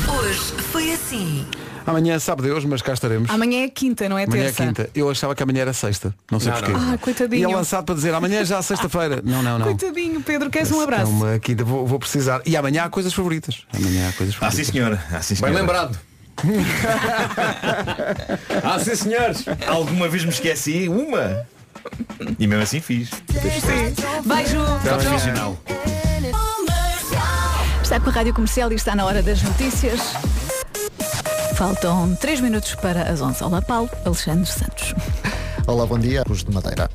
Hoje 0.09 0.41
foi 0.71 0.93
assim. 0.93 1.47
Amanhã 1.85 2.17
sabe 2.21 2.43
Deus, 2.43 2.65
mas 2.65 2.81
cá 2.81 2.93
estaremos. 2.93 3.29
Amanhã 3.29 3.65
é 3.65 3.69
quinta, 3.69 4.09
não 4.09 4.17
é 4.17 4.23
Amanhã 4.25 4.43
é 4.43 4.45
terça? 4.47 4.65
quinta. 4.65 4.91
Eu 4.95 5.11
achava 5.11 5.35
que 5.35 5.43
amanhã 5.43 5.63
era 5.63 5.73
sexta. 5.73 6.15
Não 6.31 6.39
sei 6.39 6.53
Não, 6.53 6.59
porquê. 6.59 6.73
não. 6.73 6.93
Ah, 6.95 6.97
coitadinho. 6.99 7.51
E 7.51 7.53
é 7.53 7.57
lançado 7.57 7.85
para 7.85 7.95
dizer 7.97 8.15
amanhã 8.15 8.45
já 8.45 8.59
é 8.59 8.63
sexta-feira. 8.63 9.21
Não, 9.27 9.43
não, 9.43 9.59
não. 9.59 9.67
Coitadinho, 9.67 10.23
Pedro, 10.23 10.49
queres 10.49 10.71
um 10.71 10.81
abraço? 10.81 11.07
Calma, 11.11 11.39
quinta, 11.41 11.65
vou, 11.65 11.85
vou 11.87 11.99
precisar. 11.99 12.41
E 12.47 12.57
amanhã 12.57 12.85
há 12.85 12.89
coisas 12.89 13.13
favoritas. 13.13 13.65
Amanhã 13.75 14.09
há 14.09 14.13
coisas 14.13 14.35
Ah, 14.37 14.51
sim 14.51 14.65
favoritas. 14.65 14.67
senhora. 14.69 15.05
Ah, 15.13 15.21
sim, 15.23 15.35
Bem 15.35 15.37
senhora. 15.43 15.55
lembrado. 15.61 15.99
ah, 18.65 18.79
sim 18.79 18.95
senhores. 18.95 19.45
Alguma 19.67 20.09
vez 20.09 20.25
me 20.25 20.31
esqueci? 20.31 20.89
Uma. 20.89 21.47
E 22.39 22.47
mesmo 22.47 22.63
assim 22.63 22.81
fiz. 22.81 23.11
Beijo. 24.25 24.59
Profissional. 24.83 25.57
Está 27.83 28.01
com 28.01 28.11
a 28.11 28.13
Rádio 28.13 28.35
Comercial 28.35 28.73
e 28.73 28.77
está 28.77 28.95
na 28.95 29.05
hora 29.05 29.23
das 29.23 29.43
notícias. 29.43 30.01
Faltam 31.57 32.15
3 32.17 32.41
minutos 32.41 32.75
para 32.77 33.03
as 33.03 33.21
11. 33.21 33.45
Olá, 33.45 33.61
Paulo. 33.61 33.91
Alexandre 34.05 34.47
Santos. 34.47 34.95
Olá, 35.67 35.87
bom 35.87 35.99
dia. 35.99 36.25
Cruz 36.25 36.43
de 36.43 36.53
Madeira. 36.53 36.91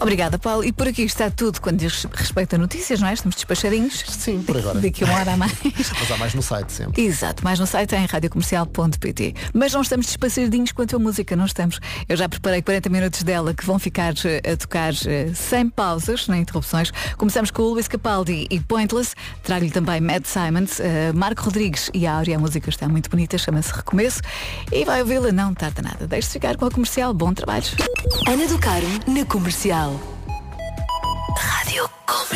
Obrigada, 0.00 0.38
Paulo. 0.38 0.64
E 0.64 0.72
por 0.72 0.88
aqui 0.88 1.02
está 1.02 1.30
tudo 1.30 1.60
quando 1.60 1.76
diz 1.76 2.04
respeito 2.10 2.54
a 2.54 2.58
notícias, 2.58 3.00
não 3.00 3.08
é? 3.08 3.12
Estamos 3.12 3.36
despachadinhos. 3.36 4.02
Sim, 4.08 4.42
por 4.42 4.56
agora. 4.56 4.80
Daqui 4.80 5.04
a 5.04 5.06
uma 5.06 5.20
hora 5.20 5.32
a 5.34 5.36
mais. 5.36 5.52
Mas 6.00 6.10
há 6.10 6.16
mais 6.16 6.34
no 6.34 6.42
site 6.42 6.72
sempre. 6.72 7.02
Exato, 7.02 7.44
mais 7.44 7.58
no 7.58 7.66
site 7.66 7.94
em 7.94 8.06
radiocomercial.pt. 8.06 9.34
Mas 9.52 9.74
não 9.74 9.82
estamos 9.82 10.06
despachadinhos 10.06 10.72
quanto 10.72 10.96
a 10.96 10.98
música, 10.98 11.36
não 11.36 11.44
estamos. 11.44 11.78
Eu 12.08 12.16
já 12.16 12.26
preparei 12.30 12.62
40 12.62 12.88
minutos 12.88 13.22
dela 13.22 13.52
que 13.52 13.64
vão 13.64 13.78
ficar 13.78 14.14
eh, 14.24 14.52
a 14.52 14.56
tocar 14.56 14.94
eh, 15.06 15.32
sem 15.34 15.68
pausas, 15.68 16.28
nem 16.28 16.40
interrupções. 16.40 16.90
Começamos 17.18 17.50
com 17.50 17.62
o 17.62 17.70
Luís 17.74 17.86
Capaldi 17.86 18.46
e 18.50 18.58
Pointless. 18.58 19.14
Trago-lhe 19.42 19.70
também 19.70 20.00
Matt 20.00 20.24
Simons, 20.24 20.80
eh, 20.80 21.12
Marco 21.12 21.42
Rodrigues 21.42 21.90
e 21.92 22.06
a 22.06 22.14
Áurea. 22.14 22.36
A 22.36 22.40
música 22.40 22.70
está 22.70 22.88
muito 22.88 23.10
bonita, 23.10 23.36
chama-se 23.36 23.70
Recomeço. 23.70 24.22
E 24.72 24.82
vai 24.82 25.02
ouvi-la, 25.02 25.30
não 25.30 25.52
tarda 25.52 25.82
nada. 25.82 26.06
Deixe-se 26.06 26.32
ficar 26.32 26.56
com 26.56 26.64
a 26.64 26.70
comercial. 26.70 27.12
Bom 27.12 27.34
trabalho. 27.34 27.66
Ana 28.26 28.46
do 28.46 28.58
Caro 28.58 28.86
na 29.06 29.26
comercial. 29.26 29.89
Radio 31.40 31.88
Come. 32.04 32.30